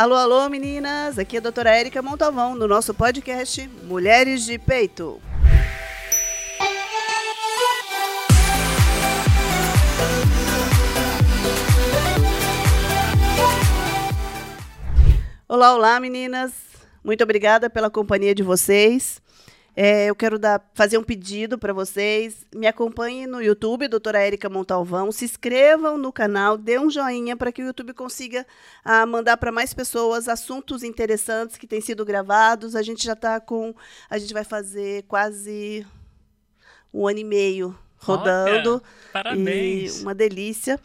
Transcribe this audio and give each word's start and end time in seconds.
Alô, 0.00 0.14
alô, 0.14 0.48
meninas! 0.48 1.18
Aqui 1.18 1.36
é 1.36 1.40
a 1.40 1.42
doutora 1.42 1.76
Érica 1.76 2.00
Montalvão, 2.00 2.54
no 2.54 2.66
nosso 2.66 2.94
podcast 2.94 3.68
Mulheres 3.82 4.46
de 4.46 4.58
Peito. 4.58 5.20
Olá, 15.46 15.74
olá, 15.74 16.00
meninas! 16.00 16.54
Muito 17.04 17.22
obrigada 17.22 17.68
pela 17.68 17.90
companhia 17.90 18.34
de 18.34 18.42
vocês. 18.42 19.20
É, 19.76 20.06
eu 20.06 20.14
quero 20.14 20.38
dar, 20.38 20.68
fazer 20.74 20.98
um 20.98 21.02
pedido 21.02 21.58
para 21.58 21.72
vocês. 21.72 22.46
Me 22.54 22.66
acompanhem 22.66 23.26
no 23.26 23.42
YouTube, 23.42 23.88
doutora 23.88 24.20
Érica 24.20 24.48
Montalvão. 24.48 25.12
Se 25.12 25.24
inscrevam 25.24 25.96
no 25.96 26.12
canal, 26.12 26.58
dê 26.58 26.78
um 26.78 26.90
joinha 26.90 27.36
para 27.36 27.52
que 27.52 27.62
o 27.62 27.66
YouTube 27.66 27.92
consiga 27.92 28.46
ah, 28.84 29.06
mandar 29.06 29.36
para 29.36 29.52
mais 29.52 29.72
pessoas 29.72 30.28
assuntos 30.28 30.82
interessantes 30.82 31.56
que 31.56 31.66
têm 31.66 31.80
sido 31.80 32.04
gravados. 32.04 32.74
A 32.74 32.82
gente 32.82 33.04
já 33.04 33.12
está 33.12 33.40
com. 33.40 33.74
A 34.08 34.18
gente 34.18 34.34
vai 34.34 34.44
fazer 34.44 35.04
quase 35.04 35.86
um 36.92 37.06
ano 37.06 37.20
e 37.20 37.24
meio 37.24 37.78
rodando. 37.96 38.72
Olha, 38.72 38.82
parabéns! 39.12 40.02
uma 40.02 40.14
delícia. 40.14 40.80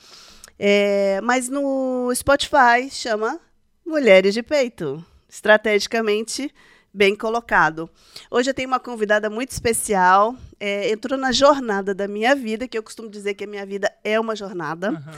É, 0.58 1.20
mas 1.22 1.50
no 1.50 2.14
Spotify 2.14 2.90
chama 2.90 3.40
Mulheres 3.86 4.34
de 4.34 4.44
Peito. 4.44 5.04
Estrategicamente 5.28 6.54
bem 6.95 7.16
colocado. 7.16 7.90
Hoje 8.31 8.49
eu 8.49 8.54
tenho 8.54 8.70
uma 8.70 8.80
convidada 8.80 9.30
muito 9.30 9.52
especial. 9.52 10.36
É, 10.59 10.90
entrou 10.90 11.20
na 11.20 11.31
jornada 11.31 11.94
da 11.94 12.08
minha 12.08 12.34
vida, 12.34 12.67
que 12.67 12.77
eu 12.77 12.84
costumo 12.84 13.09
dizer 13.09 13.34
que 13.34 13.44
a 13.44 13.48
minha 13.48 13.66
vida 13.66 13.91
é 14.03 14.17
uma 14.20 14.36
jornada. 14.36 14.91
Uhum. 14.91 15.13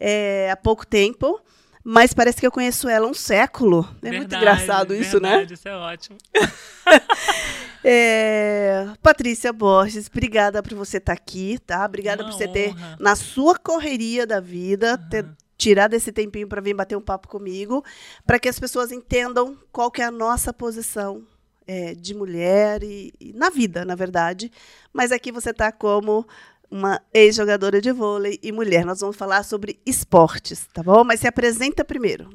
É, 0.00 0.50
há 0.50 0.56
pouco 0.56 0.86
tempo. 0.86 1.40
Mas 1.84 2.12
parece 2.12 2.40
que 2.40 2.46
eu 2.46 2.50
conheço 2.50 2.88
ela 2.88 3.06
há 3.06 3.10
um 3.10 3.14
século. 3.14 3.80
É 4.02 4.10
verdade, 4.10 4.16
muito 4.16 4.34
engraçado 4.34 4.94
isso, 4.94 5.20
né? 5.20 5.30
verdade, 5.30 5.50
né? 5.50 5.54
Isso 5.54 5.68
é 5.68 5.76
ótimo. 5.76 6.18
é, 7.84 8.86
Patrícia 9.02 9.52
Borges, 9.52 10.06
obrigada 10.10 10.62
por 10.62 10.74
você 10.74 10.96
estar 10.98 11.14
tá 11.14 11.22
aqui, 11.22 11.58
tá? 11.64 11.84
Obrigada 11.84 12.22
Uma 12.22 12.30
por 12.30 12.36
você 12.36 12.44
honra. 12.44 12.52
ter, 12.52 12.74
na 12.98 13.14
sua 13.16 13.58
correria 13.58 14.26
da 14.26 14.40
vida, 14.40 14.98
uhum. 15.00 15.08
ter 15.08 15.26
tirar 15.58 15.88
desse 15.88 16.12
tempinho 16.12 16.48
para 16.48 16.62
vir 16.62 16.72
bater 16.72 16.96
um 16.96 17.02
papo 17.02 17.28
comigo, 17.28 17.84
para 18.24 18.38
que 18.38 18.48
as 18.48 18.58
pessoas 18.58 18.92
entendam 18.92 19.58
qual 19.72 19.90
que 19.90 20.00
é 20.00 20.04
a 20.04 20.10
nossa 20.10 20.52
posição 20.52 21.26
é, 21.66 21.94
de 21.94 22.14
mulher 22.14 22.82
e, 22.82 23.12
e, 23.20 23.32
na 23.34 23.50
vida, 23.50 23.84
na 23.84 23.96
verdade. 23.96 24.50
Mas 24.92 25.10
aqui 25.12 25.32
você 25.32 25.50
está 25.50 25.70
como 25.72 26.26
uma 26.70 27.02
ex-jogadora 27.12 27.80
de 27.80 27.90
vôlei 27.90 28.38
e 28.42 28.52
mulher. 28.52 28.86
Nós 28.86 29.00
vamos 29.00 29.16
falar 29.16 29.42
sobre 29.42 29.80
esportes, 29.84 30.66
tá 30.72 30.82
bom? 30.82 31.02
Mas 31.02 31.20
se 31.20 31.26
apresenta 31.26 31.84
primeiro. 31.84 32.30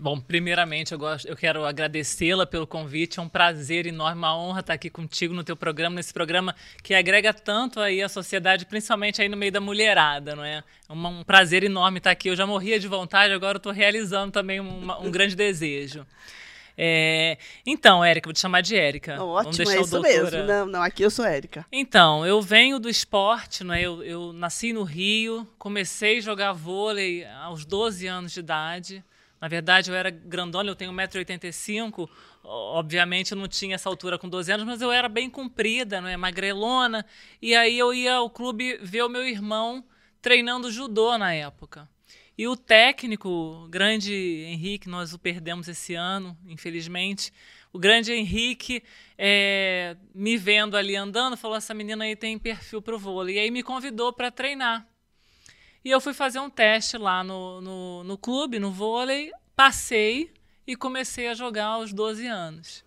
Bom, 0.00 0.20
primeiramente 0.20 0.92
eu, 0.92 0.98
gosto, 0.98 1.26
eu 1.26 1.36
quero 1.36 1.64
agradecê-la 1.64 2.46
pelo 2.46 2.68
convite. 2.68 3.18
É 3.18 3.22
um 3.22 3.28
prazer 3.28 3.84
enorme, 3.84 4.18
uma 4.18 4.36
honra 4.36 4.60
estar 4.60 4.74
aqui 4.74 4.88
contigo 4.88 5.34
no 5.34 5.42
teu 5.42 5.56
programa, 5.56 5.96
nesse 5.96 6.12
programa 6.12 6.54
que 6.84 6.94
agrega 6.94 7.34
tanto 7.34 7.80
aí 7.80 8.00
a 8.00 8.08
sociedade, 8.08 8.64
principalmente 8.64 9.20
aí 9.20 9.28
no 9.28 9.36
meio 9.36 9.50
da 9.50 9.60
mulherada, 9.60 10.36
não 10.36 10.44
é? 10.44 10.62
É 10.88 10.92
um, 10.92 11.24
prazer 11.24 11.64
enorme 11.64 11.98
estar 11.98 12.12
aqui. 12.12 12.28
Eu 12.28 12.36
já 12.36 12.46
morria 12.46 12.78
de 12.78 12.86
vontade, 12.86 13.32
agora 13.32 13.56
estou 13.56 13.72
realizando 13.72 14.30
também 14.30 14.60
um, 14.60 14.88
um 15.02 15.10
grande 15.10 15.34
desejo. 15.34 16.06
É, 16.80 17.36
então, 17.66 18.04
Érica, 18.04 18.28
vou 18.28 18.32
te 18.32 18.38
chamar 18.38 18.60
de 18.60 18.76
Érica. 18.76 19.20
Ótimo, 19.20 19.68
é 19.68 19.80
isso 19.80 20.00
mesmo. 20.00 20.44
Não, 20.44 20.64
não, 20.64 20.80
aqui 20.80 21.02
eu 21.02 21.10
sou 21.10 21.24
Érica. 21.24 21.66
Então, 21.72 22.24
eu 22.24 22.40
venho 22.40 22.78
do 22.78 22.88
esporte, 22.88 23.64
não 23.64 23.74
é? 23.74 23.82
eu, 23.82 24.00
eu 24.04 24.32
nasci 24.32 24.72
no 24.72 24.84
Rio, 24.84 25.44
comecei 25.58 26.18
a 26.18 26.20
jogar 26.20 26.52
vôlei 26.52 27.26
aos 27.42 27.64
12 27.64 28.06
anos 28.06 28.32
de 28.32 28.38
idade. 28.38 29.04
Na 29.40 29.48
verdade, 29.48 29.90
eu 29.90 29.94
era 29.94 30.10
grandona, 30.10 30.70
eu 30.70 30.76
tenho 30.76 30.92
1,85m. 30.92 32.08
Obviamente, 32.42 33.32
eu 33.32 33.38
não 33.38 33.46
tinha 33.46 33.74
essa 33.74 33.88
altura 33.88 34.18
com 34.18 34.28
12 34.28 34.50
anos, 34.52 34.66
mas 34.66 34.80
eu 34.80 34.90
era 34.90 35.08
bem 35.08 35.30
comprida, 35.30 36.00
não 36.00 36.08
é? 36.08 36.16
magrelona. 36.16 37.04
E 37.40 37.54
aí 37.54 37.78
eu 37.78 37.94
ia 37.94 38.16
ao 38.16 38.28
clube 38.28 38.78
ver 38.82 39.02
o 39.02 39.08
meu 39.08 39.26
irmão 39.26 39.84
treinando 40.20 40.70
judô 40.70 41.16
na 41.16 41.32
época. 41.32 41.88
E 42.36 42.46
o 42.46 42.56
técnico, 42.56 43.66
grande 43.68 44.14
Henrique, 44.14 44.88
nós 44.88 45.12
o 45.12 45.18
perdemos 45.18 45.66
esse 45.66 45.94
ano, 45.94 46.36
infelizmente. 46.46 47.32
O 47.72 47.78
grande 47.78 48.12
Henrique, 48.12 48.82
é, 49.16 49.96
me 50.14 50.36
vendo 50.36 50.76
ali 50.76 50.94
andando, 50.94 51.36
falou: 51.36 51.56
essa 51.56 51.74
menina 51.74 52.04
aí 52.04 52.14
tem 52.14 52.38
perfil 52.38 52.80
para 52.80 52.94
o 52.94 52.98
vôlei. 52.98 53.36
E 53.36 53.38
aí 53.40 53.50
me 53.50 53.62
convidou 53.62 54.12
para 54.12 54.30
treinar. 54.30 54.86
E 55.84 55.90
eu 55.90 56.00
fui 56.00 56.12
fazer 56.12 56.40
um 56.40 56.50
teste 56.50 56.98
lá 56.98 57.22
no, 57.22 57.60
no, 57.60 58.04
no 58.04 58.18
clube, 58.18 58.58
no 58.58 58.70
vôlei, 58.72 59.32
passei 59.54 60.30
e 60.66 60.76
comecei 60.76 61.28
a 61.28 61.34
jogar 61.34 61.66
aos 61.66 61.92
12 61.92 62.26
anos. 62.26 62.84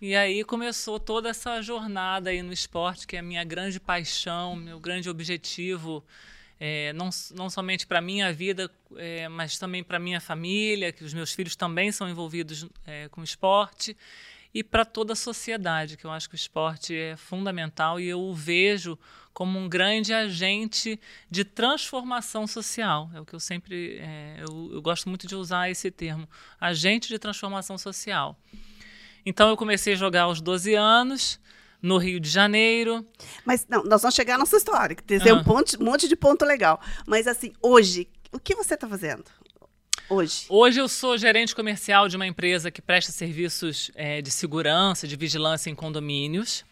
E 0.00 0.14
aí 0.14 0.44
começou 0.44 1.00
toda 1.00 1.28
essa 1.28 1.60
jornada 1.60 2.30
aí 2.30 2.40
no 2.42 2.52
esporte, 2.52 3.06
que 3.06 3.16
é 3.16 3.18
a 3.18 3.22
minha 3.22 3.42
grande 3.42 3.80
paixão, 3.80 4.54
meu 4.54 4.78
grande 4.78 5.10
objetivo, 5.10 6.04
é, 6.60 6.92
não, 6.92 7.10
não 7.34 7.50
somente 7.50 7.86
para 7.86 7.98
a 7.98 8.02
minha 8.02 8.32
vida, 8.32 8.70
é, 8.96 9.28
mas 9.28 9.58
também 9.58 9.82
para 9.82 9.96
a 9.96 10.00
minha 10.00 10.20
família, 10.20 10.92
que 10.92 11.02
os 11.02 11.14
meus 11.14 11.32
filhos 11.32 11.56
também 11.56 11.90
são 11.90 12.08
envolvidos 12.08 12.66
é, 12.86 13.08
com 13.08 13.24
esporte, 13.24 13.96
e 14.58 14.64
para 14.64 14.84
toda 14.84 15.12
a 15.12 15.16
sociedade, 15.16 15.96
que 15.96 16.04
eu 16.04 16.10
acho 16.10 16.28
que 16.28 16.34
o 16.34 16.36
esporte 16.36 16.92
é 16.92 17.16
fundamental 17.16 18.00
e 18.00 18.08
eu 18.08 18.18
o 18.18 18.34
vejo 18.34 18.98
como 19.32 19.56
um 19.56 19.68
grande 19.68 20.12
agente 20.12 20.98
de 21.30 21.44
transformação 21.44 22.44
social. 22.44 23.08
É 23.14 23.20
o 23.20 23.24
que 23.24 23.34
eu 23.34 23.38
sempre. 23.38 23.98
É, 24.00 24.38
eu, 24.40 24.70
eu 24.72 24.82
gosto 24.82 25.08
muito 25.08 25.28
de 25.28 25.36
usar 25.36 25.70
esse 25.70 25.92
termo, 25.92 26.28
agente 26.60 27.06
de 27.06 27.20
transformação 27.20 27.78
social. 27.78 28.36
Então 29.24 29.48
eu 29.48 29.56
comecei 29.56 29.92
a 29.92 29.96
jogar 29.96 30.22
aos 30.22 30.40
12 30.40 30.74
anos 30.74 31.38
no 31.80 31.96
Rio 31.96 32.18
de 32.18 32.28
Janeiro. 32.28 33.06
Mas 33.44 33.64
não, 33.68 33.84
nós 33.84 34.02
vamos 34.02 34.16
chegar 34.16 34.32
na 34.32 34.40
nossa 34.40 34.56
história, 34.56 34.96
que 34.96 35.04
tem 35.04 35.32
um, 35.32 35.44
ponto, 35.44 35.80
um 35.80 35.84
monte 35.84 36.08
de 36.08 36.16
ponto 36.16 36.44
legal. 36.44 36.80
Mas 37.06 37.28
assim, 37.28 37.52
hoje, 37.62 38.08
o 38.32 38.40
que 38.40 38.56
você 38.56 38.74
está 38.74 38.88
fazendo? 38.88 39.24
Hoje? 40.08 40.46
Hoje 40.48 40.80
eu 40.80 40.88
sou 40.88 41.16
gerente 41.18 41.54
comercial 41.54 42.08
de 42.08 42.16
uma 42.16 42.26
empresa 42.26 42.70
que 42.70 42.80
presta 42.80 43.12
serviços 43.12 43.90
é, 43.94 44.20
de 44.22 44.30
segurança, 44.30 45.06
de 45.06 45.16
vigilância 45.16 45.70
em 45.70 45.74
condomínios. 45.74 46.64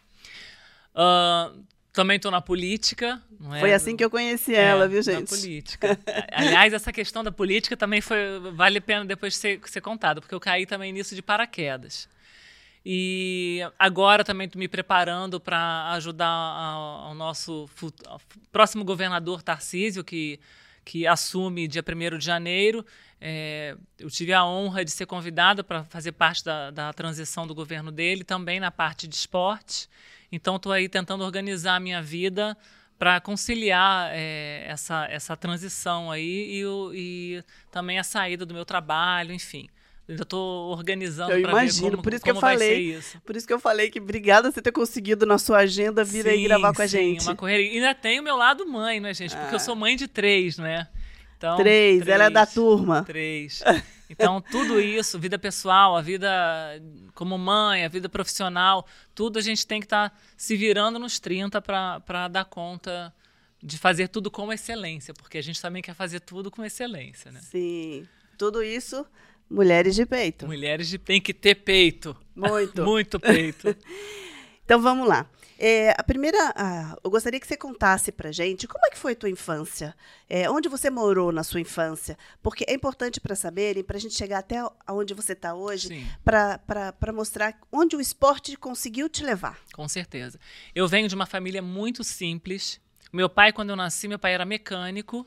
Uh, 0.94 1.64
também 1.92 2.16
estou 2.16 2.30
na 2.30 2.40
política. 2.40 3.20
É? 3.54 3.60
Foi 3.60 3.72
assim 3.72 3.96
que 3.96 4.04
eu 4.04 4.10
conheci 4.10 4.54
ela, 4.54 4.84
é, 4.84 4.88
viu, 4.88 5.02
gente? 5.02 5.30
Na 5.30 5.38
política. 5.38 5.98
Aliás, 6.30 6.72
essa 6.72 6.92
questão 6.92 7.24
da 7.24 7.32
política 7.32 7.76
também 7.76 8.00
foi 8.00 8.38
vale 8.54 8.78
a 8.78 8.82
pena 8.82 9.04
depois 9.04 9.34
ser, 9.34 9.60
ser 9.64 9.80
contado, 9.80 10.20
porque 10.20 10.34
eu 10.34 10.40
caí 10.40 10.66
também 10.66 10.92
nisso 10.92 11.14
de 11.14 11.22
paraquedas. 11.22 12.08
E 12.88 13.60
agora 13.78 14.22
também 14.22 14.44
estou 14.44 14.60
me 14.60 14.68
preparando 14.68 15.40
para 15.40 15.90
ajudar 15.94 16.28
ao, 16.28 17.14
nosso 17.14 17.68
ao 18.06 18.20
próximo 18.52 18.84
governador 18.84 19.42
Tarcísio, 19.42 20.04
que, 20.04 20.38
que 20.86 21.04
assume 21.04 21.66
dia 21.66 21.82
1 21.82 22.16
de 22.16 22.24
janeiro. 22.24 22.86
É, 23.20 23.76
eu 23.98 24.08
tive 24.08 24.32
a 24.32 24.44
honra 24.46 24.84
de 24.84 24.90
ser 24.92 25.04
convidada 25.04 25.64
para 25.64 25.82
fazer 25.84 26.12
parte 26.12 26.44
da, 26.44 26.70
da 26.70 26.92
transição 26.92 27.44
do 27.44 27.54
governo 27.54 27.90
dele, 27.90 28.22
também 28.22 28.60
na 28.60 28.70
parte 28.70 29.08
de 29.08 29.16
esporte. 29.16 29.88
Então, 30.30 30.56
estou 30.56 30.70
aí 30.70 30.88
tentando 30.88 31.24
organizar 31.24 31.74
a 31.74 31.80
minha 31.80 32.00
vida 32.00 32.56
para 32.96 33.20
conciliar 33.20 34.10
é, 34.12 34.64
essa, 34.68 35.06
essa 35.10 35.36
transição 35.36 36.10
aí 36.10 36.62
e, 36.62 36.64
e, 36.94 37.44
também 37.70 37.98
a 37.98 38.04
saída 38.04 38.46
do 38.46 38.54
meu 38.54 38.64
trabalho, 38.64 39.34
enfim. 39.34 39.68
Ainda 40.08 40.22
estou 40.22 40.70
organizando 40.70 41.32
para 41.42 41.64
ver 41.64 41.80
como, 41.80 42.02
por 42.02 42.14
isso 42.14 42.22
que 42.22 42.30
eu 42.30 42.36
falei, 42.36 42.94
isso. 42.94 43.20
Por 43.22 43.34
isso 43.34 43.46
que 43.46 43.52
eu 43.52 43.58
falei 43.58 43.90
que 43.90 43.98
obrigada 43.98 44.52
por 44.52 44.62
ter 44.62 44.70
conseguido 44.70 45.26
na 45.26 45.36
sua 45.36 45.58
agenda 45.58 46.04
vir 46.04 46.22
sim, 46.22 46.28
aí 46.28 46.44
gravar 46.44 46.72
com 46.72 46.82
a 46.82 46.86
gente. 46.86 47.24
Uma 47.24 47.34
correria. 47.34 47.72
E 47.72 47.74
ainda 47.76 47.94
tem 47.94 48.20
o 48.20 48.22
meu 48.22 48.36
lado 48.36 48.64
mãe, 48.66 49.00
né, 49.00 49.12
gente? 49.12 49.34
Porque 49.34 49.54
ah. 49.54 49.56
eu 49.56 49.60
sou 49.60 49.74
mãe 49.74 49.96
de 49.96 50.06
três, 50.06 50.58
não 50.58 50.66
é? 50.66 50.88
Então, 51.36 51.56
três, 51.56 52.02
três, 52.02 52.14
ela 52.14 52.24
é 52.24 52.30
da 52.30 52.46
turma. 52.46 53.02
Três. 53.04 53.62
Então, 54.08 54.40
tudo 54.40 54.80
isso, 54.80 55.18
vida 55.18 55.36
pessoal, 55.36 55.96
a 55.96 56.00
vida 56.00 56.30
como 57.12 57.36
mãe, 57.36 57.84
a 57.84 57.88
vida 57.88 58.08
profissional, 58.08 58.86
tudo 59.14 59.38
a 59.38 59.42
gente 59.42 59.66
tem 59.66 59.80
que 59.80 59.86
estar 59.86 60.10
tá 60.10 60.16
se 60.36 60.56
virando 60.56 60.98
nos 60.98 61.18
30 61.18 61.60
para 61.60 62.28
dar 62.28 62.44
conta 62.44 63.12
de 63.60 63.76
fazer 63.76 64.06
tudo 64.08 64.30
com 64.30 64.52
excelência, 64.52 65.12
porque 65.12 65.38
a 65.38 65.42
gente 65.42 65.60
também 65.60 65.82
quer 65.82 65.94
fazer 65.94 66.20
tudo 66.20 66.50
com 66.50 66.64
excelência, 66.64 67.32
né? 67.32 67.40
Sim. 67.42 68.06
Tudo 68.38 68.62
isso, 68.62 69.04
mulheres 69.50 69.94
de 69.94 70.04
peito. 70.04 70.46
Mulheres 70.46 70.88
de 70.88 70.98
tem 70.98 71.20
que 71.20 71.32
ter 71.32 71.54
peito. 71.56 72.16
Muito. 72.34 72.82
Muito 72.84 73.20
peito. 73.20 73.76
então 74.64 74.80
vamos 74.80 75.08
lá. 75.08 75.28
É, 75.58 75.94
a 75.96 76.02
primeira, 76.02 76.52
ah, 76.54 76.98
eu 77.02 77.10
gostaria 77.10 77.40
que 77.40 77.46
você 77.46 77.56
contasse 77.56 78.12
para 78.12 78.30
gente 78.30 78.68
como 78.68 78.84
é 78.86 78.90
que 78.90 78.98
foi 78.98 79.12
a 79.12 79.16
tua 79.16 79.30
infância, 79.30 79.94
é, 80.28 80.50
onde 80.50 80.68
você 80.68 80.90
morou 80.90 81.32
na 81.32 81.42
sua 81.42 81.60
infância, 81.60 82.18
porque 82.42 82.62
é 82.68 82.74
importante 82.74 83.18
para 83.20 83.34
saberem, 83.34 83.82
para 83.82 83.96
a 83.96 84.00
gente 84.00 84.14
chegar 84.14 84.40
até 84.40 84.62
onde 84.86 85.14
você 85.14 85.32
está 85.32 85.54
hoje, 85.54 86.06
para 86.22 87.12
mostrar 87.14 87.58
onde 87.72 87.96
o 87.96 88.00
esporte 88.02 88.54
conseguiu 88.56 89.08
te 89.08 89.24
levar. 89.24 89.58
Com 89.72 89.88
certeza. 89.88 90.38
Eu 90.74 90.86
venho 90.86 91.08
de 91.08 91.14
uma 91.14 91.26
família 91.26 91.62
muito 91.62 92.04
simples. 92.04 92.78
Meu 93.10 93.30
pai, 93.30 93.50
quando 93.50 93.70
eu 93.70 93.76
nasci, 93.76 94.08
meu 94.08 94.18
pai 94.18 94.34
era 94.34 94.44
mecânico 94.44 95.26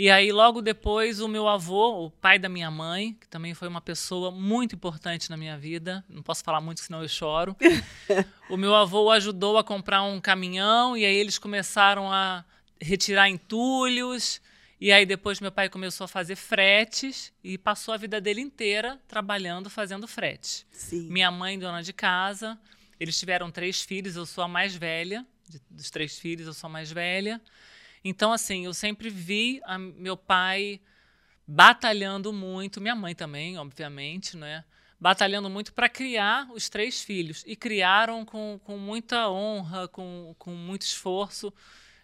E 0.00 0.08
aí, 0.08 0.32
logo 0.32 0.62
depois, 0.62 1.20
o 1.20 1.28
meu 1.28 1.46
avô, 1.46 2.06
o 2.06 2.10
pai 2.10 2.38
da 2.38 2.48
minha 2.48 2.70
mãe, 2.70 3.12
que 3.20 3.28
também 3.28 3.52
foi 3.52 3.68
uma 3.68 3.82
pessoa 3.82 4.30
muito 4.30 4.74
importante 4.74 5.28
na 5.28 5.36
minha 5.36 5.58
vida, 5.58 6.02
não 6.08 6.22
posso 6.22 6.42
falar 6.42 6.58
muito, 6.58 6.80
senão 6.80 7.02
eu 7.02 7.08
choro. 7.08 7.54
o 8.48 8.56
meu 8.56 8.74
avô 8.74 9.10
ajudou 9.10 9.58
a 9.58 9.62
comprar 9.62 10.02
um 10.02 10.18
caminhão 10.18 10.96
e 10.96 11.04
aí 11.04 11.14
eles 11.14 11.36
começaram 11.36 12.10
a 12.10 12.42
retirar 12.80 13.28
entulhos. 13.28 14.40
E 14.80 14.90
aí 14.90 15.04
depois 15.04 15.38
meu 15.38 15.52
pai 15.52 15.68
começou 15.68 16.06
a 16.06 16.08
fazer 16.08 16.34
fretes 16.34 17.30
e 17.44 17.58
passou 17.58 17.92
a 17.92 17.98
vida 17.98 18.22
dele 18.22 18.40
inteira 18.40 18.98
trabalhando, 19.06 19.68
fazendo 19.68 20.08
frete. 20.08 20.66
Sim. 20.72 21.10
Minha 21.10 21.30
mãe, 21.30 21.58
dona 21.58 21.82
de 21.82 21.92
casa, 21.92 22.58
eles 22.98 23.18
tiveram 23.18 23.50
três 23.50 23.82
filhos, 23.82 24.16
eu 24.16 24.24
sou 24.24 24.42
a 24.42 24.48
mais 24.48 24.74
velha, 24.74 25.26
dos 25.68 25.90
três 25.90 26.18
filhos 26.18 26.46
eu 26.46 26.54
sou 26.54 26.68
a 26.68 26.72
mais 26.72 26.90
velha. 26.90 27.38
Então, 28.04 28.32
assim, 28.32 28.64
eu 28.64 28.74
sempre 28.74 29.10
vi 29.10 29.60
a, 29.64 29.78
meu 29.78 30.16
pai 30.16 30.80
batalhando 31.46 32.32
muito, 32.32 32.80
minha 32.80 32.94
mãe 32.94 33.14
também, 33.14 33.58
obviamente, 33.58 34.36
né? 34.36 34.64
Batalhando 34.98 35.50
muito 35.50 35.72
para 35.72 35.88
criar 35.88 36.48
os 36.52 36.68
três 36.68 37.02
filhos. 37.02 37.42
E 37.46 37.56
criaram 37.56 38.24
com, 38.24 38.60
com 38.64 38.78
muita 38.78 39.28
honra, 39.28 39.88
com, 39.88 40.34
com 40.38 40.50
muito 40.52 40.82
esforço. 40.82 41.52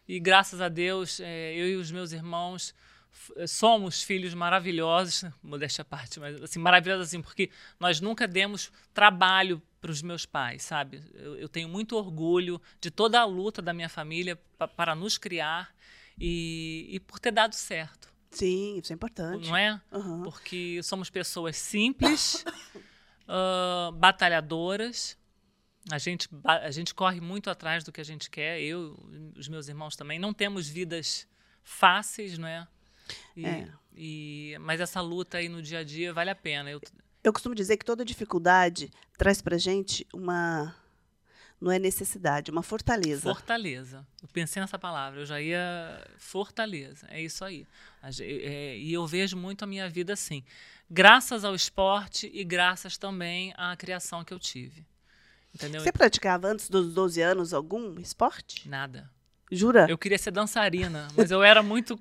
E 0.08 0.18
graças 0.18 0.60
a 0.60 0.68
Deus, 0.68 1.20
é, 1.20 1.54
eu 1.54 1.68
e 1.68 1.76
os 1.76 1.90
meus 1.90 2.12
irmãos 2.12 2.74
somos 3.46 4.02
filhos 4.02 4.34
maravilhosos, 4.34 5.24
modéstia 5.42 5.82
à 5.82 5.84
parte, 5.84 6.20
mas 6.20 6.40
assim, 6.42 6.58
maravilhosos 6.58 7.08
assim, 7.08 7.22
porque 7.22 7.50
nós 7.80 8.00
nunca 8.00 8.26
demos 8.28 8.70
trabalho 8.92 9.60
para 9.86 9.92
os 9.92 10.02
meus 10.02 10.26
pais, 10.26 10.64
sabe? 10.64 11.00
Eu, 11.14 11.36
eu, 11.36 11.48
tenho 11.48 11.68
muito 11.68 11.96
orgulho 11.96 12.60
de 12.80 12.90
toda 12.90 13.20
a 13.20 13.24
luta 13.24 13.62
da 13.62 13.72
minha 13.72 13.88
família 13.88 14.36
para 14.74 14.96
nos 14.96 15.16
criar 15.16 15.72
e, 16.18 16.88
e 16.90 16.98
por 16.98 17.20
ter 17.20 17.30
dado 17.30 17.54
certo. 17.54 18.12
Sim, 18.32 18.80
isso 18.82 18.92
é 18.92 18.94
importante. 18.94 19.48
Não 19.48 19.56
é? 19.56 19.80
Uhum. 19.92 20.24
Porque 20.24 20.80
somos 20.82 21.08
pessoas 21.08 21.56
simples, 21.56 22.44
uh, 23.28 23.92
batalhadoras. 23.94 25.16
A 25.88 25.98
gente, 25.98 26.28
a 26.42 26.70
gente 26.72 26.92
corre 26.92 27.20
muito 27.20 27.48
atrás 27.48 27.84
do 27.84 27.92
que 27.92 28.00
a 28.00 28.04
gente 28.04 28.28
quer. 28.28 28.60
Eu, 28.60 28.98
os 29.36 29.46
meus 29.46 29.68
irmãos 29.68 29.94
também. 29.94 30.18
Não 30.18 30.34
temos 30.34 30.68
vidas 30.68 31.28
fáceis, 31.62 32.36
não 32.36 32.48
é? 32.48 32.66
E, 33.36 33.46
é. 33.46 33.68
E, 33.94 34.56
mas 34.62 34.80
essa 34.80 35.00
luta 35.00 35.38
aí 35.38 35.48
no 35.48 35.62
dia 35.62 35.78
a 35.78 35.84
dia 35.84 36.12
vale 36.12 36.30
a 36.30 36.34
pena. 36.34 36.68
Eu, 36.72 36.80
eu 37.28 37.32
costumo 37.32 37.54
dizer 37.54 37.76
que 37.76 37.84
toda 37.84 38.04
dificuldade 38.04 38.90
traz 39.16 39.40
pra 39.40 39.58
gente 39.58 40.06
uma 40.12 40.74
não 41.60 41.72
é 41.72 41.78
necessidade, 41.78 42.50
uma 42.50 42.62
fortaleza. 42.62 43.22
Fortaleza. 43.22 44.06
Eu 44.22 44.28
pensei 44.28 44.60
nessa 44.60 44.78
palavra, 44.78 45.20
eu 45.20 45.26
já 45.26 45.40
ia. 45.40 46.06
Fortaleza, 46.18 47.06
é 47.10 47.20
isso 47.20 47.44
aí. 47.44 47.66
É, 48.20 48.76
e 48.76 48.92
eu 48.92 49.06
vejo 49.06 49.36
muito 49.36 49.64
a 49.64 49.66
minha 49.66 49.88
vida 49.88 50.12
assim. 50.12 50.44
Graças 50.88 51.44
ao 51.44 51.54
esporte 51.54 52.30
e 52.32 52.44
graças 52.44 52.98
também 52.98 53.52
à 53.56 53.74
criação 53.76 54.22
que 54.22 54.32
eu 54.32 54.38
tive. 54.38 54.86
Entendeu? 55.54 55.80
Você 55.80 55.90
praticava 55.90 56.48
antes 56.48 56.68
dos 56.68 56.92
12 56.92 57.22
anos 57.22 57.54
algum 57.54 57.98
esporte? 57.98 58.68
Nada. 58.68 59.10
Jura? 59.50 59.86
Eu 59.88 59.96
queria 59.96 60.18
ser 60.18 60.30
dançarina, 60.30 61.08
mas 61.16 61.30
eu 61.30 61.42
era 61.42 61.62
muito 61.62 61.98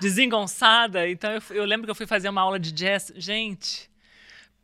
desengonçada, 0.00 1.08
então 1.08 1.30
eu, 1.32 1.42
eu 1.50 1.64
lembro 1.64 1.86
que 1.86 1.90
eu 1.90 1.94
fui 1.94 2.06
fazer 2.06 2.28
uma 2.28 2.40
aula 2.40 2.58
de 2.58 2.72
jazz. 2.72 3.12
Gente, 3.16 3.90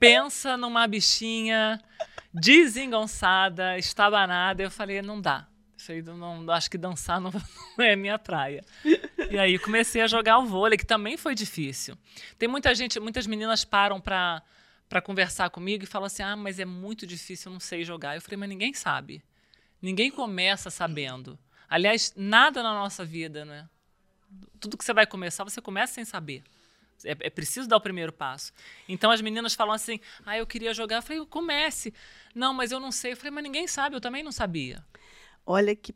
pensa 0.02 0.56
numa 0.56 0.84
bichinha 0.88 1.80
desengonçada, 2.34 3.78
estabanada. 3.78 4.60
Eu 4.60 4.70
falei, 4.70 5.00
não 5.00 5.20
dá. 5.20 5.46
Não, 6.16 6.50
acho 6.52 6.68
que 6.70 6.76
dançar 6.76 7.20
não, 7.20 7.30
não 7.78 7.84
é 7.84 7.94
minha 7.94 8.18
praia. 8.18 8.64
E 9.30 9.38
aí 9.38 9.58
comecei 9.60 10.02
a 10.02 10.08
jogar 10.08 10.38
o 10.38 10.46
vôlei, 10.46 10.76
que 10.76 10.86
também 10.86 11.16
foi 11.16 11.36
difícil. 11.36 11.96
Tem 12.36 12.48
muita 12.48 12.74
gente, 12.74 12.98
muitas 12.98 13.26
meninas 13.26 13.64
param 13.64 14.00
para 14.00 14.42
para 14.88 15.00
conversar 15.00 15.48
comigo 15.48 15.84
e 15.84 15.86
falam 15.86 16.06
assim: 16.06 16.22
"Ah, 16.22 16.36
mas 16.36 16.58
é 16.58 16.66
muito 16.66 17.06
difícil, 17.06 17.48
eu 17.48 17.54
não 17.54 17.60
sei 17.60 17.82
jogar". 17.82 18.14
Eu 18.14 18.20
falei: 18.20 18.36
"Mas 18.36 18.48
ninguém 18.48 18.74
sabe. 18.74 19.24
Ninguém 19.80 20.10
começa 20.10 20.70
sabendo. 20.70 21.38
Aliás, 21.68 22.12
nada 22.14 22.62
na 22.62 22.74
nossa 22.74 23.04
vida, 23.04 23.44
né? 23.44 23.68
Tudo 24.60 24.76
que 24.76 24.84
você 24.84 24.92
vai 24.92 25.06
começar, 25.06 25.42
você 25.42 25.60
começa 25.60 25.94
sem 25.94 26.04
saber. 26.04 26.44
É, 27.04 27.16
é, 27.20 27.30
preciso 27.30 27.68
dar 27.68 27.76
o 27.76 27.80
primeiro 27.80 28.12
passo. 28.12 28.52
Então 28.88 29.10
as 29.10 29.20
meninas 29.20 29.54
falam 29.54 29.74
assim: 29.74 30.00
ah, 30.24 30.36
eu 30.36 30.46
queria 30.46 30.74
jogar. 30.74 30.96
Eu 30.96 31.02
falei, 31.02 31.24
comece. 31.26 31.92
Não, 32.34 32.52
mas 32.54 32.72
eu 32.72 32.80
não 32.80 32.92
sei. 32.92 33.12
Eu 33.12 33.16
falei, 33.16 33.30
mas 33.30 33.44
ninguém 33.44 33.66
sabe, 33.66 33.96
eu 33.96 34.00
também 34.00 34.22
não 34.22 34.32
sabia. 34.32 34.84
Olha 35.44 35.74
que. 35.74 35.92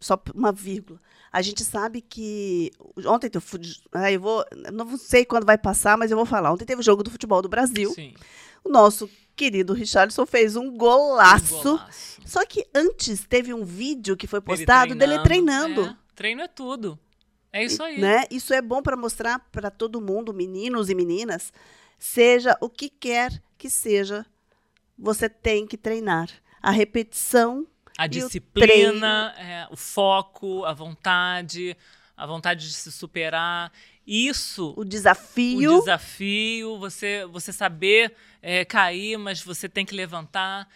Só 0.00 0.20
uma 0.34 0.50
vírgula. 0.50 1.00
A 1.30 1.42
gente 1.42 1.62
sabe 1.64 2.00
que. 2.00 2.70
Ontem 3.06 3.30
eu 3.32 3.40
fui. 3.40 3.60
Eu 4.12 4.20
vou. 4.20 4.44
Não 4.72 4.96
sei 4.96 5.24
quando 5.24 5.44
vai 5.44 5.58
passar, 5.58 5.98
mas 5.98 6.10
eu 6.10 6.16
vou 6.16 6.26
falar. 6.26 6.52
Ontem 6.52 6.64
teve 6.64 6.80
o 6.80 6.84
jogo 6.84 7.02
do 7.02 7.10
futebol 7.10 7.42
do 7.42 7.48
Brasil. 7.48 7.90
Sim. 7.90 8.14
O 8.62 8.70
nosso 8.70 9.10
querido 9.36 9.74
Richardson 9.74 10.24
fez 10.24 10.56
um 10.56 10.74
golaço. 10.76 11.56
Um 11.58 11.62
golaço. 11.62 12.20
Só 12.24 12.46
que 12.46 12.66
antes 12.74 13.24
teve 13.26 13.52
um 13.52 13.64
vídeo 13.64 14.16
que 14.16 14.26
foi 14.26 14.40
postado 14.40 14.94
dele 14.94 15.18
treinando. 15.22 15.84
É, 15.84 15.96
treino 16.14 16.40
é 16.40 16.48
tudo. 16.48 16.98
É 17.54 17.62
isso 17.62 17.80
aí. 17.84 18.00
Né? 18.00 18.24
Isso 18.32 18.52
é 18.52 18.60
bom 18.60 18.82
para 18.82 18.96
mostrar 18.96 19.38
para 19.52 19.70
todo 19.70 20.00
mundo, 20.00 20.34
meninos 20.34 20.90
e 20.90 20.94
meninas, 20.94 21.52
seja 21.96 22.58
o 22.60 22.68
que 22.68 22.88
quer 22.90 23.40
que 23.56 23.70
seja, 23.70 24.26
você 24.98 25.28
tem 25.28 25.64
que 25.64 25.78
treinar. 25.78 26.28
A 26.60 26.72
repetição. 26.72 27.64
A 27.96 28.08
disciplina, 28.08 29.32
o, 29.36 29.40
é, 29.40 29.68
o 29.70 29.76
foco, 29.76 30.64
a 30.64 30.72
vontade, 30.72 31.76
a 32.16 32.26
vontade 32.26 32.66
de 32.66 32.74
se 32.74 32.90
superar. 32.90 33.72
Isso. 34.04 34.74
O 34.76 34.84
desafio. 34.84 35.76
O 35.76 35.78
desafio, 35.78 36.76
você, 36.76 37.24
você 37.26 37.52
saber 37.52 38.16
é, 38.42 38.64
cair, 38.64 39.16
mas 39.16 39.40
você 39.40 39.68
tem 39.68 39.86
que 39.86 39.94
levantar. 39.94 40.68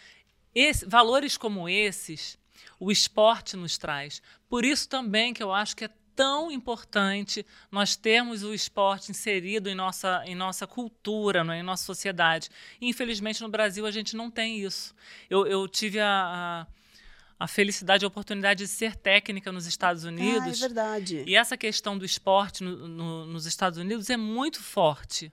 Esse, 0.54 0.86
valores 0.86 1.36
como 1.36 1.68
esses, 1.68 2.38
o 2.78 2.92
esporte 2.92 3.56
nos 3.56 3.76
traz. 3.76 4.22
Por 4.48 4.64
isso 4.64 4.88
também 4.88 5.34
que 5.34 5.42
eu 5.42 5.52
acho 5.52 5.74
que 5.74 5.86
é 5.86 5.90
tão 6.18 6.50
importante 6.50 7.46
nós 7.70 7.94
termos 7.94 8.42
o 8.42 8.52
esporte 8.52 9.12
inserido 9.12 9.70
em 9.70 9.74
nossa, 9.76 10.20
em 10.26 10.34
nossa 10.34 10.66
cultura, 10.66 11.44
né, 11.44 11.60
em 11.60 11.62
nossa 11.62 11.84
sociedade. 11.84 12.50
infelizmente, 12.80 13.40
no 13.40 13.48
Brasil, 13.48 13.86
a 13.86 13.90
gente 13.92 14.16
não 14.16 14.28
tem 14.28 14.58
isso. 14.58 14.92
Eu, 15.30 15.46
eu 15.46 15.68
tive 15.68 16.00
a, 16.00 16.66
a 16.66 16.78
a 17.40 17.46
felicidade 17.46 18.04
e 18.04 18.04
a 18.04 18.08
oportunidade 18.08 18.64
de 18.64 18.66
ser 18.68 18.96
técnica 18.96 19.52
nos 19.52 19.64
Estados 19.64 20.02
Unidos. 20.02 20.60
Ah, 20.60 20.64
é 20.64 20.68
verdade. 20.68 21.24
E 21.24 21.36
essa 21.36 21.56
questão 21.56 21.96
do 21.96 22.04
esporte 22.04 22.64
no, 22.64 22.88
no, 22.88 23.26
nos 23.26 23.46
Estados 23.46 23.78
Unidos 23.78 24.10
é 24.10 24.16
muito 24.16 24.60
forte. 24.60 25.32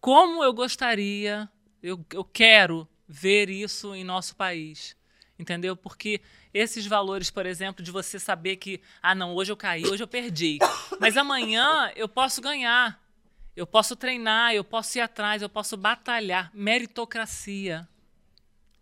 Como 0.00 0.44
eu 0.44 0.52
gostaria, 0.52 1.50
eu, 1.82 2.06
eu 2.12 2.22
quero 2.22 2.88
ver 3.08 3.50
isso 3.50 3.92
em 3.92 4.04
nosso 4.04 4.36
país 4.36 4.94
entendeu? 5.42 5.76
Porque 5.76 6.20
esses 6.52 6.86
valores, 6.86 7.30
por 7.30 7.46
exemplo, 7.46 7.82
de 7.82 7.90
você 7.90 8.18
saber 8.18 8.56
que, 8.56 8.80
ah, 9.02 9.14
não, 9.14 9.34
hoje 9.34 9.52
eu 9.52 9.56
caí, 9.56 9.86
hoje 9.86 10.02
eu 10.02 10.08
perdi, 10.08 10.58
mas 11.00 11.16
amanhã 11.16 11.90
eu 11.96 12.08
posso 12.08 12.40
ganhar, 12.40 13.00
eu 13.56 13.66
posso 13.66 13.96
treinar, 13.96 14.54
eu 14.54 14.64
posso 14.64 14.98
ir 14.98 15.00
atrás, 15.00 15.42
eu 15.42 15.48
posso 15.48 15.76
batalhar, 15.76 16.50
meritocracia. 16.54 17.88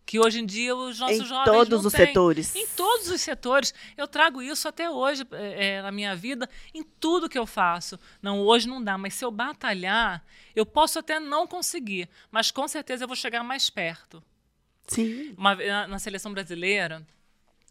Que 0.06 0.18
hoje 0.18 0.40
em 0.40 0.46
dia 0.46 0.74
os 0.74 0.98
nossos 0.98 1.20
em 1.20 1.24
jovens 1.24 1.44
todos 1.44 1.84
os 1.84 1.92
têm. 1.92 2.06
setores. 2.06 2.56
Em 2.56 2.66
todos 2.66 3.08
os 3.08 3.20
setores. 3.20 3.72
Eu 3.96 4.08
trago 4.08 4.42
isso 4.42 4.66
até 4.66 4.90
hoje 4.90 5.24
é, 5.30 5.80
na 5.82 5.92
minha 5.92 6.16
vida, 6.16 6.50
em 6.74 6.82
tudo 6.82 7.28
que 7.28 7.38
eu 7.38 7.46
faço. 7.46 7.96
Não, 8.20 8.40
hoje 8.40 8.66
não 8.66 8.82
dá, 8.82 8.98
mas 8.98 9.14
se 9.14 9.24
eu 9.24 9.30
batalhar, 9.30 10.24
eu 10.56 10.66
posso 10.66 10.98
até 10.98 11.20
não 11.20 11.46
conseguir, 11.46 12.08
mas 12.28 12.50
com 12.50 12.66
certeza 12.66 13.04
eu 13.04 13.06
vou 13.06 13.16
chegar 13.16 13.44
mais 13.44 13.70
perto. 13.70 14.20
Sim. 14.88 15.32
Uma, 15.36 15.54
na, 15.54 15.86
na 15.86 15.98
seleção 16.00 16.32
brasileira, 16.32 17.06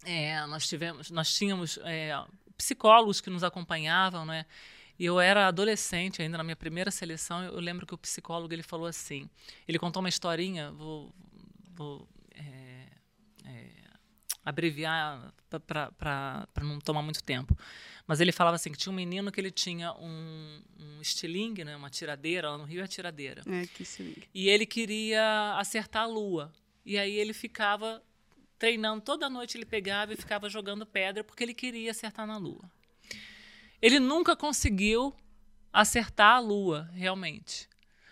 é, 0.06 0.46
nós 0.46 0.68
tivemos, 0.68 1.12
nós 1.12 1.34
tínhamos 1.34 1.78
é, 1.84 2.14
psicólogos 2.58 3.22
que 3.22 3.30
nos 3.30 3.44
acompanhavam, 3.44 4.26
né? 4.26 4.46
E 4.98 5.06
eu 5.06 5.20
era 5.20 5.48
adolescente 5.48 6.22
ainda 6.22 6.38
na 6.38 6.44
minha 6.44 6.58
primeira 6.58 6.92
seleção. 6.92 7.42
Eu 7.42 7.60
lembro 7.60 7.88
que 7.88 7.94
o 7.94 7.98
psicólogo 7.98 8.54
ele 8.54 8.64
falou 8.64 8.86
assim. 8.86 9.30
Ele 9.66 9.80
contou 9.80 10.02
uma 10.02 10.10
historinha. 10.10 10.72
Vou, 10.72 11.14
vou 11.74 12.06
é, 12.36 12.88
é, 13.46 13.66
abreviar 14.44 15.34
para 15.66 16.48
não 16.62 16.80
tomar 16.80 17.02
muito 17.02 17.24
tempo. 17.24 17.58
Mas 18.06 18.20
ele 18.20 18.34
falava 18.34 18.56
assim 18.56 18.72
que 18.72 18.78
tinha 18.78 18.92
um 18.92 18.96
menino 18.96 19.32
que 19.32 19.40
ele 19.40 19.52
tinha 19.52 19.94
um, 19.94 20.62
um 20.78 21.02
estilingue, 21.02 21.64
né, 21.64 21.78
uma 21.78 21.90
tiradeira, 21.90 22.50
lá 22.50 22.58
no 22.58 22.66
Rio 22.66 22.84
é 22.84 22.88
tiradeira. 22.88 23.42
É, 23.48 23.68
que 23.68 23.84
estilingue. 23.84 24.28
E 24.34 24.50
ele 24.50 24.66
queria 24.66 25.56
acertar 25.58 26.04
a 26.04 26.08
lua. 26.08 26.52
E 26.86 26.98
aí 26.98 27.16
ele 27.16 27.34
ficava 27.34 28.04
treinando 28.60 29.02
toda 29.02 29.30
noite, 29.30 29.58
ele 29.58 29.66
pegava 29.66 30.14
e 30.14 30.18
ficava 30.18 30.50
jogando 30.50 30.86
pedra 30.86 31.24
porque 31.24 31.44
ele 31.44 31.54
queria 31.54 31.92
acertar 31.92 32.28
na 32.28 32.38
lua. 32.38 32.70
Ele 33.82 34.00
nunca 34.00 34.36
conseguiu 34.36 35.16
acertar 35.72 36.36
a 36.36 36.40
lua, 36.40 36.90
realmente. 36.94 37.70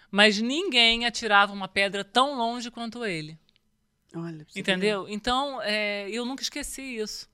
Mas 0.10 0.40
ninguém 0.40 1.06
atirava 1.06 1.52
uma 1.52 1.68
pedra 1.68 2.04
tão 2.04 2.38
longe 2.38 2.72
quanto 2.72 3.06
ele. 3.06 3.38
Olha, 4.16 4.48
Entendeu? 4.56 5.06
Então, 5.10 5.62
é, 5.62 6.10
eu 6.10 6.24
nunca 6.24 6.42
esqueci 6.42 6.82
isso. 6.82 7.30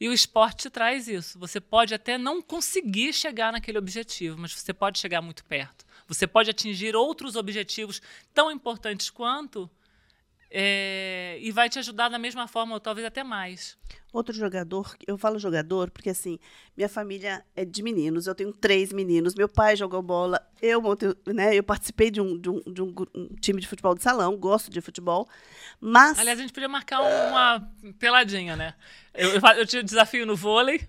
E 0.00 0.08
o 0.08 0.12
esporte 0.12 0.62
te 0.62 0.70
traz 0.70 1.08
isso. 1.08 1.36
Você 1.40 1.60
pode 1.60 1.92
até 1.92 2.16
não 2.16 2.40
conseguir 2.40 3.12
chegar 3.12 3.52
naquele 3.52 3.78
objetivo, 3.78 4.38
mas 4.38 4.52
você 4.52 4.72
pode 4.72 5.00
chegar 5.00 5.20
muito 5.20 5.44
perto. 5.44 5.84
Você 6.06 6.24
pode 6.24 6.48
atingir 6.48 6.94
outros 6.94 7.34
objetivos 7.34 8.00
tão 8.32 8.48
importantes 8.48 9.10
quanto 9.10 9.68
é, 10.50 11.38
e 11.40 11.50
vai 11.50 11.68
te 11.68 11.78
ajudar 11.78 12.08
da 12.08 12.18
mesma 12.18 12.48
forma, 12.48 12.74
ou 12.74 12.80
talvez 12.80 13.06
até 13.06 13.22
mais. 13.22 13.76
Outro 14.12 14.34
jogador, 14.34 14.96
eu 15.06 15.18
falo 15.18 15.38
jogador 15.38 15.90
porque 15.90 16.08
assim, 16.08 16.38
minha 16.74 16.88
família 16.88 17.44
é 17.54 17.64
de 17.64 17.82
meninos, 17.82 18.26
eu 18.26 18.34
tenho 18.34 18.52
três 18.52 18.90
meninos, 18.90 19.34
meu 19.34 19.48
pai 19.48 19.76
jogou 19.76 20.00
bola, 20.00 20.40
eu 20.62 20.80
montei, 20.80 21.14
né, 21.26 21.54
eu 21.54 21.62
participei 21.62 22.10
de 22.10 22.20
um, 22.20 22.38
de 22.38 22.48
um, 22.48 22.60
de 22.60 22.82
um, 22.82 22.94
um 23.14 23.28
time 23.40 23.60
de 23.60 23.68
futebol 23.68 23.94
de 23.94 24.02
salão, 24.02 24.36
gosto 24.36 24.70
de 24.70 24.80
futebol, 24.80 25.28
mas... 25.78 26.18
Aliás, 26.18 26.38
a 26.38 26.42
gente 26.42 26.54
podia 26.54 26.68
marcar 26.68 27.00
uma 27.02 27.70
peladinha, 27.98 28.56
né? 28.56 28.74
Eu, 29.12 29.30
eu, 29.34 29.40
eu 29.74 29.82
desafio 29.82 30.24
no 30.24 30.34
vôlei... 30.34 30.88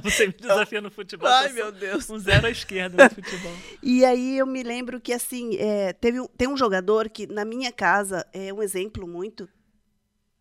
Você 0.04 0.26
me 0.26 0.32
desafia 0.32 0.80
no 0.80 0.90
futebol. 0.90 1.28
Ai, 1.28 1.52
meu 1.52 1.72
Deus. 1.72 2.08
Um 2.10 2.18
zero 2.18 2.46
à 2.46 2.50
esquerda 2.50 3.04
no 3.04 3.10
futebol. 3.10 3.52
e 3.82 4.04
aí 4.04 4.38
eu 4.38 4.46
me 4.46 4.62
lembro 4.62 5.00
que, 5.00 5.12
assim, 5.12 5.56
é, 5.56 5.92
teve 5.92 6.20
um, 6.20 6.26
tem 6.26 6.48
um 6.48 6.56
jogador 6.56 7.08
que, 7.08 7.26
na 7.26 7.44
minha 7.44 7.72
casa, 7.72 8.26
é 8.32 8.52
um 8.52 8.62
exemplo 8.62 9.06
muito, 9.06 9.48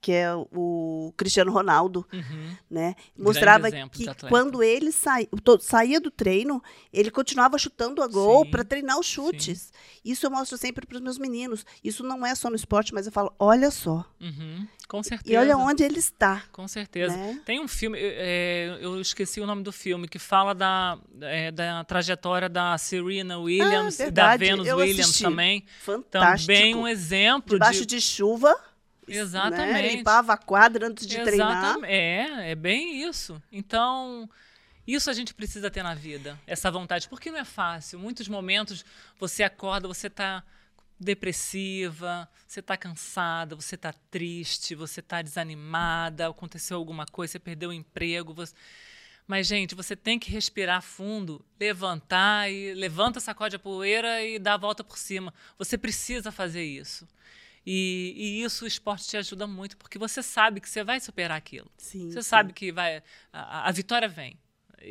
que 0.06 0.12
é 0.12 0.36
o 0.36 1.12
Cristiano 1.18 1.52
Ronaldo, 1.52 2.06
uhum. 2.14 2.56
né? 2.70 2.94
Mostrava 3.18 3.72
que 3.72 4.06
quando 4.30 4.62
ele 4.62 4.92
saía, 4.92 5.28
saía 5.60 6.00
do 6.00 6.12
treino, 6.12 6.62
ele 6.94 7.10
continuava 7.10 7.58
chutando 7.58 8.04
a 8.04 8.08
gol 8.08 8.46
para 8.46 8.64
treinar 8.64 9.00
os 9.00 9.08
chutes. 9.08 9.62
Sim. 9.62 10.12
Isso 10.12 10.24
eu 10.24 10.30
mostro 10.30 10.60
sempre 10.60 10.86
para 10.86 10.98
os 10.98 11.02
meus 11.02 11.18
meninos. 11.18 11.66
Isso 11.84 12.04
não 12.04 12.24
é 12.24 12.36
só 12.36 12.52
no 12.52 12.56
esporte, 12.56 12.94
mas 12.94 13.08
eu 13.08 13.12
falo, 13.12 13.34
olha 13.40 13.72
só. 13.72 14.06
Uhum. 14.22 14.68
Com 14.88 15.02
certeza. 15.02 15.34
E 15.34 15.38
olha 15.38 15.58
onde 15.58 15.84
ele 15.84 15.98
está. 15.98 16.44
Com 16.52 16.68
certeza. 16.68 17.18
Né? 17.18 17.42
Tem 17.44 17.60
um 17.60 17.68
filme, 17.68 17.98
é, 18.00 18.78
eu 18.80 19.02
esqueci 19.02 19.42
o 19.42 19.48
nome 19.48 19.64
do 19.64 19.72
filme, 19.72 20.08
que 20.08 20.20
fala 20.20 20.54
da, 20.54 21.00
é, 21.22 21.50
da 21.50 21.84
trajetória 21.84 22.48
da 22.48 22.78
Serena 22.78 23.40
Williams 23.40 24.00
ah, 24.00 24.06
e 24.06 24.12
da 24.12 24.38
Venus 24.38 24.68
eu 24.68 24.78
Williams 24.78 25.00
assisti. 25.00 25.24
também. 25.24 25.66
Fantástico. 25.82 26.54
Também 26.54 26.76
um 26.76 26.88
exemplo 26.88 27.56
Debaixo 27.56 27.88
de, 27.88 27.96
de 27.96 28.02
chuva. 28.02 28.56
Exatamente. 29.08 29.74
Né? 29.74 29.96
Limpava 29.96 30.34
a 30.34 30.38
quadra 30.38 30.88
antes 30.88 31.06
de 31.06 31.16
Exatamente. 31.16 31.38
treinar. 31.38 31.78
É, 31.84 32.52
é 32.52 32.56
bem 32.56 33.02
isso. 33.04 33.42
Então, 33.52 34.30
isso 34.88 35.10
a 35.10 35.14
gente 35.14 35.34
precisa 35.34 35.72
ter 35.72 35.82
na 35.82 35.96
vida, 35.96 36.40
essa 36.46 36.70
vontade, 36.70 37.10
porque 37.10 37.32
não 37.32 37.40
é 37.40 37.46
fácil. 37.46 37.98
Muitos 37.98 38.28
momentos 38.28 38.86
você 39.20 39.44
acorda, 39.44 39.88
você 39.88 40.08
está 40.08 40.44
depressiva, 41.00 42.30
você 42.48 42.60
está 42.60 42.78
cansada, 42.78 43.56
você 43.56 43.76
está 43.76 43.94
triste, 44.10 44.76
você 44.76 45.00
está 45.00 45.22
desanimada, 45.22 46.28
aconteceu 46.28 46.78
alguma 46.78 47.06
coisa, 47.06 47.34
você 47.34 47.40
perdeu 47.40 47.70
o 47.70 47.74
emprego. 47.74 48.34
Você... 48.34 48.54
Mas, 49.28 49.48
gente, 49.48 49.74
você 49.74 49.96
tem 49.96 50.20
que 50.20 50.30
respirar 50.30 50.82
fundo, 50.82 51.44
levantar 51.60 52.52
e 52.52 52.74
levanta, 52.74 53.20
sacode 53.20 53.56
a 53.56 53.60
poeira 53.60 54.24
e 54.24 54.38
dá 54.38 54.54
a 54.54 54.58
volta 54.58 54.84
por 54.84 54.98
cima. 54.98 55.34
Você 55.58 55.78
precisa 55.78 56.32
fazer 56.32 56.64
isso. 56.64 57.08
E, 57.66 58.14
e, 58.16 58.44
isso 58.44 58.64
o 58.64 58.68
esporte 58.68 59.08
te 59.08 59.18
ajuda 59.18 59.48
muito, 59.48 59.76
porque 59.78 59.98
você 59.98 60.22
sabe 60.22 60.62
que 60.62 60.70
você 60.70 60.84
vai 60.84 61.00
superar 61.00 61.38
aquilo. 61.38 61.72
Sim, 61.78 62.12
você 62.12 62.22
sim. 62.22 62.30
sabe 62.30 62.54
que 62.54 62.72
vai, 62.72 63.02
a, 63.34 63.68
a 63.68 63.72
vitória 63.72 64.08
vem. 64.08 64.40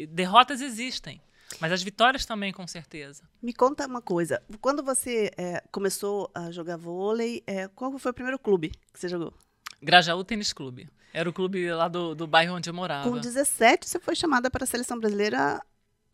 Derrotas 0.09 0.61
existem, 0.61 1.21
mas 1.61 1.71
as 1.71 1.83
vitórias 1.83 2.27
também, 2.27 2.53
com 2.53 2.67
certeza. 2.67 3.23
Me 3.41 3.53
conta 3.53 3.87
uma 3.87 4.03
coisa. 4.03 4.43
Quando 4.61 4.83
você 4.83 5.31
é, 5.37 5.63
começou 5.71 6.31
a 6.35 6.51
jogar 6.51 6.77
vôlei, 6.77 7.45
é, 7.47 7.69
qual 7.69 7.97
foi 7.99 8.11
o 8.11 8.15
primeiro 8.15 8.39
clube 8.39 8.73
que 8.93 8.99
você 8.99 9.09
jogou? 9.09 9.33
Grajaú 9.81 10.25
Tênis 10.25 10.53
Clube. 10.53 10.89
Era 11.13 11.31
o 11.31 11.33
clube 11.33 11.71
lá 11.71 11.87
do, 11.87 12.15
do 12.15 12.27
bairro 12.27 12.57
onde 12.57 12.69
eu 12.69 12.75
morava. 12.75 13.09
Com 13.09 13.17
17, 13.17 13.89
você 13.89 14.01
foi 14.01 14.17
chamada 14.17 14.51
para 14.51 14.65
a 14.65 14.67
seleção 14.67 14.99
brasileira 14.99 15.63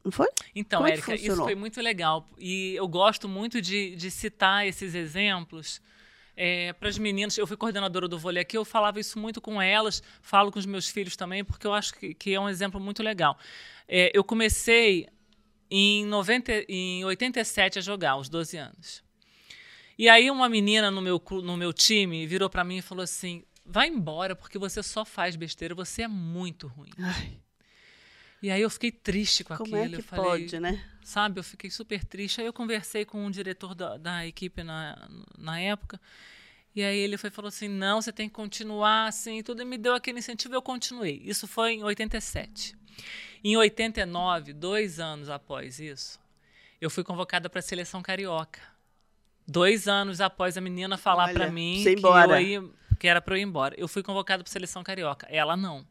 não 0.04 0.10
foi? 0.10 0.28
Então, 0.54 0.86
é 0.86 0.92
Érica, 0.92 1.14
isso 1.14 1.36
foi 1.36 1.54
muito 1.54 1.80
legal. 1.80 2.28
E 2.38 2.74
eu 2.74 2.88
gosto 2.88 3.28
muito 3.28 3.60
de, 3.60 3.94
de 3.96 4.10
citar 4.10 4.66
esses 4.66 4.94
exemplos, 4.94 5.80
é, 6.42 6.72
para 6.72 6.88
as 6.88 6.96
meninas, 6.96 7.36
eu 7.36 7.46
fui 7.46 7.54
coordenadora 7.54 8.08
do 8.08 8.18
vôlei 8.18 8.40
aqui, 8.40 8.56
eu 8.56 8.64
falava 8.64 8.98
isso 8.98 9.18
muito 9.18 9.42
com 9.42 9.60
elas, 9.60 10.02
falo 10.22 10.50
com 10.50 10.58
os 10.58 10.64
meus 10.64 10.88
filhos 10.88 11.14
também, 11.14 11.44
porque 11.44 11.66
eu 11.66 11.74
acho 11.74 11.92
que, 11.92 12.14
que 12.14 12.32
é 12.32 12.40
um 12.40 12.48
exemplo 12.48 12.80
muito 12.80 13.02
legal. 13.02 13.38
É, 13.86 14.10
eu 14.14 14.24
comecei 14.24 15.06
em, 15.70 16.06
90, 16.06 16.64
em 16.66 17.04
87 17.04 17.78
a 17.78 17.82
jogar, 17.82 18.12
aos 18.12 18.30
12 18.30 18.56
anos. 18.56 19.04
E 19.98 20.08
aí 20.08 20.30
uma 20.30 20.48
menina 20.48 20.90
no 20.90 21.02
meu, 21.02 21.22
no 21.42 21.58
meu 21.58 21.74
time 21.74 22.26
virou 22.26 22.48
para 22.48 22.64
mim 22.64 22.78
e 22.78 22.82
falou 22.82 23.04
assim, 23.04 23.44
vai 23.62 23.88
embora, 23.88 24.34
porque 24.34 24.58
você 24.58 24.82
só 24.82 25.04
faz 25.04 25.36
besteira, 25.36 25.74
você 25.74 26.04
é 26.04 26.08
muito 26.08 26.66
ruim. 26.68 26.88
Ai. 26.98 27.38
E 28.42 28.50
aí 28.50 28.62
eu 28.62 28.70
fiquei 28.70 28.90
triste 28.90 29.44
com 29.44 29.56
Como 29.56 29.76
aquilo. 29.76 29.82
Como 29.82 29.94
é 29.94 30.02
que 30.02 30.02
falei, 30.02 30.24
pode, 30.24 30.60
né? 30.60 30.84
Sabe, 31.02 31.40
eu 31.40 31.44
fiquei 31.44 31.70
super 31.70 32.04
triste. 32.04 32.40
Aí 32.40 32.46
eu 32.46 32.52
conversei 32.52 33.04
com 33.04 33.24
um 33.24 33.30
diretor 33.30 33.74
da, 33.74 33.96
da 33.96 34.26
equipe 34.26 34.62
na, 34.62 35.08
na 35.36 35.60
época. 35.60 36.00
E 36.74 36.82
aí 36.82 36.98
ele 36.98 37.16
foi 37.18 37.30
falou 37.30 37.48
assim: 37.48 37.68
não, 37.68 38.00
você 38.00 38.12
tem 38.12 38.28
que 38.28 38.34
continuar 38.34 39.06
assim, 39.08 39.42
tudo. 39.42 39.62
E 39.62 39.64
me 39.64 39.76
deu 39.76 39.94
aquele 39.94 40.18
incentivo 40.18 40.54
e 40.54 40.56
eu 40.56 40.62
continuei. 40.62 41.20
Isso 41.24 41.46
foi 41.46 41.72
em 41.72 41.82
87. 41.82 42.76
Em 43.42 43.56
89, 43.56 44.52
dois 44.52 45.00
anos 45.00 45.28
após 45.30 45.80
isso, 45.80 46.20
eu 46.80 46.90
fui 46.90 47.02
convocada 47.02 47.48
para 47.48 47.58
a 47.58 47.62
seleção 47.62 48.02
carioca. 48.02 48.60
Dois 49.46 49.88
anos 49.88 50.20
após 50.20 50.56
a 50.56 50.60
menina 50.60 50.96
falar 50.96 51.32
para 51.32 51.50
mim 51.50 51.82
que, 51.82 52.06
eu 52.06 52.40
ia, 52.40 52.70
que 53.00 53.08
era 53.08 53.20
para 53.20 53.34
eu 53.34 53.38
ir 53.38 53.42
embora. 53.42 53.74
Eu 53.76 53.88
fui 53.88 54.02
convocada 54.02 54.44
para 54.44 54.50
a 54.50 54.52
seleção 54.52 54.84
carioca. 54.84 55.26
Ela 55.28 55.56
não. 55.56 55.84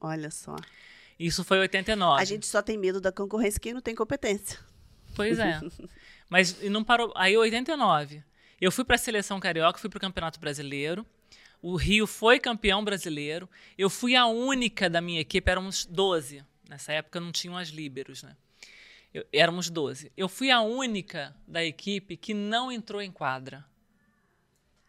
Olha 0.00 0.30
só. 0.30 0.56
Isso 1.20 1.44
foi 1.44 1.58
89. 1.58 2.22
A 2.22 2.24
gente 2.24 2.46
só 2.46 2.62
tem 2.62 2.78
medo 2.78 2.98
da 2.98 3.12
concorrência 3.12 3.60
quem 3.60 3.74
não 3.74 3.82
tem 3.82 3.94
competência. 3.94 4.58
Pois 5.14 5.38
é. 5.38 5.60
Mas 6.30 6.62
não 6.62 6.82
parou. 6.82 7.12
Aí 7.14 7.36
89. 7.36 8.24
Eu 8.58 8.72
fui 8.72 8.86
para 8.86 8.94
a 8.94 8.98
seleção 8.98 9.38
carioca, 9.38 9.78
fui 9.78 9.90
para 9.90 9.98
o 9.98 10.00
Campeonato 10.00 10.40
Brasileiro. 10.40 11.04
O 11.60 11.76
Rio 11.76 12.06
foi 12.06 12.40
campeão 12.40 12.82
brasileiro. 12.82 13.46
Eu 13.76 13.90
fui 13.90 14.16
a 14.16 14.24
única 14.24 14.88
da 14.88 15.02
minha 15.02 15.20
equipe, 15.20 15.50
éramos 15.50 15.84
12. 15.84 16.42
Nessa 16.66 16.94
época 16.94 17.20
não 17.20 17.30
tinham 17.30 17.54
as 17.58 17.68
líberos, 17.68 18.22
né? 18.22 18.34
Eu, 19.12 19.26
éramos 19.30 19.68
12. 19.68 20.10
Eu 20.16 20.26
fui 20.26 20.50
a 20.50 20.62
única 20.62 21.36
da 21.46 21.62
equipe 21.62 22.16
que 22.16 22.32
não 22.32 22.72
entrou 22.72 23.02
em 23.02 23.12
quadra. 23.12 23.62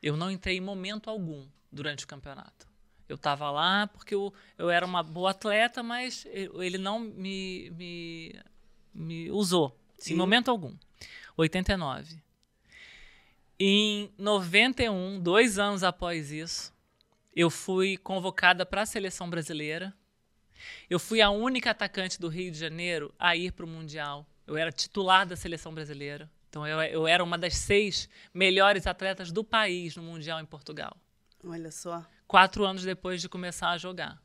Eu 0.01 0.15
não 0.15 0.31
entrei 0.31 0.55
em 0.55 0.61
momento 0.61 1.09
algum 1.09 1.45
durante 1.69 2.05
o 2.05 2.07
campeonato. 2.07 2.70
Eu 3.11 3.15
estava 3.15 3.51
lá 3.51 3.87
porque 3.87 4.15
eu, 4.15 4.33
eu 4.57 4.69
era 4.69 4.85
uma 4.85 5.03
boa 5.03 5.31
atleta, 5.31 5.83
mas 5.83 6.25
ele 6.31 6.77
não 6.77 6.97
me, 6.97 7.69
me, 7.71 8.35
me 8.93 9.29
usou 9.29 9.77
Sim. 9.97 10.13
em 10.13 10.15
momento 10.15 10.49
algum. 10.49 10.73
89. 11.35 12.17
Em 13.59 14.09
91, 14.17 15.19
dois 15.19 15.59
anos 15.59 15.83
após 15.83 16.31
isso, 16.31 16.73
eu 17.35 17.49
fui 17.49 17.97
convocada 17.97 18.65
para 18.65 18.83
a 18.83 18.85
seleção 18.85 19.29
brasileira. 19.29 19.93
Eu 20.89 20.97
fui 20.97 21.19
a 21.21 21.29
única 21.29 21.71
atacante 21.71 22.17
do 22.17 22.29
Rio 22.29 22.49
de 22.49 22.57
Janeiro 22.57 23.13
a 23.19 23.35
ir 23.35 23.51
para 23.51 23.65
o 23.65 23.67
Mundial. 23.67 24.25
Eu 24.47 24.55
era 24.55 24.71
titular 24.71 25.27
da 25.27 25.35
seleção 25.35 25.73
brasileira. 25.73 26.29
Então, 26.49 26.65
eu, 26.65 26.81
eu 26.81 27.07
era 27.07 27.21
uma 27.21 27.37
das 27.37 27.55
seis 27.55 28.07
melhores 28.33 28.87
atletas 28.87 29.33
do 29.33 29.43
país 29.43 29.97
no 29.97 30.03
Mundial 30.03 30.39
em 30.39 30.45
Portugal. 30.45 30.95
Olha 31.43 31.71
só 31.71 32.05
quatro 32.31 32.63
anos 32.63 32.85
depois 32.85 33.19
de 33.19 33.27
começar 33.27 33.71
a 33.71 33.77
jogar. 33.77 34.17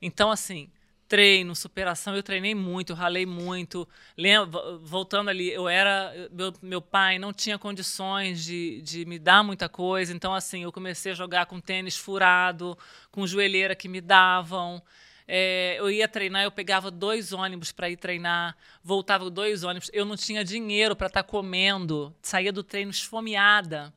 Então, 0.00 0.30
assim, 0.30 0.70
treino, 1.08 1.56
superação, 1.56 2.14
eu 2.14 2.22
treinei 2.22 2.54
muito, 2.54 2.90
eu 2.92 2.96
ralei 2.96 3.26
muito. 3.26 3.86
Lembra, 4.16 4.76
voltando 4.78 5.28
ali, 5.28 5.50
eu 5.50 5.68
era. 5.68 6.12
Meu, 6.30 6.52
meu 6.62 6.80
pai 6.80 7.18
não 7.18 7.32
tinha 7.32 7.58
condições 7.58 8.44
de, 8.44 8.80
de 8.82 9.04
me 9.06 9.18
dar 9.18 9.42
muita 9.42 9.68
coisa, 9.68 10.12
então, 10.12 10.32
assim, 10.32 10.62
eu 10.62 10.70
comecei 10.70 11.10
a 11.10 11.16
jogar 11.16 11.46
com 11.46 11.58
tênis 11.58 11.96
furado, 11.96 12.78
com 13.10 13.26
joelheira 13.26 13.74
que 13.74 13.88
me 13.88 14.00
davam. 14.00 14.80
É, 15.26 15.74
eu 15.80 15.90
ia 15.90 16.06
treinar, 16.06 16.44
eu 16.44 16.52
pegava 16.52 16.92
dois 16.92 17.32
ônibus 17.32 17.72
para 17.72 17.90
ir 17.90 17.96
treinar, 17.96 18.56
voltava 18.84 19.28
dois 19.28 19.64
ônibus. 19.64 19.90
Eu 19.92 20.04
não 20.04 20.14
tinha 20.14 20.44
dinheiro 20.44 20.94
para 20.94 21.08
estar 21.08 21.24
tá 21.24 21.28
comendo, 21.28 22.14
saía 22.22 22.52
do 22.52 22.62
treino 22.62 22.92
esfomeada 22.92 23.92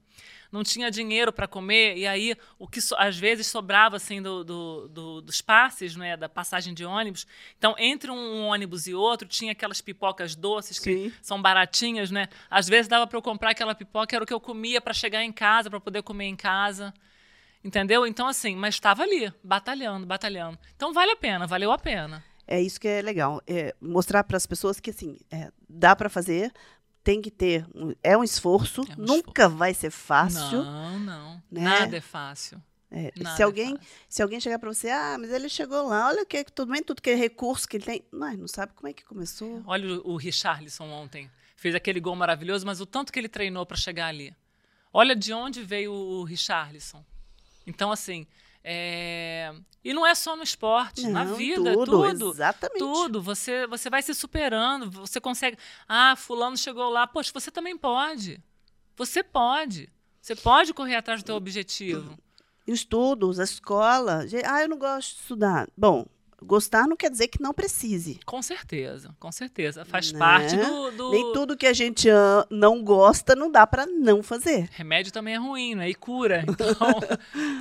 não 0.56 0.64
tinha 0.64 0.90
dinheiro 0.90 1.34
para 1.34 1.48
comer, 1.48 1.98
e 1.98 2.08
aí 2.08 2.36
o 2.58 2.68
que 2.68 2.80
so, 2.80 2.96
às 2.98 3.18
vezes 3.18 3.46
sobrava 3.48 3.98
assim 3.98 4.22
do, 4.22 4.44
do, 4.44 4.88
do, 4.88 5.22
dos 5.22 5.42
passes, 5.42 5.96
né, 5.96 6.16
da 6.16 6.30
passagem 6.30 6.74
de 6.74 6.86
ônibus. 6.86 7.28
Então, 7.58 7.76
entre 7.78 8.10
um 8.10 8.46
ônibus 8.46 8.88
e 8.88 8.94
outro, 8.94 9.28
tinha 9.28 9.52
aquelas 9.52 9.82
pipocas 9.82 10.36
doces 10.36 10.80
que 10.80 11.10
Sim. 11.10 11.14
são 11.22 11.42
baratinhas, 11.42 12.10
né? 12.10 12.30
Às 12.50 12.68
vezes 12.68 12.88
dava 12.88 13.06
para 13.06 13.18
eu 13.18 13.22
comprar 13.22 13.52
aquela 13.52 13.76
pipoca, 13.76 14.16
era 14.16 14.24
o 14.24 14.28
que 14.28 14.34
eu 14.34 14.40
comia 14.40 14.80
para 14.80 14.94
chegar 14.94 15.24
em 15.24 15.32
casa, 15.32 15.70
para 15.70 15.80
poder 15.80 16.02
comer 16.02 16.26
em 16.26 16.36
casa. 16.36 16.94
Entendeu? 17.64 18.08
Então, 18.08 18.28
assim, 18.28 18.56
mas 18.56 18.76
estava 18.76 19.04
ali, 19.04 19.34
batalhando, 19.44 20.06
batalhando. 20.06 20.58
Então, 20.76 20.94
vale 20.94 21.12
a 21.12 21.16
pena, 21.16 21.46
valeu 21.46 21.72
a 21.72 21.78
pena. 21.78 22.24
É 22.48 22.62
isso 22.62 22.80
que 22.80 22.88
é 22.88 23.02
legal, 23.02 23.42
é 23.48 23.74
mostrar 23.82 24.24
para 24.24 24.38
as 24.38 24.46
pessoas 24.46 24.80
que 24.80 24.92
assim 24.92 25.18
é, 25.32 25.52
dá 25.68 25.96
para 25.96 26.10
fazer, 26.10 26.54
tem 27.06 27.22
que 27.22 27.30
ter. 27.30 27.66
É 28.04 28.18
um 28.18 28.24
esforço, 28.24 28.82
é 28.82 28.94
um 29.00 29.06
nunca 29.06 29.44
esforço. 29.44 29.58
vai 29.58 29.74
ser 29.76 29.92
fácil. 29.92 30.64
Não, 30.64 31.00
não. 31.00 31.44
Né? 31.52 31.62
Nada 31.62 31.96
é 31.96 32.02
fácil. 32.02 32.62
É, 32.92 33.12
se 33.36 33.42
é 33.42 33.46
alguém 33.46 33.78
se 34.08 34.22
alguém 34.22 34.40
chegar 34.40 34.58
para 34.58 34.74
você, 34.74 34.90
ah, 34.90 35.18
mas 35.20 35.30
ele 35.30 35.50
chegou 35.50 35.88
lá, 35.88 36.08
olha 36.08 36.26
que 36.26 36.44
tudo 36.46 36.72
bem, 36.72 36.82
tudo 36.82 37.02
que 37.02 37.10
é 37.10 37.16
recurso 37.16 37.68
que 37.68 37.78
ele 37.78 37.84
tem, 37.84 38.04
não, 38.12 38.34
não 38.38 38.48
sabe 38.48 38.74
como 38.74 38.88
é 38.88 38.94
que 38.94 39.04
começou. 39.04 39.62
Olha 39.68 40.00
o, 40.00 40.14
o 40.14 40.18
Richarlison 40.18 40.86
ontem, 40.86 41.30
fez 41.56 41.76
aquele 41.76 42.00
gol 42.00 42.16
maravilhoso, 42.16 42.66
mas 42.66 42.82
o 42.82 42.86
tanto 42.86 43.12
que 43.12 43.20
ele 43.20 43.30
treinou 43.30 43.66
para 43.66 43.78
chegar 43.78 44.08
ali. 44.08 44.36
Olha 44.94 45.16
de 45.16 45.34
onde 45.34 45.62
veio 45.62 45.92
o 45.92 46.24
Richarlison. 46.24 47.04
Então 47.68 47.92
assim, 47.92 48.26
é... 48.68 49.54
E 49.84 49.94
não 49.94 50.04
é 50.04 50.16
só 50.16 50.36
no 50.36 50.42
esporte, 50.42 51.04
não, 51.04 51.12
na 51.12 51.24
vida, 51.26 51.74
tudo, 51.74 51.86
tudo. 51.86 52.32
Exatamente. 52.32 52.80
Tudo. 52.80 53.22
Você, 53.22 53.68
você 53.68 53.88
vai 53.88 54.02
se 54.02 54.16
superando, 54.16 54.90
você 54.90 55.22
consegue. 55.22 55.56
Ah, 55.88 56.16
fulano 56.16 56.58
chegou 56.58 56.90
lá. 56.90 57.06
Poxa, 57.06 57.32
você 57.32 57.52
também 57.52 57.78
pode. 57.78 58.42
Você 58.98 59.22
pode. 59.22 59.88
Você 60.20 60.36
pode 60.36 60.74
correr 60.74 60.96
atrás 60.96 61.22
do 61.22 61.28
seu 61.28 61.36
objetivo. 61.36 62.18
Estudos, 62.66 63.40
a 63.40 63.44
escola. 63.44 64.26
Ah, 64.48 64.64
eu 64.64 64.70
não 64.70 64.80
gosto 64.80 65.14
de 65.14 65.22
estudar. 65.22 65.70
Bom, 65.78 66.08
Gostar 66.46 66.88
não 66.88 66.96
quer 66.96 67.10
dizer 67.10 67.28
que 67.28 67.42
não 67.42 67.54
precise. 67.54 68.20
Com 68.26 68.42
certeza, 68.42 69.16
com 69.20 69.32
certeza. 69.32 69.84
Faz 69.86 70.12
né? 70.12 70.20
parte 70.20 70.56
do, 70.56 70.92
do, 70.92 71.12
Nem 71.12 71.34
tudo 71.34 71.58
que 71.58 71.68
a 71.68 71.74
gente 71.74 72.08
não 72.50 72.84
gosta 72.84 73.36
não 73.36 73.52
dá 73.52 73.66
para 73.66 73.86
não 73.86 74.22
fazer. 74.22 74.70
Remédio 74.72 75.12
também 75.12 75.36
é 75.36 75.38
ruim, 75.38 75.76
né? 75.76 75.90
E 75.90 75.96
cura. 75.96 76.44
Então, 76.56 77.00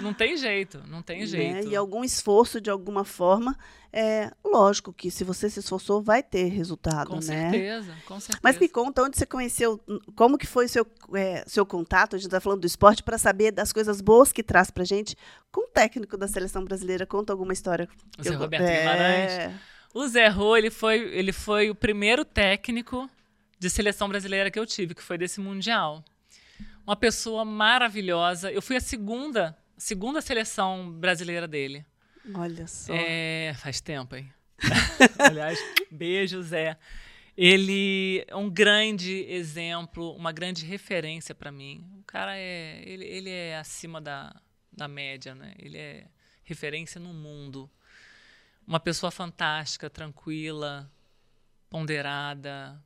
não 0.02 0.14
tem 0.14 0.36
jeito, 0.36 0.80
não 0.88 1.02
tem 1.02 1.20
né? 1.20 1.26
jeito. 1.26 1.66
Né? 1.66 1.72
E 1.72 1.76
algum 1.76 2.04
esforço, 2.04 2.60
de 2.60 2.70
alguma 2.70 3.04
forma, 3.04 3.58
é 3.96 4.32
lógico 4.44 4.92
que 4.92 5.08
se 5.08 5.22
você 5.22 5.48
se 5.48 5.60
esforçou, 5.60 6.02
vai 6.02 6.20
ter 6.20 6.48
resultado, 6.48 7.10
com 7.10 7.14
né? 7.14 7.22
Certeza, 7.22 7.94
com 8.06 8.18
certeza. 8.18 8.40
Mas 8.42 8.58
me 8.58 8.68
conta 8.68 9.04
onde 9.04 9.16
você 9.16 9.24
conheceu, 9.24 9.80
como 10.16 10.36
que 10.36 10.48
foi 10.48 10.64
o 10.64 10.68
seu, 10.68 10.84
é, 11.14 11.44
seu 11.46 11.64
contato, 11.64 12.16
a 12.16 12.18
gente 12.18 12.26
está 12.26 12.40
falando 12.40 12.62
do 12.62 12.66
esporte, 12.66 13.04
para 13.04 13.16
saber 13.16 13.52
das 13.52 13.72
coisas 13.72 14.00
boas 14.00 14.32
que 14.32 14.42
traz 14.42 14.68
para 14.68 14.82
gente 14.82 15.16
com 15.52 15.60
o 15.60 15.68
técnico 15.68 16.16
da 16.16 16.26
seleção 16.26 16.64
brasileira. 16.64 17.06
Conta 17.06 17.32
alguma 17.32 17.52
história. 17.52 17.88
O 18.18 18.22
Zé 18.24 18.34
Roberto 18.34 18.64
é... 18.64 18.78
Guimarães. 18.80 19.60
O 19.94 20.08
Zé 20.08 20.26
Rô, 20.26 20.56
ele 20.56 20.70
foi, 20.70 20.98
ele 20.98 21.32
foi 21.32 21.70
o 21.70 21.74
primeiro 21.74 22.24
técnico 22.24 23.08
de 23.60 23.70
seleção 23.70 24.08
brasileira 24.08 24.50
que 24.50 24.58
eu 24.58 24.66
tive, 24.66 24.92
que 24.92 25.02
foi 25.02 25.16
desse 25.16 25.40
Mundial. 25.40 26.04
Uma 26.84 26.96
pessoa 26.96 27.44
maravilhosa. 27.44 28.50
Eu 28.50 28.60
fui 28.60 28.74
a 28.74 28.80
segunda, 28.80 29.56
segunda 29.78 30.20
seleção 30.20 30.90
brasileira 30.90 31.46
dele. 31.46 31.86
Olha 32.32 32.66
só. 32.66 32.92
É, 32.94 33.54
faz 33.58 33.80
tempo, 33.80 34.16
hein? 34.16 34.32
Aliás, 35.18 35.58
beijo, 35.90 36.42
Zé. 36.42 36.78
Ele 37.36 38.24
é 38.28 38.36
um 38.36 38.48
grande 38.48 39.24
exemplo, 39.28 40.14
uma 40.14 40.30
grande 40.30 40.64
referência 40.64 41.34
para 41.34 41.50
mim. 41.50 41.84
O 41.98 42.04
cara 42.04 42.36
é, 42.36 42.82
ele, 42.86 43.04
ele 43.04 43.30
é 43.30 43.58
acima 43.58 44.00
da, 44.00 44.34
da 44.72 44.86
média, 44.86 45.34
né? 45.34 45.52
Ele 45.58 45.76
é 45.76 46.06
referência 46.44 47.00
no 47.00 47.12
mundo. 47.12 47.68
Uma 48.66 48.78
pessoa 48.78 49.10
fantástica, 49.10 49.90
tranquila, 49.90 50.90
ponderada, 51.68 52.80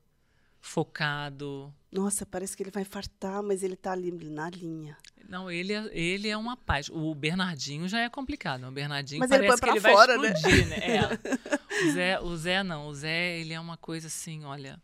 focado. 0.61 1.73
Nossa, 1.92 2.25
parece 2.25 2.57
que 2.57 2.62
ele 2.62 2.71
vai 2.71 2.85
fartar, 2.85 3.42
mas 3.42 3.62
ele 3.62 3.75
está 3.75 3.92
ali 3.92 4.11
na 4.11 4.49
linha. 4.49 4.97
Não, 5.29 5.51
ele 5.51 5.73
é, 5.73 5.89
ele 5.93 6.29
é 6.29 6.37
uma 6.37 6.57
paz. 6.57 6.89
O 6.91 7.15
Bernardinho 7.15 7.89
já 7.89 8.01
é 8.01 8.09
complicado. 8.09 8.67
O 8.67 8.71
Bernardinho 8.71 9.21
Mas 9.21 9.31
parece 9.31 9.53
ele 9.53 9.61
que 9.61 9.69
ele 9.71 9.81
fora, 9.81 10.19
vai 10.19 10.33
explodir, 10.33 10.69
né? 10.69 10.77
né? 10.77 10.97
É. 10.97 11.59
O, 11.79 11.93
Zé, 11.93 12.21
o 12.21 12.37
Zé 12.37 12.63
não. 12.65 12.89
O 12.89 12.95
Zé, 12.95 13.39
ele 13.39 13.53
é 13.53 13.61
uma 13.61 13.77
coisa 13.77 14.09
assim, 14.09 14.45
olha... 14.45 14.83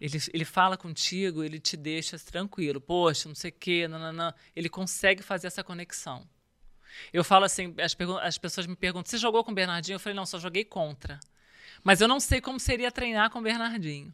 Ele, 0.00 0.16
ele 0.32 0.44
fala 0.44 0.76
contigo, 0.76 1.42
ele 1.42 1.58
te 1.58 1.76
deixa 1.76 2.18
tranquilo. 2.18 2.80
Poxa, 2.80 3.28
não 3.28 3.34
sei 3.34 3.50
o 3.50 3.54
quê, 3.54 3.88
não, 3.88 3.98
não, 3.98 4.12
não. 4.12 4.34
Ele 4.54 4.68
consegue 4.68 5.22
fazer 5.22 5.48
essa 5.48 5.62
conexão. 5.64 6.26
Eu 7.12 7.24
falo 7.24 7.44
assim, 7.44 7.74
as, 7.78 7.96
as 8.22 8.38
pessoas 8.38 8.66
me 8.66 8.76
perguntam, 8.76 9.10
você 9.10 9.18
jogou 9.18 9.44
com 9.44 9.50
o 9.50 9.54
Bernardinho? 9.54 9.96
Eu 9.96 10.00
falei, 10.00 10.16
não, 10.16 10.24
só 10.24 10.38
joguei 10.38 10.64
contra. 10.64 11.18
Mas 11.82 12.00
eu 12.00 12.08
não 12.08 12.20
sei 12.20 12.40
como 12.40 12.58
seria 12.58 12.90
treinar 12.90 13.30
com 13.30 13.38
o 13.38 13.42
Bernardinho. 13.42 14.12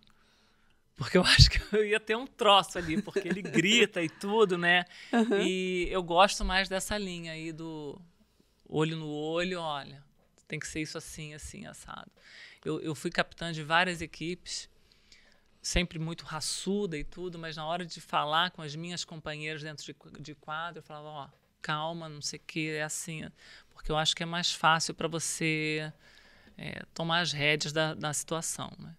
Porque 0.96 1.18
eu 1.18 1.22
acho 1.26 1.50
que 1.50 1.60
eu 1.74 1.84
ia 1.84 2.00
ter 2.00 2.16
um 2.16 2.26
troço 2.26 2.78
ali, 2.78 3.00
porque 3.00 3.28
ele 3.28 3.42
grita 3.42 4.02
e 4.02 4.08
tudo, 4.08 4.56
né? 4.56 4.84
Uhum. 5.12 5.40
E 5.40 5.88
eu 5.90 6.02
gosto 6.02 6.44
mais 6.44 6.68
dessa 6.68 6.96
linha 6.96 7.32
aí 7.32 7.52
do 7.52 8.00
olho 8.68 8.96
no 8.96 9.08
olho, 9.08 9.60
olha, 9.60 10.02
tem 10.48 10.58
que 10.58 10.66
ser 10.66 10.80
isso 10.80 10.98
assim, 10.98 11.34
assim, 11.34 11.66
assado. 11.66 12.10
Eu, 12.64 12.80
eu 12.80 12.94
fui 12.94 13.10
capitã 13.10 13.52
de 13.52 13.62
várias 13.62 14.00
equipes, 14.00 14.68
sempre 15.60 15.98
muito 15.98 16.24
raçuda 16.24 16.96
e 16.96 17.04
tudo, 17.04 17.38
mas 17.38 17.56
na 17.56 17.66
hora 17.66 17.84
de 17.84 18.00
falar 18.00 18.50
com 18.50 18.62
as 18.62 18.74
minhas 18.74 19.04
companheiras 19.04 19.62
dentro 19.62 19.84
de, 19.84 19.94
de 20.20 20.34
quadro, 20.34 20.78
eu 20.78 20.82
falava, 20.82 21.08
ó, 21.08 21.28
calma, 21.60 22.08
não 22.08 22.20
sei 22.20 22.38
o 22.38 22.42
que, 22.46 22.70
é 22.70 22.82
assim. 22.82 23.28
Porque 23.70 23.90
eu 23.90 23.96
acho 23.96 24.14
que 24.14 24.22
é 24.22 24.26
mais 24.26 24.52
fácil 24.52 24.94
para 24.94 25.08
você 25.08 25.92
é, 26.56 26.82
tomar 26.92 27.20
as 27.20 27.32
rédeas 27.32 27.72
da, 27.72 27.94
da 27.94 28.12
situação, 28.12 28.72
né? 28.78 28.94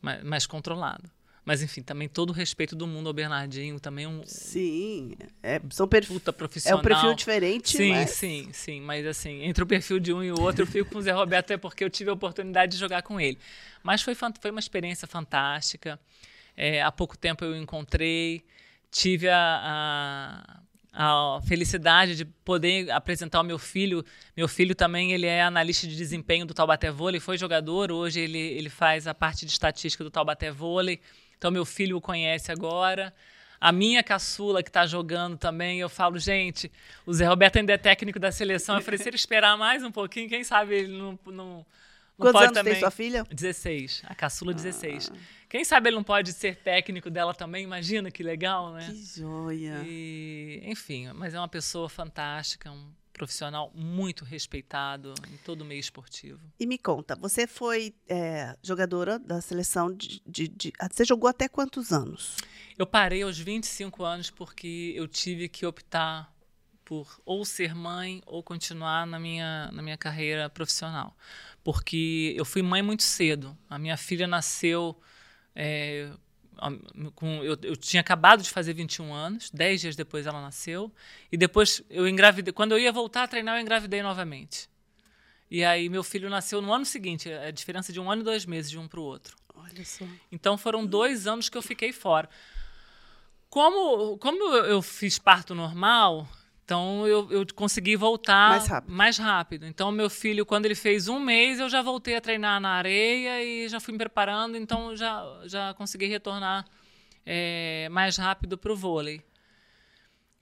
mais, 0.00 0.22
mais 0.22 0.46
controlado. 0.46 1.10
Mas, 1.50 1.62
enfim, 1.62 1.82
também 1.82 2.08
todo 2.08 2.30
o 2.30 2.32
respeito 2.32 2.76
do 2.76 2.86
mundo 2.86 3.08
ao 3.08 3.12
Bernardinho, 3.12 3.80
também 3.80 4.06
um. 4.06 4.22
Sim, 4.24 5.16
é, 5.42 5.60
são 5.70 5.88
perfis. 5.88 6.12
Puta 6.12 6.32
profissional. 6.32 6.78
É 6.78 6.80
um 6.80 6.84
perfil 6.84 7.12
diferente, 7.12 7.76
Sim, 7.76 7.90
mas... 7.90 8.10
sim, 8.10 8.48
sim. 8.52 8.80
Mas, 8.80 9.04
assim, 9.04 9.42
entre 9.42 9.64
o 9.64 9.66
perfil 9.66 9.98
de 9.98 10.12
um 10.12 10.22
e 10.22 10.30
o 10.30 10.40
outro, 10.40 10.62
eu 10.62 10.66
fico 10.68 10.88
com 10.88 10.98
o 10.98 11.02
Zé 11.02 11.10
Roberto, 11.10 11.46
até 11.46 11.56
porque 11.56 11.82
eu 11.82 11.90
tive 11.90 12.08
a 12.08 12.12
oportunidade 12.12 12.70
de 12.70 12.78
jogar 12.78 13.02
com 13.02 13.20
ele. 13.20 13.36
Mas 13.82 14.00
foi, 14.00 14.14
foi 14.14 14.50
uma 14.52 14.60
experiência 14.60 15.08
fantástica. 15.08 15.98
É, 16.56 16.82
há 16.82 16.92
pouco 16.92 17.18
tempo 17.18 17.44
eu 17.44 17.50
o 17.50 17.56
encontrei, 17.56 18.44
tive 18.88 19.28
a, 19.28 20.54
a 20.54 20.60
a 20.92 21.40
felicidade 21.46 22.16
de 22.16 22.24
poder 22.24 22.90
apresentar 22.90 23.40
o 23.40 23.44
meu 23.44 23.58
filho. 23.58 24.04
Meu 24.36 24.48
filho 24.48 24.74
também 24.74 25.12
ele 25.12 25.26
é 25.26 25.42
analista 25.42 25.86
de 25.86 25.96
desempenho 25.96 26.44
do 26.44 26.54
Taubaté 26.54 26.90
Vôlei, 26.90 27.20
foi 27.20 27.38
jogador, 27.38 27.92
hoje 27.92 28.20
ele, 28.20 28.38
ele 28.38 28.68
faz 28.68 29.06
a 29.06 29.14
parte 29.14 29.46
de 29.46 29.52
estatística 29.52 30.02
do 30.02 30.10
Taubaté 30.10 30.50
Vôlei. 30.50 31.00
Então, 31.40 31.50
meu 31.50 31.64
filho 31.64 31.96
o 31.96 32.02
conhece 32.02 32.52
agora. 32.52 33.14
A 33.58 33.72
minha 33.72 34.02
caçula 34.02 34.62
que 34.62 34.68
está 34.68 34.86
jogando 34.86 35.38
também, 35.38 35.80
eu 35.80 35.88
falo, 35.88 36.18
gente, 36.18 36.70
o 37.06 37.14
Zé 37.14 37.26
Roberto 37.26 37.56
ainda 37.56 37.72
é 37.72 37.78
técnico 37.78 38.18
da 38.18 38.30
seleção. 38.30 38.76
Eu 38.76 38.82
falei, 38.82 38.98
se 38.98 39.08
ele 39.08 39.16
esperar 39.16 39.56
mais 39.56 39.82
um 39.82 39.90
pouquinho, 39.90 40.28
quem 40.28 40.44
sabe 40.44 40.74
ele 40.74 40.98
não. 40.98 41.18
não, 41.24 41.32
não 41.32 41.66
Quantos 42.18 42.32
pode 42.32 42.44
anos 42.44 42.58
também. 42.58 42.72
tem 42.74 42.80
sua 42.80 42.90
filha? 42.90 43.24
16. 43.32 44.02
A 44.04 44.14
caçula, 44.14 44.52
16. 44.52 45.10
Ah. 45.10 45.16
Quem 45.48 45.64
sabe 45.64 45.88
ele 45.88 45.96
não 45.96 46.04
pode 46.04 46.30
ser 46.34 46.56
técnico 46.56 47.08
dela 47.08 47.32
também? 47.32 47.64
Imagina 47.64 48.10
que 48.10 48.22
legal, 48.22 48.74
né? 48.74 48.86
Que 48.86 49.20
joia. 49.20 49.82
E, 49.86 50.60
enfim, 50.66 51.10
mas 51.14 51.32
é 51.32 51.38
uma 51.38 51.48
pessoa 51.48 51.88
fantástica, 51.88 52.70
um 52.70 52.92
profissional 53.20 53.70
muito 53.74 54.24
respeitado 54.24 55.12
em 55.30 55.36
todo 55.44 55.60
o 55.60 55.64
meio 55.66 55.78
esportivo. 55.78 56.40
E 56.58 56.66
me 56.66 56.78
conta, 56.78 57.14
você 57.16 57.46
foi 57.46 57.94
é, 58.08 58.56
jogadora 58.62 59.18
da 59.18 59.42
seleção 59.42 59.92
de, 59.94 60.22
de, 60.26 60.48
de, 60.48 60.72
Você 60.90 61.04
jogou 61.04 61.28
até 61.28 61.46
quantos 61.46 61.92
anos? 61.92 62.38
Eu 62.78 62.86
parei 62.86 63.20
aos 63.20 63.38
25 63.38 64.02
anos 64.04 64.30
porque 64.30 64.94
eu 64.96 65.06
tive 65.06 65.50
que 65.50 65.66
optar 65.66 66.34
por 66.82 67.20
ou 67.26 67.44
ser 67.44 67.74
mãe 67.74 68.22
ou 68.24 68.42
continuar 68.42 69.06
na 69.06 69.20
minha, 69.20 69.70
na 69.70 69.82
minha 69.82 69.98
carreira 69.98 70.48
profissional. 70.48 71.14
Porque 71.62 72.32
eu 72.34 72.46
fui 72.46 72.62
mãe 72.62 72.80
muito 72.80 73.02
cedo. 73.02 73.54
A 73.68 73.78
minha 73.78 73.98
filha 73.98 74.26
nasceu. 74.26 74.98
É, 75.54 76.10
com, 77.14 77.42
eu, 77.42 77.56
eu, 77.62 77.76
tinha 77.76 78.00
acabado 78.00 78.42
de 78.42 78.50
fazer 78.50 78.72
21 78.74 79.12
anos, 79.12 79.50
10 79.50 79.80
dias 79.80 79.96
depois 79.96 80.26
ela 80.26 80.40
nasceu, 80.40 80.92
e 81.30 81.36
depois 81.36 81.82
eu 81.88 82.08
engravidei. 82.08 82.52
Quando 82.52 82.72
eu 82.72 82.78
ia 82.78 82.92
voltar 82.92 83.24
a 83.24 83.28
treinar, 83.28 83.56
eu 83.56 83.62
engravidei 83.62 84.02
novamente. 84.02 84.68
E 85.50 85.64
aí 85.64 85.88
meu 85.88 86.04
filho 86.04 86.30
nasceu 86.30 86.62
no 86.62 86.72
ano 86.72 86.84
seguinte, 86.84 87.32
a 87.32 87.50
diferença 87.50 87.92
de 87.92 87.98
um 87.98 88.10
ano 88.10 88.22
e 88.22 88.24
dois 88.24 88.46
meses 88.46 88.70
de 88.70 88.78
um 88.78 88.86
para 88.86 89.00
o 89.00 89.02
outro. 89.02 89.36
Olha 89.54 89.84
só. 89.84 90.04
Então 90.30 90.56
foram 90.56 90.86
dois 90.86 91.26
anos 91.26 91.48
que 91.48 91.58
eu 91.58 91.62
fiquei 91.62 91.92
fora. 91.92 92.28
Como, 93.48 94.16
como 94.18 94.54
eu 94.54 94.80
fiz 94.80 95.18
parto 95.18 95.54
normal, 95.54 96.28
então 96.70 97.04
eu, 97.04 97.28
eu 97.32 97.46
consegui 97.52 97.96
voltar 97.96 98.50
mais 98.50 98.66
rápido. 98.68 98.92
mais 98.92 99.18
rápido. 99.18 99.66
Então 99.66 99.90
meu 99.90 100.08
filho, 100.08 100.46
quando 100.46 100.66
ele 100.66 100.76
fez 100.76 101.08
um 101.08 101.18
mês, 101.18 101.58
eu 101.58 101.68
já 101.68 101.82
voltei 101.82 102.14
a 102.14 102.20
treinar 102.20 102.60
na 102.60 102.70
areia 102.70 103.42
e 103.42 103.68
já 103.68 103.80
fui 103.80 103.90
me 103.90 103.98
preparando. 103.98 104.56
Então 104.56 104.94
já, 104.94 105.20
já 105.46 105.74
consegui 105.74 106.06
retornar 106.06 106.64
é, 107.26 107.88
mais 107.90 108.16
rápido 108.16 108.56
para 108.56 108.72
o 108.72 108.76
vôlei. 108.76 109.20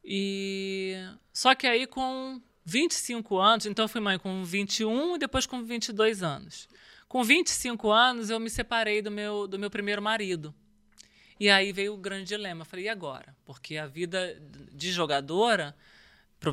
E 0.04 0.96
só 1.32 1.54
que 1.54 1.66
aí 1.66 1.86
com 1.86 2.42
25 2.62 3.38
anos, 3.38 3.64
então 3.64 3.86
eu 3.86 3.88
fui 3.88 4.00
mãe 4.02 4.18
com 4.18 4.44
21 4.44 5.16
e 5.16 5.18
depois 5.18 5.46
com 5.46 5.64
22 5.64 6.22
anos. 6.22 6.68
Com 7.08 7.24
25 7.24 7.90
anos 7.90 8.28
eu 8.28 8.38
me 8.38 8.50
separei 8.50 9.00
do 9.00 9.10
meu 9.10 9.48
do 9.48 9.58
meu 9.58 9.70
primeiro 9.70 10.02
marido. 10.02 10.54
E 11.40 11.48
aí 11.48 11.72
veio 11.72 11.94
o 11.94 11.96
grande 11.96 12.26
dilema. 12.26 12.62
Eu 12.62 12.66
falei, 12.66 12.84
e 12.84 12.88
agora? 12.90 13.34
Porque 13.46 13.78
a 13.78 13.86
vida 13.86 14.38
de 14.74 14.92
jogadora 14.92 15.74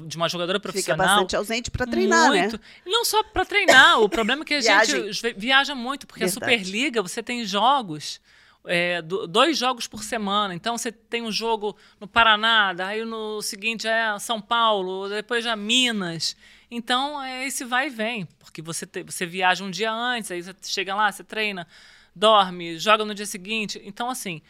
de 0.07 0.17
uma 0.17 0.27
jogadora 0.27 0.59
profissional. 0.59 1.05
Fica 1.05 1.15
bastante 1.15 1.35
ausente 1.35 1.71
para 1.71 1.85
treinar, 1.85 2.31
né? 2.31 2.41
muito. 2.41 2.57
né? 2.57 2.63
Não 2.85 3.05
só 3.05 3.21
para 3.23 3.45
treinar, 3.45 3.99
o 3.99 4.09
problema 4.09 4.43
é 4.43 4.45
que 4.45 4.53
a 4.55 4.61
gente 4.61 5.33
viaja 5.37 5.75
muito, 5.75 6.07
porque 6.07 6.25
Verdade. 6.25 6.43
a 6.43 6.57
Superliga, 6.57 7.01
você 7.01 7.21
tem 7.21 7.45
jogos 7.45 8.19
é, 8.67 9.01
dois 9.01 9.57
jogos 9.57 9.87
por 9.87 10.03
semana. 10.03 10.53
Então 10.53 10.77
você 10.77 10.91
tem 10.91 11.21
um 11.21 11.31
jogo 11.31 11.75
no 11.99 12.07
Paraná, 12.07 12.73
aí 12.79 13.03
no 13.05 13.41
seguinte 13.41 13.87
é 13.87 14.17
São 14.19 14.41
Paulo, 14.41 15.07
depois 15.09 15.43
já 15.43 15.55
Minas. 15.55 16.35
Então 16.69 17.21
é 17.21 17.45
esse 17.45 17.63
vai 17.63 17.87
e 17.87 17.89
vem, 17.89 18.25
porque 18.39 18.61
você, 18.61 18.85
te, 18.85 19.03
você 19.03 19.25
viaja 19.25 19.63
um 19.63 19.71
dia 19.71 19.91
antes, 19.91 20.31
aí 20.31 20.41
você 20.41 20.53
chega 20.63 20.95
lá, 20.95 21.11
você 21.11 21.23
treina, 21.23 21.67
dorme, 22.15 22.77
joga 22.79 23.05
no 23.05 23.13
dia 23.13 23.25
seguinte. 23.25 23.81
Então, 23.85 24.09
assim, 24.09 24.41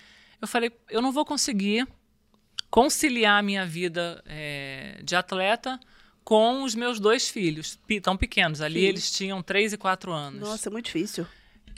eu 0.41 0.47
falei, 0.47 0.71
eu 0.89 1.01
não 1.01 1.11
vou 1.11 1.25
conseguir 1.25 1.87
conciliar 2.75 3.39
a 3.39 3.41
minha 3.41 3.65
vida 3.65 4.21
é, 4.25 4.99
de 5.01 5.15
atleta 5.15 5.79
com 6.25 6.61
os 6.61 6.75
meus 6.75 6.99
dois 6.99 7.29
filhos, 7.29 7.79
tão 8.03 8.17
pequenos. 8.17 8.59
Ali 8.59 8.81
Sim. 8.81 8.85
eles 8.85 9.11
tinham 9.11 9.41
3 9.41 9.71
e 9.71 9.77
4 9.77 10.11
anos. 10.11 10.41
Nossa, 10.41 10.67
é 10.67 10.69
muito 10.69 10.87
difícil. 10.87 11.25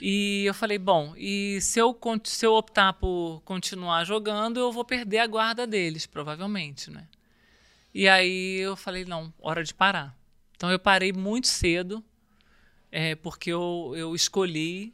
E 0.00 0.42
eu 0.44 0.52
falei, 0.52 0.76
bom, 0.76 1.14
e 1.16 1.60
se 1.60 1.78
eu, 1.78 1.96
se 2.24 2.44
eu 2.44 2.52
optar 2.54 2.94
por 2.94 3.40
continuar 3.44 4.02
jogando, 4.02 4.58
eu 4.58 4.72
vou 4.72 4.84
perder 4.84 5.18
a 5.18 5.28
guarda 5.28 5.68
deles, 5.68 6.04
provavelmente, 6.04 6.90
né? 6.90 7.06
E 7.94 8.08
aí 8.08 8.56
eu 8.58 8.74
falei, 8.74 9.04
não, 9.04 9.32
hora 9.38 9.62
de 9.62 9.72
parar. 9.72 10.18
Então 10.56 10.68
eu 10.68 10.80
parei 10.80 11.12
muito 11.12 11.46
cedo, 11.46 12.04
é, 12.90 13.14
porque 13.14 13.52
eu, 13.52 13.92
eu 13.94 14.16
escolhi 14.16 14.92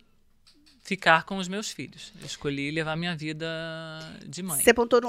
ficar 0.85 1.25
com 1.25 1.39
os 1.39 1.49
meus 1.49 1.71
filhos. 1.71 2.13
Eu 2.21 2.27
escolhi 2.27 2.71
levar 2.71 2.95
minha 2.95 3.17
vida 3.17 3.47
de 4.27 4.43
mãe. 4.43 4.61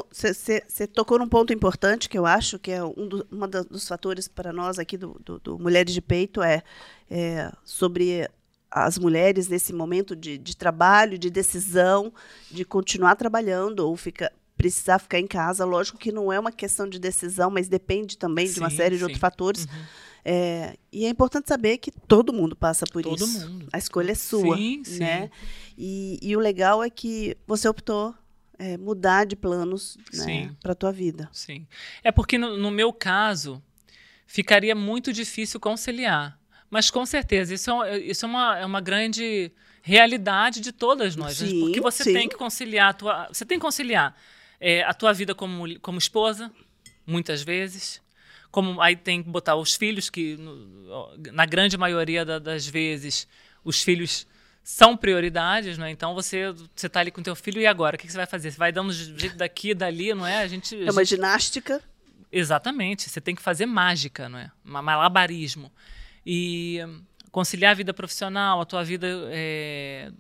Você 0.09 0.87
tocou 0.87 1.19
num 1.19 1.27
ponto 1.27 1.51
importante 1.51 2.07
que 2.07 2.17
eu 2.17 2.25
acho 2.25 2.57
que 2.57 2.71
é 2.71 2.83
um 2.83 3.07
do, 3.07 3.27
uma 3.29 3.47
dos 3.47 3.85
fatores 3.85 4.27
para 4.27 4.53
nós 4.53 4.79
aqui 4.79 4.97
do, 4.97 5.19
do, 5.23 5.37
do 5.37 5.59
Mulheres 5.59 5.93
de 5.93 6.01
Peito 6.01 6.41
é, 6.41 6.63
é 7.11 7.51
sobre 7.65 8.27
as 8.71 8.97
mulheres 8.97 9.49
nesse 9.49 9.73
momento 9.73 10.15
de, 10.15 10.37
de 10.37 10.55
trabalho, 10.55 11.17
de 11.17 11.29
decisão, 11.29 12.11
de 12.49 12.63
continuar 12.63 13.15
trabalhando 13.15 13.81
ou 13.81 13.97
ficar, 13.97 14.31
precisar 14.55 14.97
ficar 14.99 15.19
em 15.19 15.27
casa. 15.27 15.65
Lógico 15.65 15.97
que 15.97 16.11
não 16.11 16.31
é 16.31 16.39
uma 16.39 16.53
questão 16.53 16.87
de 16.87 16.99
decisão, 16.99 17.49
mas 17.49 17.67
depende 17.67 18.17
também 18.17 18.47
sim, 18.47 18.53
de 18.53 18.59
uma 18.61 18.69
série 18.69 18.95
sim. 18.95 18.99
de 18.99 19.03
outros 19.03 19.19
fatores. 19.19 19.65
Uhum. 19.65 19.85
É, 20.27 20.75
e 20.91 21.05
é 21.05 21.09
importante 21.09 21.47
saber 21.47 21.77
que 21.77 21.91
todo 21.91 22.33
mundo 22.33 22.55
passa 22.55 22.85
por 22.87 23.03
todo 23.03 23.23
isso. 23.23 23.47
Mundo. 23.47 23.67
A 23.71 23.77
escolha 23.77 24.11
é 24.11 24.15
sua. 24.15 24.57
Sim, 24.57 24.81
né? 24.97 25.29
E, 25.77 26.17
e, 26.21 26.35
o 26.35 26.39
legal 26.39 26.83
é 26.83 26.89
que 26.89 27.37
você 27.45 27.67
optou 27.67 28.15
é, 28.57 28.75
mudar 28.75 29.25
de 29.25 29.35
planos 29.35 29.97
né, 30.11 30.55
para 30.63 30.71
a 30.71 30.75
tua 30.75 30.91
vida. 30.91 31.29
Sim. 31.31 31.67
É 32.03 32.11
porque 32.11 32.39
no, 32.39 32.57
no 32.57 32.71
meu 32.71 32.91
caso 32.91 33.61
ficaria 34.25 34.73
muito 34.73 35.13
difícil 35.13 35.59
conciliar 35.59 36.39
mas 36.69 36.89
com 36.89 37.05
certeza, 37.05 37.53
isso 37.53 37.83
é, 37.83 37.97
isso 37.99 38.25
é, 38.25 38.27
uma, 38.27 38.59
é 38.59 38.65
uma 38.65 38.81
grande 38.81 39.49
realidade 39.81 40.59
de 40.59 40.71
todas 40.71 41.15
nós. 41.15 41.39
Né? 41.39 41.47
Sim, 41.47 41.59
porque 41.61 41.79
você 41.79 42.03
sim. 42.03 42.13
tem 42.13 42.27
que 42.27 42.35
conciliar 42.35 42.89
a 42.89 42.93
tua, 42.93 43.27
você 43.31 43.45
tem 43.45 43.57
que 43.57 43.61
conciliar 43.61 44.13
é, 44.59 44.83
a 44.83 44.93
tua 44.93 45.13
vida 45.13 45.35
como, 45.35 45.79
como 45.79 45.97
esposa, 45.97 46.51
muitas 47.05 47.41
vezes. 47.43 48.01
Como 48.55 48.79
aí 48.79 48.95
tem 48.95 49.21
que 49.21 49.27
botar 49.29 49.57
os 49.57 49.75
filhos, 49.75 50.09
que 50.09 50.39
na 51.33 51.45
grande 51.45 51.77
maioria 51.77 52.23
da, 52.23 52.39
das 52.39 52.65
vezes 52.65 53.27
os 53.65 53.83
filhos 53.83 54.25
são 54.63 54.95
prioridades, 54.95 55.77
né? 55.77 55.91
Então 55.91 56.15
você 56.15 56.53
você 56.73 56.87
está 56.87 57.01
ali 57.01 57.11
com 57.11 57.21
teu 57.21 57.35
filho 57.35 57.59
e 57.59 57.67
agora 57.67 57.97
o 57.97 57.99
que, 57.99 58.05
que, 58.05 58.13
você 58.13 58.17
vai 58.17 58.25
fazer? 58.25 58.51
Você 58.51 58.57
vai 58.57 58.71
dando 58.71 58.93
jeito 58.93 59.35
daqui, 59.35 59.73
dali, 59.73 60.13
não 60.13 60.25
é? 60.25 60.37
A 60.37 60.47
gente 60.47 60.73
é 60.73 60.89
uma 60.89 61.03
gente... 61.03 61.17
ginástica. 61.17 61.83
Exatamente. 62.31 63.09
Você 63.09 63.19
tem 63.19 63.35
que 63.35 63.41
fazer 63.41 63.65
mágica, 63.65 64.29
não 64.29 64.39
é? 64.39 64.49
Malabarismo 64.63 65.69
e 66.25 66.79
conciliar 67.31 67.71
a 67.71 67.75
vida 67.75 67.93
profissional, 67.93 68.61
a 68.61 68.65
tua 68.65 68.85
vida 68.85 69.05
é, 69.31 70.13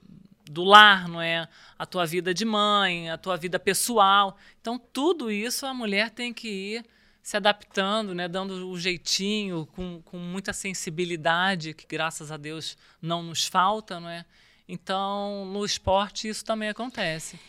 do 0.51 0.65
lar, 0.65 1.07
não 1.07 1.21
é? 1.21 1.47
A 1.79 1.85
tua 1.85 2.05
vida 2.05 2.33
de 2.33 2.43
mãe, 2.43 3.09
a 3.09 3.17
tua 3.17 3.37
vida 3.37 3.57
pessoal. 3.57 4.37
Então, 4.59 4.77
tudo 4.77 5.31
isso 5.31 5.65
a 5.65 5.73
mulher 5.73 6.09
tem 6.09 6.33
que 6.33 6.49
ir 6.49 6.85
se 7.25 7.35
adaptando, 7.35 8.13
né? 8.13 8.27
Dando 8.27 8.69
o 8.69 8.79
jeitinho, 8.79 9.67
com, 9.73 9.99
com 10.05 10.19
muita 10.19 10.53
sensibilidade, 10.53 11.73
que 11.73 11.87
graças 11.87 12.31
a 12.31 12.37
Deus 12.37 12.77
não 13.01 13.23
nos 13.23 13.47
falta, 13.47 13.99
não 13.99 14.07
é? 14.07 14.23
Então, 14.69 15.43
no 15.45 15.65
esporte 15.65 16.29
isso 16.29 16.45
também 16.45 16.69
acontece. 16.69 17.39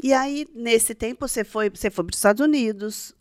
E 0.00 0.12
aí, 0.12 0.46
nesse 0.54 0.94
tempo, 0.94 1.26
você 1.26 1.42
foi, 1.42 1.68
você 1.68 1.90
foi 1.90 2.04
para 2.04 2.12
os 2.12 2.16
Estados 2.16 2.40
Unidos, 2.40 3.12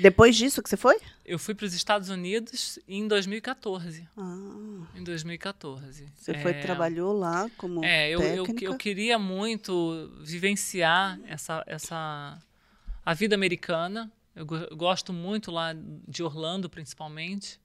depois 0.00 0.34
disso 0.34 0.62
que 0.62 0.70
você 0.70 0.78
foi? 0.78 0.96
Eu 1.26 1.38
fui 1.38 1.54
para 1.54 1.66
os 1.66 1.74
Estados 1.74 2.08
Unidos 2.08 2.78
em 2.88 3.06
2014. 3.06 4.08
Ah. 4.16 4.86
Em 4.94 5.04
2014. 5.04 6.06
Você 6.16 6.32
é, 6.32 6.40
foi 6.40 6.54
trabalhou 6.54 7.12
lá 7.12 7.50
como 7.58 7.84
é, 7.84 8.08
eu? 8.08 8.22
Eu, 8.22 8.46
eu 8.62 8.78
queria 8.78 9.18
muito 9.18 10.10
vivenciar 10.22 11.20
essa, 11.26 11.62
essa 11.66 12.42
a 13.04 13.12
vida 13.12 13.34
americana. 13.34 14.10
Eu, 14.34 14.46
gosto 14.46 15.12
muito 15.12 15.50
lá 15.50 15.74
de 16.08 16.22
Orlando, 16.22 16.68
principalmente. 16.68 17.60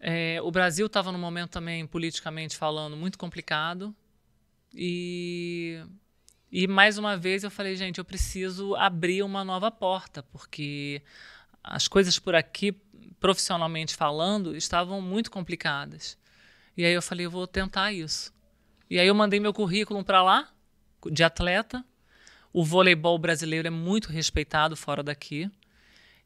É, 0.00 0.40
o 0.42 0.50
Brasil 0.50 0.86
estava 0.86 1.10
num 1.10 1.18
momento 1.18 1.50
também, 1.50 1.86
politicamente 1.86 2.56
falando, 2.56 2.96
muito 2.96 3.18
complicado. 3.18 3.94
E 4.74 5.82
e 6.50 6.66
mais 6.66 6.96
uma 6.96 7.16
vez 7.16 7.44
eu 7.44 7.50
falei, 7.50 7.76
gente, 7.76 7.98
eu 7.98 8.04
preciso 8.04 8.74
abrir 8.74 9.22
uma 9.22 9.44
nova 9.44 9.70
porta, 9.70 10.22
porque 10.22 11.02
as 11.62 11.86
coisas 11.86 12.18
por 12.18 12.34
aqui, 12.34 12.72
profissionalmente 13.20 13.94
falando, 13.94 14.56
estavam 14.56 15.00
muito 15.02 15.30
complicadas. 15.30 16.16
E 16.74 16.84
aí 16.84 16.92
eu 16.92 17.02
falei, 17.02 17.26
eu 17.26 17.30
vou 17.30 17.46
tentar 17.46 17.92
isso. 17.92 18.32
E 18.88 18.98
aí 18.98 19.06
eu 19.06 19.14
mandei 19.14 19.38
meu 19.38 19.52
currículo 19.52 20.02
para 20.02 20.22
lá, 20.22 20.48
de 21.10 21.22
atleta. 21.22 21.84
O 22.58 22.64
voleibol 22.64 23.16
brasileiro 23.20 23.68
é 23.68 23.70
muito 23.70 24.08
respeitado 24.08 24.76
fora 24.76 25.00
daqui. 25.00 25.48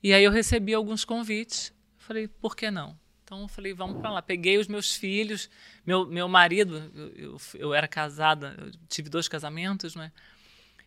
E 0.03 0.14
aí 0.14 0.25
eu 0.25 0.31
recebi 0.31 0.73
alguns 0.73 1.05
convites. 1.05 1.75
Falei, 1.99 2.27
por 2.27 2.57
que 2.57 2.71
não? 2.71 2.99
Então 3.23 3.42
eu 3.42 3.49
falei, 3.49 3.75
vamos 3.75 4.01
para 4.01 4.12
lá. 4.12 4.23
Peguei 4.23 4.57
os 4.57 4.66
meus 4.66 4.97
filhos, 4.97 5.51
meu, 5.85 6.07
meu 6.07 6.27
marido, 6.31 6.90
eu, 6.95 7.12
eu, 7.16 7.37
eu 7.57 7.75
era 7.75 7.87
casada, 7.87 8.57
eu 8.59 8.71
tive 8.88 9.11
dois 9.11 9.29
casamentos, 9.29 9.95
né? 9.95 10.11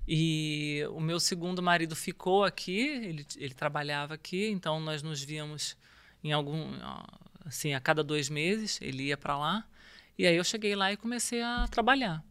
E 0.08 0.84
o 0.90 1.00
meu 1.00 1.20
segundo 1.20 1.62
marido 1.62 1.96
ficou 1.96 2.44
aqui, 2.44 2.80
ele, 2.80 3.28
ele 3.38 3.54
trabalhava 3.54 4.16
aqui, 4.16 4.50
então 4.50 4.80
nós 4.80 5.04
nos 5.04 5.22
víamos 5.22 5.78
em 6.24 6.32
algum, 6.32 6.72
assim, 7.46 7.76
a 7.76 7.80
cada 7.80 8.04
dois 8.04 8.32
meses, 8.32 8.82
ele 8.82 9.04
ia 9.04 9.16
para 9.16 9.38
lá. 9.38 9.64
E 10.18 10.26
aí 10.26 10.38
eu 10.38 10.44
cheguei 10.44 10.76
lá 10.76 10.92
e 10.92 10.98
comecei 10.98 11.44
a 11.44 11.68
trabalhar. 11.68 12.24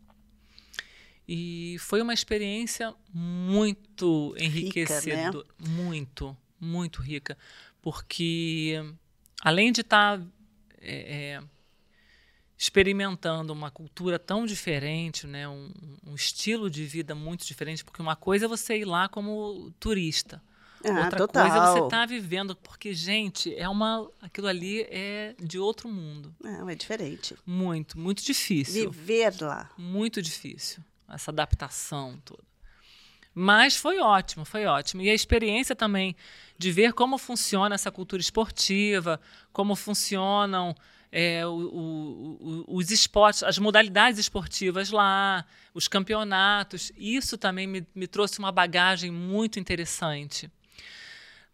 E 1.26 1.76
foi 1.78 2.02
uma 2.02 2.12
experiência 2.12 2.94
muito 3.12 4.34
enriquecedora, 4.38 5.46
né? 5.58 5.68
muito, 5.68 6.37
muito 6.60 7.00
rica, 7.00 7.37
porque 7.80 8.82
além 9.40 9.72
de 9.72 9.80
estar 9.80 10.18
tá, 10.18 10.26
é, 10.80 11.37
é, 11.38 11.42
experimentando 12.58 13.52
uma 13.52 13.70
cultura 13.70 14.18
tão 14.18 14.44
diferente, 14.44 15.26
né, 15.26 15.48
um, 15.48 15.70
um, 16.06 16.14
estilo 16.14 16.68
de 16.68 16.84
vida 16.84 17.14
muito 17.14 17.46
diferente, 17.46 17.84
porque 17.84 18.02
uma 18.02 18.16
coisa 18.16 18.44
é 18.44 18.48
você 18.48 18.78
ir 18.78 18.84
lá 18.84 19.08
como 19.08 19.72
turista. 19.80 20.42
Ah, 20.84 21.04
Outra 21.04 21.18
total. 21.18 21.48
coisa 21.48 21.56
é 21.56 21.72
você 21.72 21.78
estar 21.78 21.88
tá 21.88 22.06
vivendo, 22.06 22.54
porque, 22.56 22.92
gente, 22.92 23.54
é 23.54 23.66
uma. 23.66 24.06
Aquilo 24.20 24.46
ali 24.46 24.82
é 24.82 25.34
de 25.42 25.58
outro 25.58 25.88
mundo. 25.88 26.34
Não, 26.42 26.68
é 26.68 26.74
diferente. 26.74 27.34
Muito, 27.46 27.98
muito 27.98 28.22
difícil. 28.22 28.90
Viver 28.90 29.34
lá. 29.40 29.70
Muito 29.78 30.20
difícil. 30.20 30.84
Essa 31.09 31.31
adaptação 31.31 32.19
toda. 32.25 32.43
Mas 33.35 33.77
foi 33.77 33.99
ótimo, 33.99 34.45
foi 34.45 34.64
ótimo. 34.64 35.03
E 35.03 35.11
a 35.11 35.14
experiência 35.14 35.75
também 35.75 36.14
de 36.57 36.71
ver 36.71 36.93
como 36.93 37.19
funciona 37.19 37.75
essa 37.75 37.90
cultura 37.90 38.21
esportiva, 38.21 39.21
como 39.53 39.75
funcionam 39.75 40.75
é, 41.11 41.45
o, 41.45 41.51
o, 41.51 42.64
os 42.69 42.90
esportes, 42.90 43.43
as 43.43 43.59
modalidades 43.59 44.19
esportivas 44.19 44.90
lá, 44.90 45.45
os 45.73 45.88
campeonatos. 45.88 46.93
Isso 46.97 47.37
também 47.37 47.67
me, 47.67 47.87
me 47.95 48.07
trouxe 48.07 48.38
uma 48.38 48.53
bagagem 48.53 49.11
muito 49.11 49.59
interessante. 49.59 50.51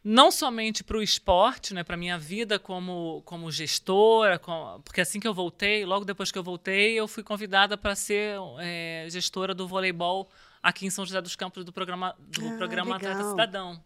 Não 0.03 0.31
somente 0.31 0.83
para 0.83 0.97
o 0.97 1.03
esporte, 1.03 1.75
né, 1.75 1.85
para 1.85 1.97
minha 1.97 2.19
vida 2.19 2.59
como, 2.59 3.23
como 3.27 3.51
gestora, 3.51 4.39
com, 4.39 4.81
porque 4.83 5.01
assim 5.01 5.21
que 5.21 5.29
eu 5.29 5.35
voltei, 5.35 5.85
logo 5.85 6.07
depois 6.07 6.33
que 6.33 6.39
eu 6.39 6.43
voltei, 6.43 6.99
eu 6.99 7.07
fui 7.07 7.23
convidada 7.23 7.77
para 7.77 7.95
ser 7.95 8.39
é, 8.61 9.07
gestora 9.11 9.55
do 9.55 9.69
voleibol 9.69 10.31
aqui 10.63 10.87
em 10.87 10.91
São 10.91 11.05
José 11.05 11.21
dos 11.21 11.37
Campos 11.37 11.65
do 11.65 11.73
programa, 11.73 12.17
do 12.19 12.49
ah, 12.49 12.57
programa 12.57 12.97
Atleta 12.97 13.25
Cidadão 13.25 13.83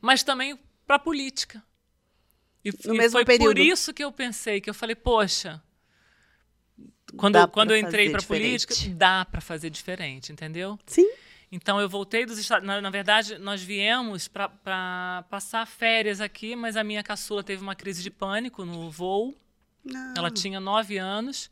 mas 0.00 0.22
também 0.22 0.58
para 0.86 0.96
a 0.96 0.98
política. 0.98 1.62
E, 2.64 2.70
no 2.86 2.94
e 2.94 2.98
mesmo 2.98 3.12
foi 3.12 3.24
período. 3.24 3.54
por 3.54 3.58
isso 3.58 3.92
que 3.92 4.02
eu 4.02 4.12
pensei, 4.12 4.60
que 4.60 4.68
eu 4.68 4.74
falei, 4.74 4.96
poxa, 4.96 5.62
quando, 7.16 7.36
eu, 7.36 7.48
quando 7.48 7.70
eu 7.70 7.76
entrei 7.76 8.10
para 8.10 8.22
política, 8.22 8.74
dá 8.94 9.24
para 9.24 9.40
fazer 9.40 9.70
diferente, 9.70 10.32
entendeu? 10.32 10.78
Sim. 10.86 11.08
Então 11.50 11.80
eu 11.80 11.88
voltei 11.88 12.26
dos 12.26 12.38
Estados 12.38 12.66
na, 12.66 12.80
na 12.80 12.90
verdade, 12.90 13.38
nós 13.38 13.62
viemos 13.62 14.28
para 14.28 15.24
passar 15.30 15.66
férias 15.66 16.20
aqui, 16.20 16.54
mas 16.54 16.76
a 16.76 16.84
minha 16.84 17.02
caçula 17.02 17.42
teve 17.42 17.62
uma 17.62 17.74
crise 17.74 18.02
de 18.02 18.10
pânico 18.10 18.64
no 18.64 18.90
voo. 18.90 19.34
Não. 19.84 20.14
Ela 20.16 20.30
tinha 20.30 20.60
nove 20.60 20.98
anos. 20.98 21.50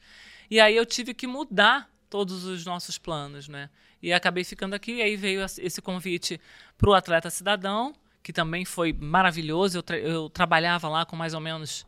E 0.51 0.61
aí 0.61 0.77
eu 0.77 0.85
tive 0.85 1.15
que 1.15 1.27
mudar 1.27 1.91
todos 2.11 2.45
os 2.45 2.65
nossos 2.65 2.99
planos, 2.99 3.49
né? 3.49 3.71
E 4.03 4.13
acabei 4.13 4.45
ficando 4.45 4.75
aqui, 4.75 4.97
e 4.97 5.03
aí 5.03 5.17
veio 5.17 5.45
esse 5.45 5.81
convite 5.81 6.41
para 6.77 6.91
o 6.91 6.95
Atleta 6.95 7.31
Cidadão, 7.31 7.95
que 8.23 8.33
também 8.33 8.65
foi 8.65 8.93
maravilhoso. 8.93 9.79
Eu, 9.79 9.83
tra 9.83 9.99
eu, 9.99 10.29
trabalhava 10.29 10.89
lá 10.89 11.05
com 11.05 11.17
mais 11.17 11.35
ou 11.35 11.41
menos 11.41 11.87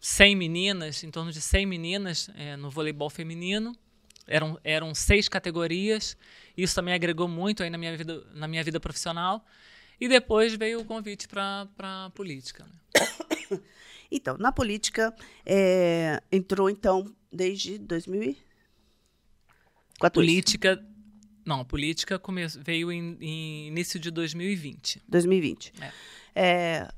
100 0.00 0.34
meninas, 0.34 1.04
em 1.04 1.10
torno 1.10 1.30
de 1.30 1.40
100 1.40 1.66
meninas 1.66 2.30
é, 2.34 2.56
no 2.56 2.70
voleibol 2.70 3.10
feminino. 3.10 3.76
Eram, 4.28 4.58
eram 4.62 4.94
seis 4.94 5.28
categorias. 5.28 6.16
Isso 6.56 6.74
também 6.74 6.94
agregou 6.94 7.26
muito 7.26 7.62
aí 7.62 7.70
na 7.70 7.78
minha 7.78 7.96
vida, 7.96 8.24
na 8.34 8.46
minha 8.46 8.62
vida 8.62 8.78
profissional. 8.78 9.44
E 10.00 10.08
depois 10.08 10.54
veio 10.54 10.80
o 10.80 10.84
convite 10.84 11.26
para 11.26 11.66
a 11.78 12.10
política. 12.10 12.64
Né? 12.64 12.72
Então, 14.10 14.38
na 14.38 14.50
política, 14.50 15.14
é, 15.44 16.22
entrou 16.32 16.70
então 16.70 17.14
desde 17.30 17.76
2014. 17.76 18.40
Política 20.14 20.82
não, 21.48 21.60
a 21.60 21.64
política 21.64 22.18
come... 22.18 22.46
veio 22.46 22.92
em, 22.92 23.16
em, 23.22 23.68
início 23.68 23.98
de 23.98 24.10
2020. 24.10 25.02
2020. 25.08 25.72
É. 25.80 25.92
É, 26.34 26.88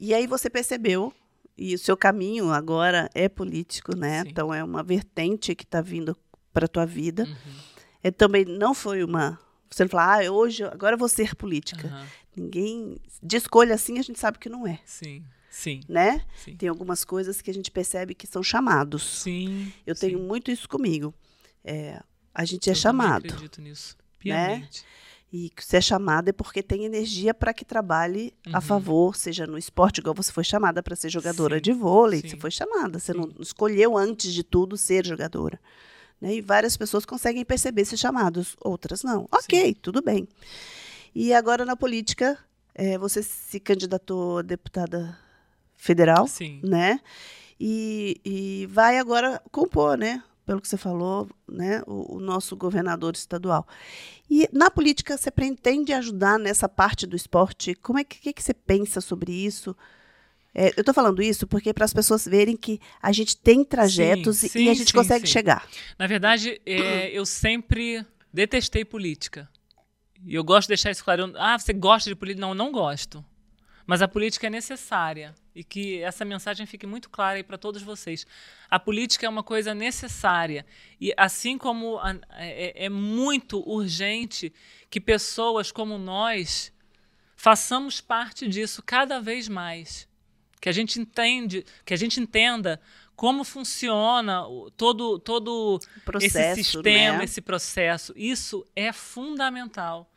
e, 0.00 0.14
aí 0.14 0.26
você 0.26 0.48
percebeu, 0.48 1.12
e 1.58 1.74
o 1.74 1.78
seu 1.78 1.94
caminho 1.94 2.50
agora 2.50 3.10
é 3.14 3.28
político, 3.28 3.94
né? 3.94 4.22
Sim. 4.22 4.30
Então 4.30 4.54
é 4.54 4.64
uma 4.64 4.82
vertente 4.82 5.54
que 5.54 5.64
está 5.64 5.82
vindo 5.82 6.16
para 6.56 6.64
a 6.64 6.68
tua 6.68 6.86
vida. 6.86 7.24
Uhum. 7.24 7.54
É, 8.02 8.10
também 8.10 8.46
não 8.46 8.72
foi 8.72 9.04
uma. 9.04 9.38
Você 9.70 9.84
não 9.84 9.90
fala, 9.90 10.24
ah, 10.24 10.32
hoje, 10.32 10.64
agora 10.64 10.94
eu 10.94 10.98
vou 10.98 11.08
ser 11.08 11.34
política. 11.34 11.86
Uhum. 11.86 12.06
Ninguém. 12.44 12.96
De 13.22 13.36
escolha 13.36 13.74
assim, 13.74 13.98
a 13.98 14.02
gente 14.02 14.18
sabe 14.18 14.38
que 14.38 14.48
não 14.48 14.66
é. 14.66 14.80
Sim. 14.86 15.22
Sim. 15.50 15.80
Né? 15.86 16.24
Sim. 16.34 16.56
Tem 16.56 16.66
algumas 16.66 17.04
coisas 17.04 17.42
que 17.42 17.50
a 17.50 17.54
gente 17.54 17.70
percebe 17.70 18.14
que 18.14 18.26
são 18.26 18.42
chamados. 18.42 19.02
Sim. 19.22 19.70
Eu 19.86 19.94
tenho 19.94 20.18
sim. 20.18 20.24
muito 20.24 20.50
isso 20.50 20.66
comigo. 20.66 21.14
É, 21.62 22.02
a 22.34 22.44
gente 22.46 22.70
é 22.70 22.72
Eu 22.72 22.76
chamado. 22.76 23.26
acredito 23.26 23.60
nisso. 23.60 23.94
Né? 23.98 24.04
Piamente. 24.18 24.80
Né? 24.80 24.88
E 25.30 25.50
se 25.58 25.76
é 25.76 25.80
chamado 25.82 26.30
é 26.30 26.32
porque 26.32 26.62
tem 26.62 26.84
energia 26.84 27.34
para 27.34 27.52
que 27.52 27.66
trabalhe 27.66 28.32
uhum. 28.46 28.56
a 28.56 28.60
favor, 28.62 29.14
seja 29.14 29.46
no 29.46 29.58
esporte, 29.58 29.98
igual 29.98 30.14
você 30.14 30.32
foi 30.32 30.44
chamada 30.44 30.82
para 30.82 30.96
ser 30.96 31.10
jogadora 31.10 31.56
sim, 31.56 31.62
de 31.62 31.72
vôlei, 31.72 32.20
sim. 32.22 32.28
você 32.28 32.36
foi 32.38 32.50
chamada, 32.50 32.98
você 32.98 33.12
sim. 33.12 33.18
não 33.18 33.30
escolheu 33.40 33.96
antes 33.98 34.32
de 34.32 34.42
tudo 34.42 34.78
ser 34.78 35.04
jogadora. 35.04 35.60
Né? 36.20 36.36
E 36.36 36.40
várias 36.40 36.76
pessoas 36.76 37.04
conseguem 37.04 37.44
perceber 37.44 37.82
esses 37.82 38.00
chamados, 38.00 38.56
outras 38.60 39.02
não. 39.02 39.28
Ok, 39.30 39.74
tudo 39.74 40.02
bem. 40.02 40.28
E 41.14 41.32
agora 41.32 41.64
na 41.64 41.76
política, 41.76 42.38
é, 42.74 42.98
você 42.98 43.22
se 43.22 43.58
candidatou 43.60 44.38
a 44.38 44.42
deputada 44.42 45.18
federal, 45.74 46.26
né? 46.62 47.00
E, 47.58 48.20
e 48.24 48.66
vai 48.66 48.98
agora 48.98 49.40
compor, 49.50 49.96
né? 49.96 50.22
pelo 50.46 50.60
que 50.60 50.68
você 50.68 50.76
falou, 50.76 51.28
né, 51.48 51.82
o, 51.88 52.16
o, 52.16 52.20
nosso 52.20 52.56
governador 52.56 53.14
estadual. 53.14 53.66
E 54.30 54.48
na 54.52 54.70
política 54.70 55.16
você 55.16 55.28
pretende 55.28 55.92
ajudar 55.92 56.38
nessa 56.38 56.68
parte 56.68 57.04
do 57.04 57.16
esporte? 57.16 57.74
Como 57.74 57.98
é 57.98 58.04
que, 58.04 58.20
que, 58.20 58.32
que 58.32 58.42
você 58.42 58.54
pensa 58.54 59.00
sobre 59.00 59.32
isso? 59.32 59.76
É, 60.58 60.68
eu 60.68 60.80
estou 60.80 60.94
falando 60.94 61.22
isso 61.22 61.46
porque 61.46 61.74
para 61.74 61.84
as 61.84 61.92
pessoas 61.92 62.24
verem 62.24 62.56
que 62.56 62.80
a 63.02 63.12
gente 63.12 63.36
tem 63.36 63.62
trajetos 63.62 64.38
sim, 64.38 64.46
e, 64.46 64.48
sim, 64.48 64.64
e, 64.64 64.68
a 64.70 64.74
gente 64.74 64.90
sim, 64.90 64.96
consegue 64.96 65.26
chegar. 65.26 65.68
Na 65.98 66.06
verdade, 66.06 66.58
é, 66.64 67.10
eu 67.10 67.26
sempre 67.26 68.02
detestei 68.32 68.82
política. 68.82 69.46
E 70.24 70.34
eu 70.34 70.42
gosto 70.42 70.62
de 70.62 70.68
deixar 70.68 70.90
isso 70.90 71.04
claro. 71.04 71.30
Ah, 71.36 71.58
você 71.58 71.74
gosta 71.74 72.08
de 72.08 72.16
política? 72.16 72.40
Não, 72.40 72.48
eu 72.48 72.54
não 72.54 72.72
gosto. 72.72 73.22
Mas 73.86 74.00
a 74.00 74.08
política 74.08 74.46
é 74.46 74.50
necessária 74.50 75.34
e 75.54 75.62
que 75.62 76.00
essa 76.00 76.24
mensagem 76.24 76.64
fique 76.64 76.86
muito 76.86 77.10
clara 77.10 77.36
aí 77.36 77.42
para 77.42 77.58
todos 77.58 77.82
vocês. 77.82 78.26
A 78.70 78.80
política 78.80 79.26
é 79.26 79.28
uma 79.28 79.42
coisa 79.42 79.74
necessária 79.74 80.64
e 80.98 81.12
assim 81.18 81.58
como 81.58 81.98
a, 81.98 82.16
é, 82.30 82.86
é 82.86 82.88
muito 82.88 83.60
urgente 83.68 84.50
que 84.88 85.02
pessoas 85.02 85.70
como 85.70 85.98
nós 85.98 86.72
façamos 87.36 88.00
parte 88.00 88.48
disso 88.48 88.82
cada 88.82 89.20
vez 89.20 89.48
mais, 89.48 90.08
que 90.60 90.68
a 90.68 90.72
gente 90.72 91.00
entende, 91.00 91.64
que 91.84 91.94
a 91.94 91.96
gente 91.96 92.20
entenda 92.20 92.80
como 93.14 93.44
funciona 93.44 94.44
todo 94.76 95.18
todo 95.18 95.80
processo, 96.04 96.60
esse 96.60 96.64
sistema, 96.64 97.18
né? 97.18 97.24
esse 97.24 97.40
processo. 97.40 98.12
Isso 98.16 98.64
é 98.76 98.92
fundamental. 98.92 100.10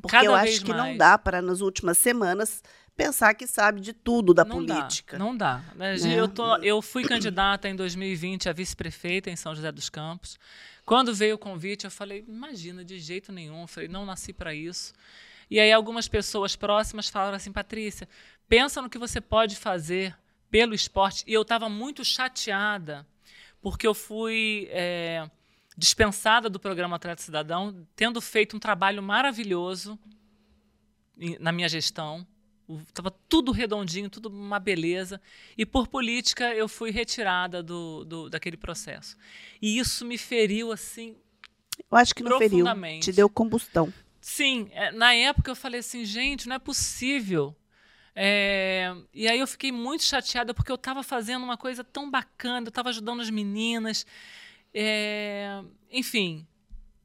Porque 0.00 0.16
Cada 0.16 0.26
eu 0.26 0.34
acho 0.34 0.64
que 0.64 0.72
mais. 0.72 0.90
não 0.90 0.96
dá 0.96 1.18
para 1.18 1.42
nas 1.42 1.60
últimas 1.60 1.98
semanas 1.98 2.62
pensar 2.96 3.34
que 3.34 3.46
sabe 3.46 3.80
de 3.80 3.92
tudo 3.92 4.32
da 4.32 4.44
não 4.44 4.56
política. 4.56 5.18
Dá, 5.18 5.24
não 5.24 5.36
dá. 5.36 5.62
Né? 5.74 5.96
Eu, 6.14 6.28
tô, 6.28 6.56
eu 6.58 6.82
fui 6.82 7.02
candidata 7.02 7.68
em 7.68 7.74
2020 7.74 8.48
a 8.48 8.52
vice-prefeita 8.52 9.30
em 9.30 9.36
São 9.36 9.54
José 9.54 9.72
dos 9.72 9.88
Campos. 9.88 10.38
Quando 10.84 11.14
veio 11.14 11.36
o 11.36 11.38
convite, 11.38 11.84
eu 11.84 11.90
falei, 11.90 12.24
imagina, 12.28 12.84
de 12.84 12.98
jeito 12.98 13.32
nenhum. 13.32 13.62
Eu 13.62 13.66
falei, 13.66 13.88
não 13.88 14.04
nasci 14.04 14.32
para 14.32 14.54
isso. 14.54 14.92
E 15.50 15.58
aí 15.58 15.72
algumas 15.72 16.06
pessoas 16.06 16.54
próximas 16.54 17.08
falaram 17.08 17.36
assim, 17.36 17.52
Patrícia, 17.52 18.08
pensa 18.48 18.80
no 18.80 18.88
que 18.88 18.98
você 18.98 19.20
pode 19.20 19.56
fazer 19.56 20.16
pelo 20.48 20.74
esporte. 20.74 21.24
E 21.26 21.32
eu 21.32 21.42
estava 21.42 21.68
muito 21.68 22.04
chateada, 22.04 23.06
porque 23.60 23.86
eu 23.86 23.94
fui 23.94 24.68
é, 24.70 25.28
dispensada 25.76 26.48
do 26.48 26.60
programa 26.60 26.96
Atleta 26.96 27.22
Cidadão, 27.22 27.86
tendo 27.96 28.20
feito 28.20 28.56
um 28.56 28.60
trabalho 28.60 29.02
maravilhoso 29.02 29.98
na 31.38 31.50
minha 31.52 31.68
gestão. 31.68 32.26
Estava 32.86 33.10
tudo 33.28 33.50
redondinho, 33.50 34.08
tudo 34.08 34.28
uma 34.28 34.60
beleza. 34.60 35.20
E 35.58 35.66
por 35.66 35.88
política 35.88 36.54
eu 36.54 36.68
fui 36.68 36.92
retirada 36.92 37.62
do, 37.62 38.04
do, 38.04 38.30
daquele 38.30 38.56
processo. 38.56 39.16
E 39.60 39.78
isso 39.78 40.04
me 40.04 40.16
feriu 40.16 40.70
assim. 40.70 41.16
Eu 41.90 41.98
acho 41.98 42.14
que 42.14 42.22
não 42.22 42.38
feriu. 42.38 42.64
Te 43.00 43.12
deu 43.12 43.28
combustão. 43.28 43.92
Sim, 44.20 44.68
é, 44.72 44.92
na 44.92 45.14
época 45.14 45.50
eu 45.50 45.56
falei 45.56 45.80
assim, 45.80 46.04
gente, 46.04 46.46
não 46.48 46.56
é 46.56 46.58
possível. 46.58 47.56
É, 48.14 48.94
e 49.14 49.28
aí 49.28 49.38
eu 49.38 49.46
fiquei 49.46 49.72
muito 49.72 50.04
chateada 50.04 50.52
porque 50.52 50.70
eu 50.70 50.76
estava 50.76 51.02
fazendo 51.02 51.42
uma 51.42 51.56
coisa 51.56 51.82
tão 51.82 52.10
bacana, 52.10 52.66
eu 52.66 52.70
estava 52.70 52.90
ajudando 52.90 53.20
as 53.22 53.30
meninas. 53.30 54.04
É, 54.74 55.62
enfim. 55.90 56.46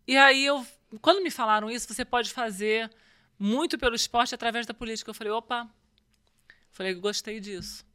E 0.07 0.17
aí 0.17 0.45
eu, 0.45 0.65
quando 1.01 1.23
me 1.23 1.31
falaram 1.31 1.69
isso, 1.71 1.91
você 1.91 2.03
pode 2.03 2.31
fazer 2.31 2.91
muito 3.39 3.77
pelo 3.77 3.95
esporte 3.95 4.35
através 4.35 4.65
da 4.65 4.73
política. 4.73 5.09
Eu 5.09 5.13
falei, 5.13 5.31
opa, 5.31 5.69
falei, 6.71 6.93
gostei 6.95 7.39
disso. 7.39 7.85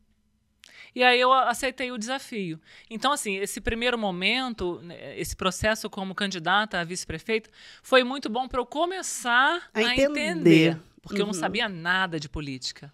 E 0.95 1.03
aí 1.03 1.21
eu 1.21 1.33
aceitei 1.33 1.93
o 1.93 1.99
desafio. 1.99 2.61
Então, 2.89 3.13
assim, 3.13 3.37
esse 3.37 3.61
primeiro 3.61 3.99
momento, 3.99 4.81
né, 4.83 5.19
esse 5.19 5.37
processo 5.37 5.89
como 5.89 6.15
candidata 6.15 6.81
a 6.81 6.85
vice-prefeita, 6.85 7.51
foi 7.83 8.03
muito 8.03 8.29
bom 8.29 8.49
para 8.49 8.61
eu 8.61 8.67
começar 8.67 9.71
a, 9.73 9.79
a 9.79 9.83
entender. 9.83 10.21
entender. 10.21 10.81
Porque 11.03 11.17
uhum. 11.17 11.23
eu 11.23 11.27
não 11.27 11.35
uhum. 11.35 11.41
sabia 11.41 11.69
nada 11.69 12.19
de 12.19 12.29
política. 12.29 12.93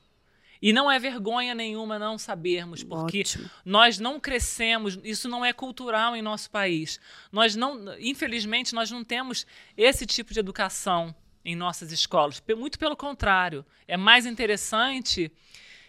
E 0.60 0.72
não 0.72 0.90
é 0.90 0.98
vergonha 0.98 1.54
nenhuma 1.54 1.98
não 1.98 2.16
sabermos, 2.16 2.82
porque 2.82 3.20
Ótimo. 3.20 3.50
nós 3.64 3.98
não 3.98 4.18
crescemos, 4.18 4.98
isso 5.04 5.28
não 5.28 5.44
é 5.44 5.52
cultural 5.52 6.16
em 6.16 6.22
nosso 6.22 6.50
país. 6.50 6.98
Nós 7.30 7.54
não, 7.54 7.94
infelizmente, 7.98 8.74
nós 8.74 8.90
não 8.90 9.04
temos 9.04 9.46
esse 9.76 10.06
tipo 10.06 10.32
de 10.32 10.40
educação 10.40 11.14
em 11.44 11.54
nossas 11.54 11.92
escolas. 11.92 12.42
Muito 12.56 12.78
pelo 12.78 12.96
contrário, 12.96 13.64
é 13.86 13.96
mais 13.96 14.26
interessante 14.26 15.30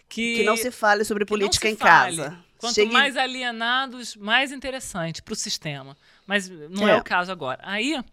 que 0.10 0.38
que 0.38 0.44
não 0.44 0.58
se 0.58 0.72
fale 0.72 1.04
sobre 1.04 1.26
política 1.26 1.70
em 1.70 1.76
fale. 1.76 2.18
casa. 2.18 2.48
Quanto 2.58 2.76
Chegue... 2.76 2.92
mais 2.92 3.16
alienados, 3.16 4.16
mais 4.16 4.52
interessante 4.52 5.22
para 5.22 5.34
o 5.34 5.36
sistema. 5.36 5.96
Mas 6.26 6.50
não 6.50 6.88
é. 6.88 6.94
é. 6.94 6.96
o 6.96 7.04
caso 7.04 7.32
agora. 7.32 7.60
Aí, 7.64 8.04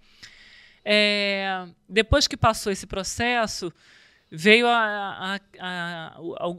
é, 0.84 1.66
depois 1.88 2.28
que 2.28 2.36
passou 2.36 2.70
esse 2.70 2.86
processo, 2.86 3.72
veio 4.30 4.66
a, 4.66 5.36
a, 5.36 5.40
a, 5.60 6.14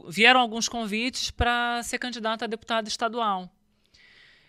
vieram 0.08 0.40
alguns 0.40 0.68
convites 0.68 1.30
para 1.30 1.80
ser 1.84 1.98
candidata 1.98 2.44
a 2.44 2.48
deputada 2.48 2.88
estadual. 2.88 3.50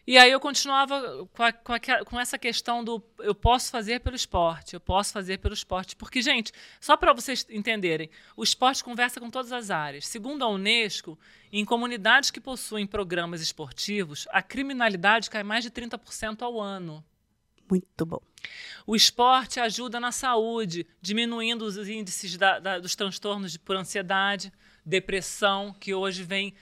E 0.07 0.17
aí 0.17 0.31
eu 0.31 0.39
continuava 0.39 1.27
com, 1.33 1.43
a, 1.43 1.51
com, 1.51 1.73
a, 1.73 1.79
com, 2.05 2.17
essa 2.17 2.37
questão 2.37 2.81
do 2.81 3.03
eu 3.19 3.35
posso 3.35 3.69
fazer 3.69 3.99
pelo 3.99 4.15
esporte, 4.15 4.73
eu 4.73 4.79
posso 4.79 5.11
fazer 5.11 5.37
pelo 5.39 5.53
esporte. 5.53 5.97
Porque, 5.97 6.21
gente, 6.21 6.53
só 6.79 6.95
para 6.95 7.11
vocês 7.11 7.45
entenderem, 7.49 8.09
o 8.33 8.41
esporte 8.41 8.81
conversa 8.81 9.19
com 9.19 9.29
todas 9.29 9.51
as 9.51 9.69
áreas. 9.69 10.07
Segundo 10.07 10.45
a 10.45 10.47
Unesco, 10.47 11.19
em 11.51 11.65
comunidades 11.65 12.31
que 12.31 12.39
possuem 12.39 12.87
programas 12.87 13.41
esportivos, 13.41 14.25
a 14.31 14.41
criminalidade 14.41 15.29
cai 15.29 15.43
mais 15.43 15.65
de 15.65 15.69
30% 15.69 16.41
ao 16.41 16.57
ano. 16.57 17.03
Muito 17.69 18.05
bom. 18.05 18.21
O 18.85 18.95
esporte 18.95 19.59
ajuda 19.59 19.99
na 19.99 20.13
saúde, 20.13 20.87
diminuindo 21.01 21.65
os 21.65 21.75
índices 21.85 22.37
da, 22.37 22.59
da, 22.59 22.79
dos 22.79 22.95
transtornos 22.95 23.51
de, 23.51 23.59
por 23.59 23.75
ansiedade, 23.75 24.53
depressão, 24.85 25.75
que 25.77 25.93
hoje 25.93 26.23
vem 26.23 26.55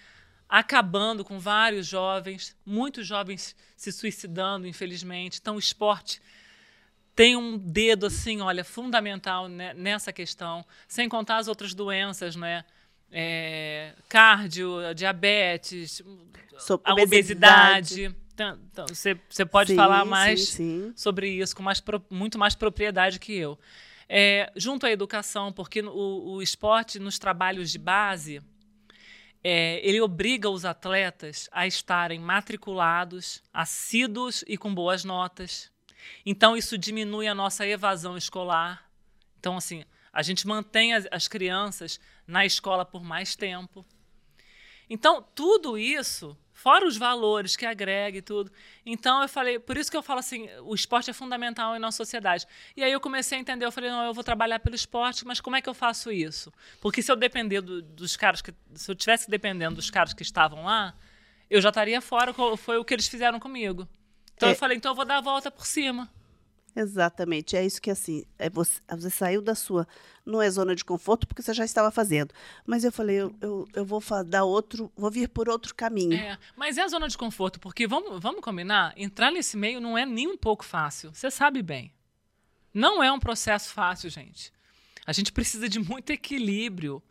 acabando 0.47 1.23
com 1.23 1.39
vários 1.39 1.87
jovens, 1.87 2.55
muitos 2.65 3.05
jovens 3.05 3.55
se 3.75 3.91
suicidando, 3.91 4.67
infelizmente. 4.67 5.39
Então, 5.41 5.55
o 5.55 5.59
esporte 5.59 6.21
tem 7.15 7.35
um 7.35 7.57
dedo, 7.57 8.05
assim, 8.05 8.41
olha, 8.41 8.63
fundamental 8.63 9.47
né, 9.47 9.73
nessa 9.73 10.11
questão, 10.11 10.65
sem 10.87 11.07
contar 11.07 11.37
as 11.37 11.47
outras 11.47 11.73
doenças, 11.73 12.35
né? 12.35 12.65
é, 13.11 13.93
cardio, 14.09 14.93
diabetes, 14.93 16.01
a 16.83 16.93
obesidade. 16.93 18.13
Então, 18.33 18.59
então, 18.69 18.85
você, 18.87 19.17
você 19.29 19.45
pode 19.45 19.69
sim, 19.69 19.75
falar 19.77 20.03
mais 20.03 20.49
sim, 20.49 20.87
sim. 20.87 20.93
sobre 20.97 21.29
isso 21.29 21.55
com 21.55 21.63
mais, 21.63 21.81
muito 22.09 22.37
mais 22.37 22.53
propriedade 22.53 23.17
que 23.17 23.33
eu. 23.33 23.57
É, 24.09 24.51
junto 24.55 24.85
à 24.85 24.91
educação, 24.91 25.53
porque 25.53 25.81
o, 25.81 26.33
o 26.33 26.41
esporte 26.41 26.99
nos 26.99 27.17
trabalhos 27.17 27.71
de 27.71 27.79
base, 27.79 28.41
é, 29.47 29.79
ele 29.87 30.01
obriga 30.01 30.49
os 30.49 30.65
atletas 30.65 31.47
a 31.51 31.67
estarem 31.67 32.19
matriculados, 32.19 33.43
assíduos 33.53 34.43
e 34.47 34.57
com 34.57 34.73
boas 34.73 35.03
notas. 35.03 35.71
Então, 36.25 36.57
isso 36.57 36.79
diminui 36.79 37.27
a 37.27 37.35
nossa 37.35 37.63
evasão 37.63 38.17
escolar. 38.17 38.89
Então, 39.39 39.55
assim, 39.55 39.85
a 40.11 40.23
gente 40.23 40.47
mantém 40.47 40.95
as, 40.95 41.07
as 41.11 41.27
crianças 41.27 41.99
na 42.25 42.43
escola 42.43 42.83
por 42.83 43.03
mais 43.03 43.35
tempo. 43.35 43.85
Então, 44.89 45.23
tudo 45.35 45.77
isso 45.77 46.35
Fora 46.65 46.87
os 46.87 46.97
valores 46.97 47.55
que 47.55 47.63
agrega 47.63 48.17
e 48.17 48.23
tudo. 48.23 48.51
Então 48.83 49.21
eu 49.21 49.29
falei, 49.29 49.59
por 49.59 49.77
isso 49.77 49.91
que 49.91 49.95
eu 49.95 50.01
falo 50.01 50.17
assim, 50.17 50.49
o 50.63 50.73
esporte 50.73 51.11
é 51.11 51.13
fundamental 51.13 51.75
em 51.75 51.79
nossa 51.79 51.97
sociedade. 51.97 52.47
E 52.75 52.83
aí 52.83 52.91
eu 52.91 52.99
comecei 52.99 53.37
a 53.37 53.41
entender, 53.41 53.65
eu 53.65 53.71
falei, 53.71 53.91
não, 53.91 54.03
eu 54.03 54.15
vou 54.15 54.23
trabalhar 54.23 54.57
pelo 54.57 54.75
esporte, 54.75 55.27
mas 55.27 55.39
como 55.39 55.55
é 55.55 55.61
que 55.61 55.69
eu 55.69 55.75
faço 55.75 56.11
isso? 56.11 56.51
Porque 56.81 57.03
se 57.03 57.11
eu 57.11 57.15
depender 57.15 57.61
do, 57.61 57.83
dos 57.83 58.17
caras 58.17 58.41
que. 58.41 58.51
Se 58.73 58.89
eu 58.89 58.95
tivesse 58.95 59.29
dependendo 59.29 59.75
dos 59.75 59.91
caras 59.91 60.11
que 60.11 60.23
estavam 60.23 60.65
lá, 60.65 60.95
eu 61.51 61.61
já 61.61 61.69
estaria 61.69 62.01
fora, 62.01 62.33
foi 62.57 62.79
o 62.79 62.83
que 62.83 62.95
eles 62.95 63.07
fizeram 63.07 63.39
comigo. 63.39 63.87
Então 64.35 64.49
é. 64.49 64.53
eu 64.53 64.55
falei, 64.55 64.75
então 64.75 64.89
eu 64.89 64.95
vou 64.95 65.05
dar 65.05 65.17
a 65.17 65.21
volta 65.21 65.51
por 65.51 65.67
cima. 65.67 66.09
Exatamente, 66.75 67.55
é 67.55 67.65
isso 67.65 67.81
que 67.81 67.89
assim, 67.89 68.25
é 68.37 68.49
você, 68.49 68.81
você 68.89 69.09
saiu 69.09 69.41
da 69.41 69.55
sua, 69.55 69.87
não 70.25 70.41
é 70.41 70.49
zona 70.49 70.75
de 70.75 70.83
conforto 70.83 71.25
porque 71.25 71.41
você 71.41 71.53
já 71.53 71.63
estava 71.63 71.89
fazendo, 71.89 72.33
mas 72.65 72.83
eu 72.83 72.91
falei, 72.91 73.15
eu, 73.15 73.35
eu, 73.39 73.67
eu 73.73 73.85
vou 73.85 74.03
dar 74.25 74.43
outro, 74.43 74.91
vou 74.95 75.09
vir 75.09 75.29
por 75.29 75.47
outro 75.47 75.73
caminho. 75.73 76.13
É, 76.13 76.37
mas 76.55 76.77
é 76.77 76.83
a 76.83 76.87
zona 76.87 77.07
de 77.07 77.17
conforto, 77.17 77.59
porque 77.61 77.87
vamos, 77.87 78.21
vamos 78.21 78.41
combinar, 78.41 78.93
entrar 78.97 79.31
nesse 79.31 79.55
meio 79.55 79.79
não 79.79 79.97
é 79.97 80.05
nem 80.05 80.27
um 80.27 80.37
pouco 80.37 80.65
fácil, 80.65 81.13
você 81.13 81.31
sabe 81.31 81.61
bem. 81.61 81.93
Não 82.73 83.01
é 83.01 83.09
um 83.09 83.19
processo 83.19 83.69
fácil, 83.73 84.09
gente. 84.09 84.51
A 85.05 85.13
gente 85.13 85.31
precisa 85.31 85.69
de 85.69 85.79
muito 85.79 86.09
equilíbrio. 86.09 87.01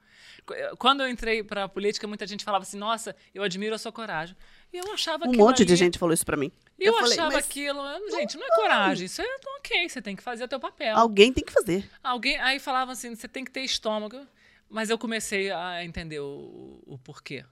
Quando 0.79 1.03
eu 1.03 1.09
entrei 1.09 1.42
para 1.42 1.64
a 1.64 1.68
política, 1.68 2.07
muita 2.07 2.27
gente 2.27 2.44
falava 2.44 2.64
assim: 2.64 2.77
Nossa, 2.77 3.16
eu 3.35 3.42
admiro 3.42 3.74
a 3.74 3.79
sua 3.79 3.90
coragem. 3.90 4.37
Eu 4.77 4.93
achava 4.93 5.27
Um 5.27 5.33
monte 5.33 5.63
ali... 5.63 5.67
de 5.67 5.77
gente 5.77 5.99
falou 5.99 6.13
isso 6.13 6.27
para 6.27 6.37
mim. 6.37 6.51
Eu, 6.79 6.93
eu 6.93 6.99
falei, 6.99 7.13
achava 7.13 7.39
aquilo, 7.39 7.81
gente, 8.11 8.37
não 8.37 8.45
é 8.45 8.57
coragem, 8.57 9.07
isso 9.07 9.23
é 9.23 9.27
ok, 9.59 9.89
você 9.89 10.03
tem 10.03 10.17
que 10.17 10.23
fazer 10.23 10.45
o 10.45 10.49
teu 10.49 10.59
papel. 10.59 10.97
Alguém 10.97 11.33
tem 11.33 11.45
que 11.45 11.53
fazer. 11.53 11.89
Alguém, 12.03 12.37
aí 12.41 12.59
falava 12.59 12.93
assim, 12.93 13.15
você 13.15 13.29
tem 13.29 13.45
que 13.45 13.51
ter 13.51 13.61
estômago. 13.61 14.27
Mas 14.69 14.91
eu 14.91 14.99
comecei 14.99 15.53
a 15.53 15.85
entender 15.85 16.19
o, 16.19 16.83
o 16.85 16.99
porquê. 16.99 17.45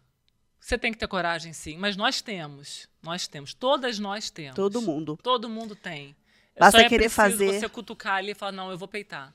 Você 0.59 0.77
tem 0.77 0.93
que 0.93 0.99
ter 0.99 1.07
coragem, 1.07 1.53
sim, 1.53 1.77
mas 1.77 1.97
nós 1.97 2.21
temos. 2.21 2.89
Nós 3.03 3.29
temos. 3.29 3.55
Todas 3.55 3.99
nós 3.99 4.31
temos. 4.31 4.57
Todo 4.57 4.83
mundo. 4.83 5.19
Todo 5.23 5.49
mundo 5.49 5.77
tem. 5.77 6.17
Basta 6.59 6.81
Só 6.81 6.85
é 6.85 6.89
querer 6.89 7.09
fazer. 7.09 7.61
você 7.61 7.69
cutucar 7.69 8.15
ali 8.15 8.33
e 8.33 8.35
falar, 8.35 8.53
não, 8.53 8.71
eu 8.71 8.79
vou 8.79 8.89
peitar. 8.89 9.33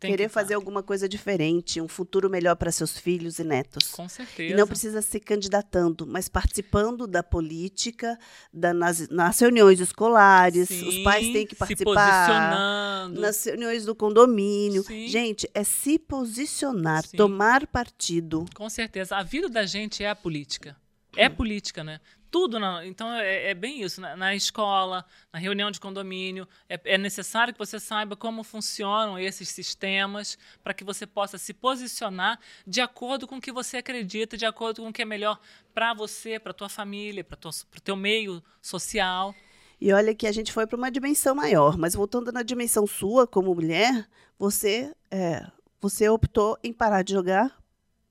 Querer 0.00 0.24
que 0.24 0.28
fazer 0.28 0.54
alguma 0.54 0.82
coisa 0.82 1.08
diferente, 1.08 1.80
um 1.80 1.88
futuro 1.88 2.28
melhor 2.28 2.56
para 2.56 2.70
seus 2.70 2.98
filhos 2.98 3.38
e 3.38 3.44
netos. 3.44 3.90
Com 3.90 4.08
certeza. 4.08 4.52
E 4.52 4.56
não 4.56 4.66
precisa 4.66 5.02
se 5.02 5.20
candidatando, 5.20 6.06
mas 6.06 6.28
participando 6.28 7.06
da 7.06 7.22
política, 7.22 8.18
da, 8.52 8.72
nas, 8.72 9.08
nas 9.08 9.38
reuniões 9.38 9.80
escolares. 9.80 10.68
Sim, 10.68 10.88
os 10.88 10.98
pais 10.98 11.32
têm 11.32 11.46
que 11.46 11.54
participar. 11.54 13.08
Nas 13.10 13.44
reuniões 13.44 13.84
do 13.84 13.94
condomínio. 13.94 14.82
Sim. 14.82 15.08
Gente, 15.08 15.48
é 15.54 15.64
se 15.64 15.98
posicionar, 15.98 17.06
Sim. 17.06 17.16
tomar 17.16 17.66
partido. 17.66 18.44
Com 18.54 18.68
certeza. 18.68 19.16
A 19.16 19.22
vida 19.22 19.48
da 19.48 19.64
gente 19.64 20.02
é 20.02 20.10
a 20.10 20.16
política. 20.16 20.76
É 21.16 21.28
política, 21.28 21.82
né? 21.82 22.00
Tudo. 22.30 22.58
Na, 22.58 22.86
então, 22.86 23.12
é, 23.14 23.50
é, 23.50 23.54
bem 23.54 23.82
isso. 23.82 24.00
Na, 24.00 24.16
na, 24.16 24.34
escola, 24.34 25.04
na 25.32 25.38
reunião 25.38 25.70
de 25.70 25.80
condomínio, 25.80 26.46
é, 26.68 26.80
é, 26.84 26.98
necessário 26.98 27.52
que 27.52 27.58
você 27.58 27.78
saiba 27.80 28.16
como 28.16 28.42
funcionam 28.42 29.18
esses 29.18 29.48
sistemas 29.48 30.38
para 30.62 30.74
que 30.74 30.84
você 30.84 31.06
possa 31.06 31.38
se 31.38 31.52
posicionar 31.52 32.38
de 32.66 32.80
acordo 32.80 33.26
com 33.26 33.36
o 33.36 33.40
que 33.40 33.52
você 33.52 33.78
acredita, 33.78 34.36
de 34.36 34.46
acordo 34.46 34.82
com 34.82 34.88
o 34.88 34.92
que 34.92 35.02
é 35.02 35.04
melhor 35.04 35.38
para 35.74 35.94
você, 35.94 36.38
para 36.38 36.52
tua 36.52 36.68
família, 36.68 37.24
para 37.24 37.38
o 37.48 37.80
teu 37.80 37.96
meio 37.96 38.42
social. 38.60 39.34
E 39.80 39.92
olha 39.92 40.14
que 40.14 40.26
a 40.26 40.32
gente 40.32 40.52
foi 40.52 40.66
para 40.66 40.76
uma 40.76 40.90
dimensão 40.90 41.34
maior, 41.34 41.76
mas 41.78 41.94
voltando 41.94 42.32
na 42.32 42.42
dimensão 42.42 42.86
sua 42.86 43.26
como 43.26 43.54
mulher, 43.54 44.08
você 44.36 44.92
é, 45.10 45.46
você 45.80 46.08
optou 46.08 46.58
em 46.62 46.72
parar 46.72 47.02
de 47.02 47.12
jogar 47.12 47.56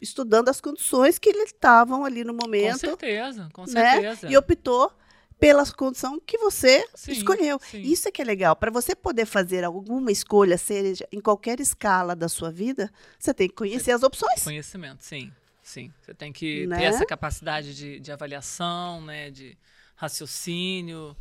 estudando 0.01 0.49
as 0.49 0.62
condições 0.62 1.17
que 1.17 1.29
eles 1.29 1.47
estavam 1.47 2.05
ali 2.05 2.23
no 2.23 2.33
momento. 2.33 2.73
Com 2.73 2.88
certeza, 2.88 3.49
com 3.53 3.65
né? 3.65 4.01
certeza. 4.01 4.31
E 4.31 4.38
optou 4.38 4.91
pela 5.39 5.65
condição 5.71 6.19
que 6.19 6.38
você 6.38 6.88
sim, 6.95 7.12
escolheu. 7.12 7.60
Sim. 7.60 7.81
Isso 7.81 8.07
é 8.07 8.12
que 8.12 8.21
é 8.21 8.25
legal. 8.25 8.55
Para 8.55 8.71
você 8.71 8.95
poder 8.95 9.25
fazer 9.25 9.63
alguma 9.63 10.12
escolha, 10.12 10.57
seja 10.57 11.07
em 11.12 11.19
qualquer 11.19 11.60
escala 11.60 12.15
da 12.15 12.27
sua 12.27 12.51
vida, 12.51 12.91
você 13.19 13.33
tem 13.33 13.47
que 13.47 13.55
conhecer 13.55 13.86
você, 13.86 13.91
as 13.91 14.03
opções. 14.03 14.43
Conhecimento, 14.43 15.03
sim. 15.03 15.31
Sim. 15.62 15.91
Você 16.01 16.13
tem 16.13 16.31
que 16.31 16.65
né? 16.65 16.77
ter 16.77 16.83
essa 16.86 17.05
capacidade 17.05 17.75
de, 17.75 17.99
de 17.99 18.12
avaliação, 18.12 19.01
né? 19.01 19.29
de 19.29 19.57
raciocínio. 19.95 21.15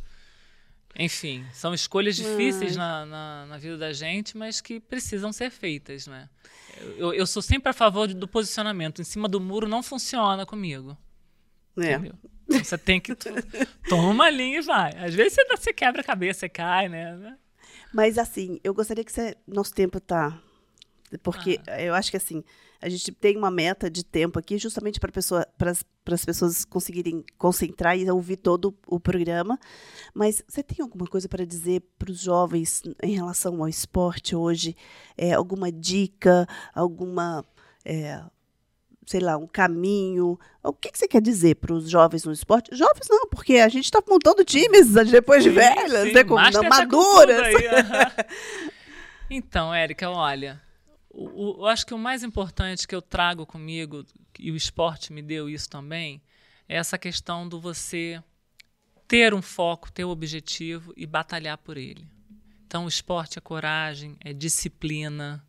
Enfim, 0.97 1.45
são 1.53 1.73
escolhas 1.73 2.15
difíceis 2.15 2.75
na, 2.75 3.05
na, 3.05 3.45
na, 3.45 3.57
vida 3.57 3.77
da 3.77 3.93
gente, 3.93 4.35
mas 4.35 4.61
que 4.61 4.79
precisam 4.79 5.31
ser 5.31 5.51
feitas, 5.51 6.07
né? 6.07 6.27
Eu, 6.97 7.13
eu 7.13 7.25
sou 7.27 7.41
sempre 7.41 7.69
a 7.69 7.73
favor 7.73 8.07
do 8.07 8.27
posicionamento. 8.27 9.01
Em 9.01 9.05
cima 9.05 9.27
do 9.27 9.39
muro 9.39 9.67
não 9.67 9.83
funciona 9.83 10.45
comigo. 10.45 10.97
É. 11.77 11.93
Entendeu? 11.93 12.15
Você 12.47 12.77
tem 12.77 12.99
que. 12.99 13.13
Toma 13.89 14.09
uma 14.09 14.29
linha 14.29 14.59
e 14.59 14.61
vai. 14.61 14.93
Às 14.97 15.13
vezes 15.13 15.33
você, 15.33 15.45
você 15.45 15.73
quebra 15.73 16.01
a 16.01 16.03
cabeça, 16.03 16.41
você 16.41 16.49
cai, 16.49 16.87
né? 16.87 17.37
Mas 17.93 18.17
assim, 18.17 18.59
eu 18.63 18.73
gostaria 18.73 19.03
que 19.03 19.11
você. 19.11 19.35
Nosso 19.45 19.73
tempo 19.73 19.99
tá. 19.99 20.39
Porque 21.23 21.59
ah. 21.67 21.81
eu 21.81 21.93
acho 21.93 22.09
que 22.09 22.17
assim, 22.17 22.43
a 22.81 22.89
gente 22.89 23.11
tem 23.11 23.35
uma 23.37 23.49
meta 23.49 23.89
de 23.89 24.03
tempo 24.03 24.37
aqui 24.37 24.57
justamente 24.57 24.99
para 24.99 25.11
pessoa, 25.11 25.47
as 25.59 26.25
pessoas 26.25 26.63
conseguirem 26.63 27.23
concentrar 27.37 27.97
e 27.97 28.09
ouvir 28.09 28.37
todo 28.37 28.75
o 28.85 28.99
programa. 28.99 29.59
Mas 30.13 30.43
você 30.47 30.61
tem 30.61 30.83
alguma 30.83 31.07
coisa 31.07 31.27
para 31.27 31.45
dizer 31.45 31.81
para 31.97 32.11
os 32.11 32.19
jovens 32.19 32.83
em 33.01 33.15
relação 33.15 33.61
ao 33.61 33.67
esporte 33.67 34.35
hoje? 34.35 34.75
É, 35.17 35.33
alguma 35.33 35.71
dica, 35.71 36.47
alguma. 36.73 37.43
É, 37.83 38.21
sei 39.07 39.21
lá, 39.21 39.37
um 39.37 39.47
caminho. 39.47 40.37
O 40.61 40.73
que, 40.73 40.91
que 40.91 40.99
você 40.99 41.07
quer 41.07 41.21
dizer 41.21 41.55
para 41.55 41.73
os 41.73 41.89
jovens 41.89 42.25
no 42.25 42.31
esporte? 42.31 42.75
Jovens 42.75 43.07
não, 43.09 43.27
porque 43.27 43.57
a 43.57 43.69
gente 43.69 43.85
está 43.85 44.03
montando 44.07 44.43
times 44.43 44.91
depois 45.09 45.43
de 45.43 45.49
velhas, 45.49 46.07
sim, 46.09 46.13
né, 46.13 46.23
com, 46.23 46.35
maduras. 46.35 47.39
Aí, 47.39 47.55
então, 49.31 49.73
Érica, 49.73 50.09
olha, 50.09 50.61
o, 51.17 51.61
eu 51.61 51.65
acho 51.65 51.85
que 51.85 51.95
o 51.95 51.97
mais 51.97 52.21
importante 52.21 52.87
que 52.87 52.93
eu 52.93 53.01
trago 53.01 53.43
comigo, 53.43 54.05
e 54.37 54.51
o 54.51 54.55
esporte 54.55 55.11
me 55.11 55.23
deu 55.23 55.49
isso 55.49 55.67
também, 55.67 56.21
é 56.69 56.75
essa 56.77 56.95
questão 56.95 57.49
do 57.49 57.59
você 57.59 58.21
ter 59.07 59.33
um 59.33 59.41
foco, 59.41 59.91
ter 59.91 60.05
um 60.05 60.09
objetivo 60.09 60.93
e 60.95 61.07
batalhar 61.07 61.57
por 61.57 61.75
ele. 61.75 62.07
Então, 62.67 62.85
o 62.85 62.87
esporte 62.87 63.39
é 63.39 63.41
coragem, 63.41 64.15
é 64.19 64.31
disciplina, 64.31 65.43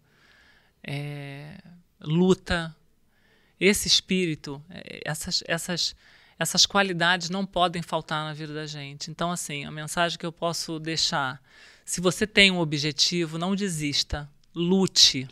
é 0.82 1.58
luta. 2.00 2.74
Esse 3.60 3.88
espírito, 3.88 4.62
é, 4.70 5.02
essas, 5.04 5.42
essas, 5.46 5.96
essas 6.38 6.64
qualidades 6.64 7.28
não 7.28 7.44
podem 7.44 7.82
faltar 7.82 8.24
na 8.24 8.32
vida 8.32 8.54
da 8.54 8.66
gente. 8.66 9.10
Então, 9.10 9.30
assim, 9.30 9.66
a 9.66 9.70
mensagem 9.70 10.16
que 10.16 10.24
eu 10.24 10.32
posso 10.32 10.78
deixar: 10.78 11.42
se 11.84 12.00
você 12.00 12.26
tem 12.26 12.50
um 12.50 12.60
objetivo, 12.60 13.36
não 13.36 13.54
desista, 13.54 14.30
lute 14.54 15.28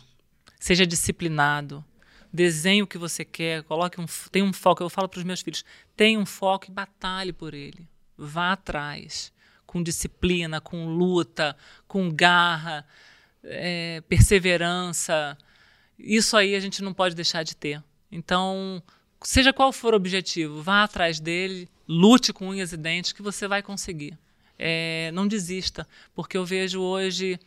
seja 0.59 0.85
disciplinado, 0.85 1.83
desenhe 2.31 2.83
o 2.83 2.87
que 2.87 2.97
você 2.97 3.23
quer, 3.23 3.63
coloque 3.63 3.99
um, 3.99 4.05
tenha 4.31 4.45
um 4.45 4.53
foco. 4.53 4.83
Eu 4.83 4.89
falo 4.89 5.07
para 5.07 5.19
os 5.19 5.23
meus 5.23 5.41
filhos, 5.41 5.63
tenha 5.95 6.19
um 6.19 6.25
foco 6.25 6.67
e 6.69 6.71
batalhe 6.71 7.33
por 7.33 7.53
ele. 7.53 7.87
Vá 8.17 8.53
atrás, 8.53 9.31
com 9.65 9.81
disciplina, 9.81 10.59
com 10.59 10.87
luta, 10.87 11.55
com 11.87 12.09
garra, 12.09 12.85
é, 13.43 14.01
perseverança. 14.07 15.37
Isso 15.97 16.35
aí 16.35 16.55
a 16.55 16.59
gente 16.59 16.83
não 16.83 16.93
pode 16.93 17.15
deixar 17.15 17.43
de 17.43 17.55
ter. 17.55 17.83
Então, 18.11 18.81
seja 19.21 19.53
qual 19.53 19.71
for 19.71 19.93
o 19.93 19.97
objetivo, 19.97 20.61
vá 20.61 20.83
atrás 20.83 21.19
dele, 21.19 21.69
lute 21.87 22.31
com 22.31 22.49
unhas 22.49 22.71
e 22.71 22.77
dentes 22.77 23.11
que 23.11 23.21
você 23.21 23.47
vai 23.47 23.61
conseguir. 23.61 24.17
É, 24.59 25.11
não 25.13 25.27
desista, 25.27 25.87
porque 26.15 26.35
eu 26.35 26.43
vejo 26.43 26.81
hoje 26.81 27.39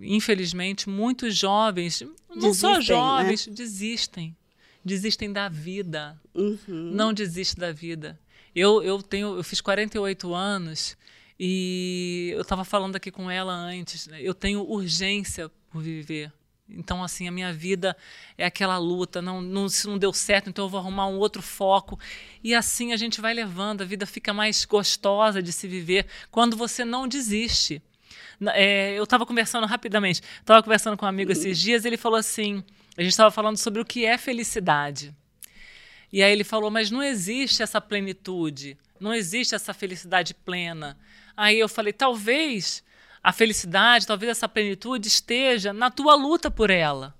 infelizmente, 0.00 0.88
muitos 0.88 1.36
jovens, 1.36 2.02
não 2.28 2.36
desistem, 2.36 2.54
só 2.54 2.74
né? 2.74 2.80
jovens, 2.80 3.46
né? 3.46 3.54
desistem. 3.54 4.36
Desistem 4.84 5.32
da 5.32 5.48
vida. 5.48 6.20
Uhum. 6.34 6.58
Não 6.68 7.12
desiste 7.12 7.56
da 7.56 7.72
vida. 7.72 8.18
Eu, 8.54 8.82
eu 8.82 9.02
tenho, 9.02 9.36
eu 9.36 9.42
fiz 9.42 9.60
48 9.60 10.34
anos 10.34 10.96
e 11.38 12.30
eu 12.34 12.42
estava 12.42 12.64
falando 12.64 12.96
aqui 12.96 13.10
com 13.10 13.30
ela 13.30 13.52
antes. 13.52 14.06
Né? 14.06 14.20
Eu 14.22 14.34
tenho 14.34 14.60
urgência 14.62 15.50
por 15.70 15.82
viver. 15.82 16.32
Então, 16.68 17.04
assim, 17.04 17.28
a 17.28 17.32
minha 17.32 17.52
vida 17.52 17.96
é 18.38 18.46
aquela 18.46 18.78
luta. 18.78 19.20
Não, 19.20 19.42
não, 19.42 19.68
se 19.68 19.86
não 19.86 19.98
deu 19.98 20.12
certo, 20.12 20.48
então 20.48 20.64
eu 20.64 20.68
vou 20.68 20.80
arrumar 20.80 21.06
um 21.06 21.18
outro 21.18 21.42
foco. 21.42 21.98
E 22.42 22.54
assim 22.54 22.92
a 22.92 22.96
gente 22.96 23.20
vai 23.20 23.34
levando. 23.34 23.82
A 23.82 23.84
vida 23.84 24.06
fica 24.06 24.32
mais 24.32 24.64
gostosa 24.64 25.42
de 25.42 25.52
se 25.52 25.66
viver 25.68 26.06
quando 26.30 26.56
você 26.56 26.84
não 26.84 27.08
desiste. 27.08 27.82
É, 28.52 28.92
eu 28.98 29.04
estava 29.04 29.24
conversando 29.24 29.66
rapidamente, 29.66 30.20
estava 30.40 30.62
conversando 30.62 30.96
com 30.96 31.06
um 31.06 31.08
amigo 31.08 31.32
esses 31.32 31.58
dias, 31.58 31.84
ele 31.84 31.96
falou 31.96 32.18
assim: 32.18 32.62
a 32.96 33.02
gente 33.02 33.12
estava 33.12 33.30
falando 33.30 33.56
sobre 33.56 33.80
o 33.80 33.84
que 33.84 34.04
é 34.04 34.16
felicidade. 34.18 35.14
E 36.12 36.22
aí 36.22 36.32
ele 36.32 36.44
falou: 36.44 36.70
mas 36.70 36.90
não 36.90 37.02
existe 37.02 37.62
essa 37.62 37.80
plenitude, 37.80 38.78
não 39.00 39.14
existe 39.14 39.54
essa 39.54 39.74
felicidade 39.74 40.34
plena. 40.34 40.98
Aí 41.36 41.58
eu 41.58 41.68
falei: 41.68 41.92
talvez 41.92 42.84
a 43.22 43.32
felicidade, 43.32 44.06
talvez 44.06 44.30
essa 44.30 44.48
plenitude 44.48 45.08
esteja 45.08 45.72
na 45.72 45.90
tua 45.90 46.14
luta 46.14 46.50
por 46.50 46.70
ela. 46.70 47.14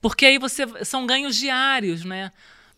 Porque 0.00 0.26
aí 0.26 0.36
você 0.36 0.66
são 0.84 1.06
ganhos 1.06 1.36
diários, 1.36 2.04
né? 2.04 2.32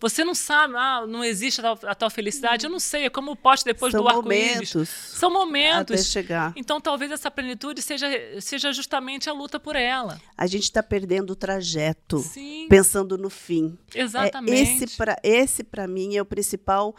Você 0.05 0.23
não 0.23 0.35
sabe, 0.35 0.75
ah, 0.77 1.07
não 1.07 1.25
existe 1.25 1.63
a 1.63 1.63
tal, 1.63 1.91
a 1.91 1.95
tal 1.95 2.11
felicidade. 2.11 2.67
Eu 2.67 2.71
não 2.71 2.79
sei, 2.79 3.07
é 3.07 3.09
como 3.09 3.31
o 3.31 3.37
poste 3.37 3.65
depois 3.65 3.91
São 3.91 4.03
do 4.03 4.09
arco-íris. 4.09 4.69
São 4.87 5.33
momentos. 5.33 5.99
Até 5.99 6.03
chegar. 6.03 6.53
Então 6.55 6.79
talvez 6.79 7.11
essa 7.11 7.31
plenitude 7.31 7.81
seja, 7.81 8.07
seja 8.39 8.71
justamente 8.71 9.31
a 9.31 9.33
luta 9.33 9.59
por 9.59 9.75
ela. 9.75 10.21
A 10.37 10.47
gente 10.47 10.65
está 10.65 10.83
perdendo 10.83 11.31
o 11.31 11.35
trajeto, 11.35 12.19
Sim. 12.19 12.67
pensando 12.69 13.17
no 13.17 13.31
fim. 13.31 13.79
Exatamente. 13.95 14.59
É, 14.59 14.63
esse 14.63 14.97
para 14.99 15.17
esse 15.23 15.65
para 15.65 15.89
mim 15.89 16.15
é 16.15 16.21
o 16.21 16.27
principal 16.27 16.95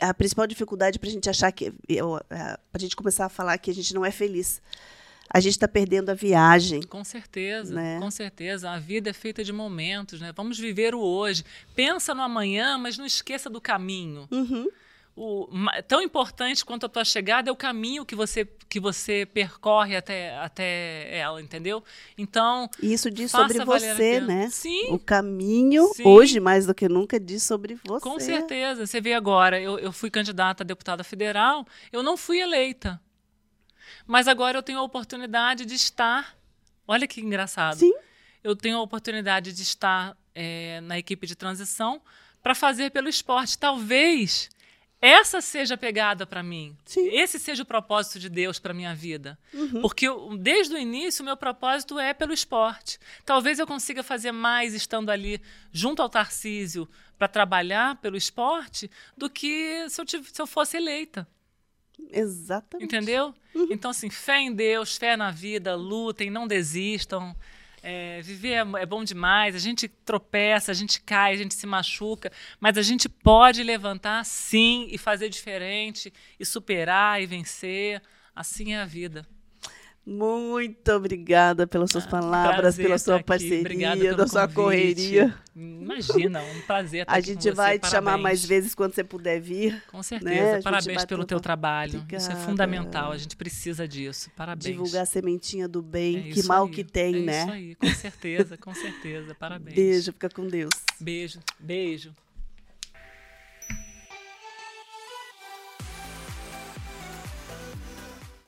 a 0.00 0.14
principal 0.14 0.46
dificuldade 0.46 1.00
para 1.00 1.08
a 1.08 1.12
gente 1.12 1.28
achar 1.28 1.50
que 1.50 1.72
para 1.72 2.56
a 2.72 2.78
gente 2.78 2.94
começar 2.94 3.26
a 3.26 3.28
falar 3.28 3.58
que 3.58 3.68
a 3.68 3.74
gente 3.74 3.92
não 3.92 4.04
é 4.04 4.12
feliz 4.12 4.62
a 5.32 5.40
gente 5.40 5.52
está 5.52 5.66
perdendo 5.66 6.10
a 6.10 6.14
viagem. 6.14 6.82
Com 6.82 7.02
certeza, 7.02 7.74
né? 7.74 7.98
com 7.98 8.10
certeza. 8.10 8.70
A 8.70 8.78
vida 8.78 9.08
é 9.08 9.12
feita 9.14 9.42
de 9.42 9.52
momentos, 9.52 10.20
né? 10.20 10.30
Vamos 10.36 10.58
viver 10.58 10.94
o 10.94 11.00
hoje. 11.00 11.42
Pensa 11.74 12.14
no 12.14 12.20
amanhã, 12.20 12.76
mas 12.76 12.98
não 12.98 13.06
esqueça 13.06 13.48
do 13.48 13.58
caminho. 13.58 14.28
Uhum. 14.30 14.68
O, 15.16 15.48
tão 15.88 16.02
importante 16.02 16.64
quanto 16.64 16.84
a 16.84 16.88
tua 16.88 17.04
chegada 17.04 17.48
é 17.48 17.52
o 17.52 17.56
caminho 17.56 18.04
que 18.04 18.14
você, 18.14 18.46
que 18.68 18.78
você 18.78 19.26
percorre 19.26 19.96
até, 19.96 20.36
até 20.36 21.16
ela, 21.16 21.40
entendeu? 21.40 21.82
Então. 22.16 22.68
Isso 22.82 23.10
diz 23.10 23.30
sobre 23.30 23.64
você, 23.64 24.20
né? 24.20 24.50
Sim. 24.50 24.88
O 24.90 24.98
caminho, 24.98 25.90
Sim. 25.94 26.02
hoje 26.06 26.40
mais 26.40 26.66
do 26.66 26.74
que 26.74 26.88
nunca, 26.90 27.18
diz 27.18 27.42
sobre 27.42 27.78
você. 27.86 28.02
Com 28.02 28.20
certeza. 28.20 28.86
Você 28.86 29.00
vê 29.00 29.14
agora, 29.14 29.58
eu, 29.58 29.78
eu 29.78 29.92
fui 29.92 30.10
candidata 30.10 30.62
a 30.62 30.66
deputada 30.66 31.02
federal, 31.02 31.66
eu 31.90 32.02
não 32.02 32.18
fui 32.18 32.38
eleita. 32.38 33.00
Mas 34.12 34.28
agora 34.28 34.58
eu 34.58 34.62
tenho 34.62 34.78
a 34.78 34.82
oportunidade 34.82 35.64
de 35.64 35.74
estar. 35.74 36.36
Olha 36.86 37.06
que 37.06 37.18
engraçado. 37.22 37.78
Sim. 37.78 37.94
Eu 38.44 38.54
tenho 38.54 38.76
a 38.76 38.82
oportunidade 38.82 39.54
de 39.54 39.62
estar 39.62 40.14
é, 40.34 40.82
na 40.82 40.98
equipe 40.98 41.26
de 41.26 41.34
transição 41.34 41.98
para 42.42 42.54
fazer 42.54 42.90
pelo 42.90 43.08
esporte. 43.08 43.56
Talvez 43.56 44.50
essa 45.00 45.40
seja 45.40 45.76
a 45.76 45.78
pegada 45.78 46.26
para 46.26 46.42
mim. 46.42 46.76
Sim. 46.84 47.08
Esse 47.08 47.38
seja 47.38 47.62
o 47.62 47.66
propósito 47.66 48.18
de 48.18 48.28
Deus 48.28 48.58
para 48.58 48.74
minha 48.74 48.94
vida. 48.94 49.38
Uhum. 49.54 49.80
Porque 49.80 50.06
eu, 50.06 50.36
desde 50.36 50.74
o 50.74 50.78
início 50.78 51.22
o 51.22 51.24
meu 51.24 51.36
propósito 51.38 51.98
é 51.98 52.12
pelo 52.12 52.34
esporte. 52.34 52.98
Talvez 53.24 53.58
eu 53.58 53.66
consiga 53.66 54.02
fazer 54.02 54.30
mais 54.30 54.74
estando 54.74 55.08
ali 55.08 55.40
junto 55.72 56.02
ao 56.02 56.10
Tarcísio 56.10 56.86
para 57.16 57.28
trabalhar 57.28 57.96
pelo 57.96 58.18
esporte 58.18 58.90
do 59.16 59.30
que 59.30 59.88
se 59.88 60.02
eu, 60.02 60.06
se 60.06 60.42
eu 60.42 60.46
fosse 60.46 60.76
eleita. 60.76 61.26
Exatamente. 62.10 62.84
Entendeu? 62.84 63.34
Uhum. 63.54 63.68
Então, 63.70 63.90
assim, 63.90 64.10
fé 64.10 64.40
em 64.40 64.52
Deus, 64.52 64.96
fé 64.96 65.16
na 65.16 65.30
vida, 65.30 65.74
lutem, 65.74 66.30
não 66.30 66.46
desistam. 66.46 67.34
É, 67.82 68.20
viver 68.22 68.52
é, 68.52 68.82
é, 68.82 68.86
bom 68.86 69.02
demais, 69.02 69.56
a 69.56 69.58
gente 69.58 69.88
tropeça, 69.88 70.70
a 70.70 70.74
gente 70.74 71.00
cai, 71.00 71.32
a 71.32 71.36
gente 71.36 71.54
se 71.54 71.66
machuca, 71.66 72.30
mas 72.60 72.78
a 72.78 72.82
gente 72.82 73.08
pode 73.08 73.60
levantar 73.64 74.24
sim 74.24 74.86
e 74.88 74.96
fazer 74.96 75.28
diferente, 75.28 76.12
e 76.38 76.46
superar 76.46 77.20
e 77.20 77.26
vencer. 77.26 78.00
Assim 78.34 78.72
é 78.72 78.80
a 78.80 78.86
vida. 78.86 79.26
Muito 80.04 80.90
obrigada 80.92 81.64
pelas 81.64 81.92
suas 81.92 82.04
ah, 82.06 82.10
palavras, 82.10 82.74
pela 82.74 82.98
sua 82.98 83.22
parceria, 83.22 84.14
da 84.14 84.26
sua 84.26 84.48
correria. 84.48 85.32
Imagina, 85.54 86.42
um 86.42 86.60
prazer 86.62 87.02
estar 87.02 87.14
A 87.14 87.20
gente 87.20 87.48
vai 87.52 87.78
te 87.78 87.88
chamar 87.88 88.18
mais 88.18 88.44
vezes 88.44 88.74
quando 88.74 88.94
você 88.94 89.04
puder 89.04 89.40
vir. 89.40 89.80
Com 89.92 90.02
certeza. 90.02 90.56
Né? 90.56 90.62
Parabéns 90.62 91.04
pelo 91.04 91.24
teu 91.24 91.38
trabalho. 91.38 92.00
Obrigada. 92.00 92.16
Isso 92.16 92.32
é 92.32 92.36
fundamental. 92.36 93.12
A 93.12 93.16
gente 93.16 93.36
precisa 93.36 93.86
disso. 93.86 94.28
Parabéns. 94.36 94.64
Divulgar 94.64 95.02
a 95.04 95.06
sementinha 95.06 95.68
do 95.68 95.80
bem, 95.80 96.30
é 96.30 96.32
que 96.32 96.42
mal 96.42 96.64
aí. 96.64 96.70
que 96.72 96.82
tem, 96.82 97.16
é 97.16 97.20
né? 97.20 97.42
Isso 97.42 97.52
aí, 97.52 97.74
com 97.76 97.94
certeza, 97.94 98.56
com 98.58 98.74
certeza. 98.74 99.34
Parabéns. 99.36 99.76
Beijo, 99.76 100.12
fica 100.12 100.28
com 100.30 100.48
Deus. 100.48 100.72
Beijo, 100.98 101.38
beijo. 101.60 102.12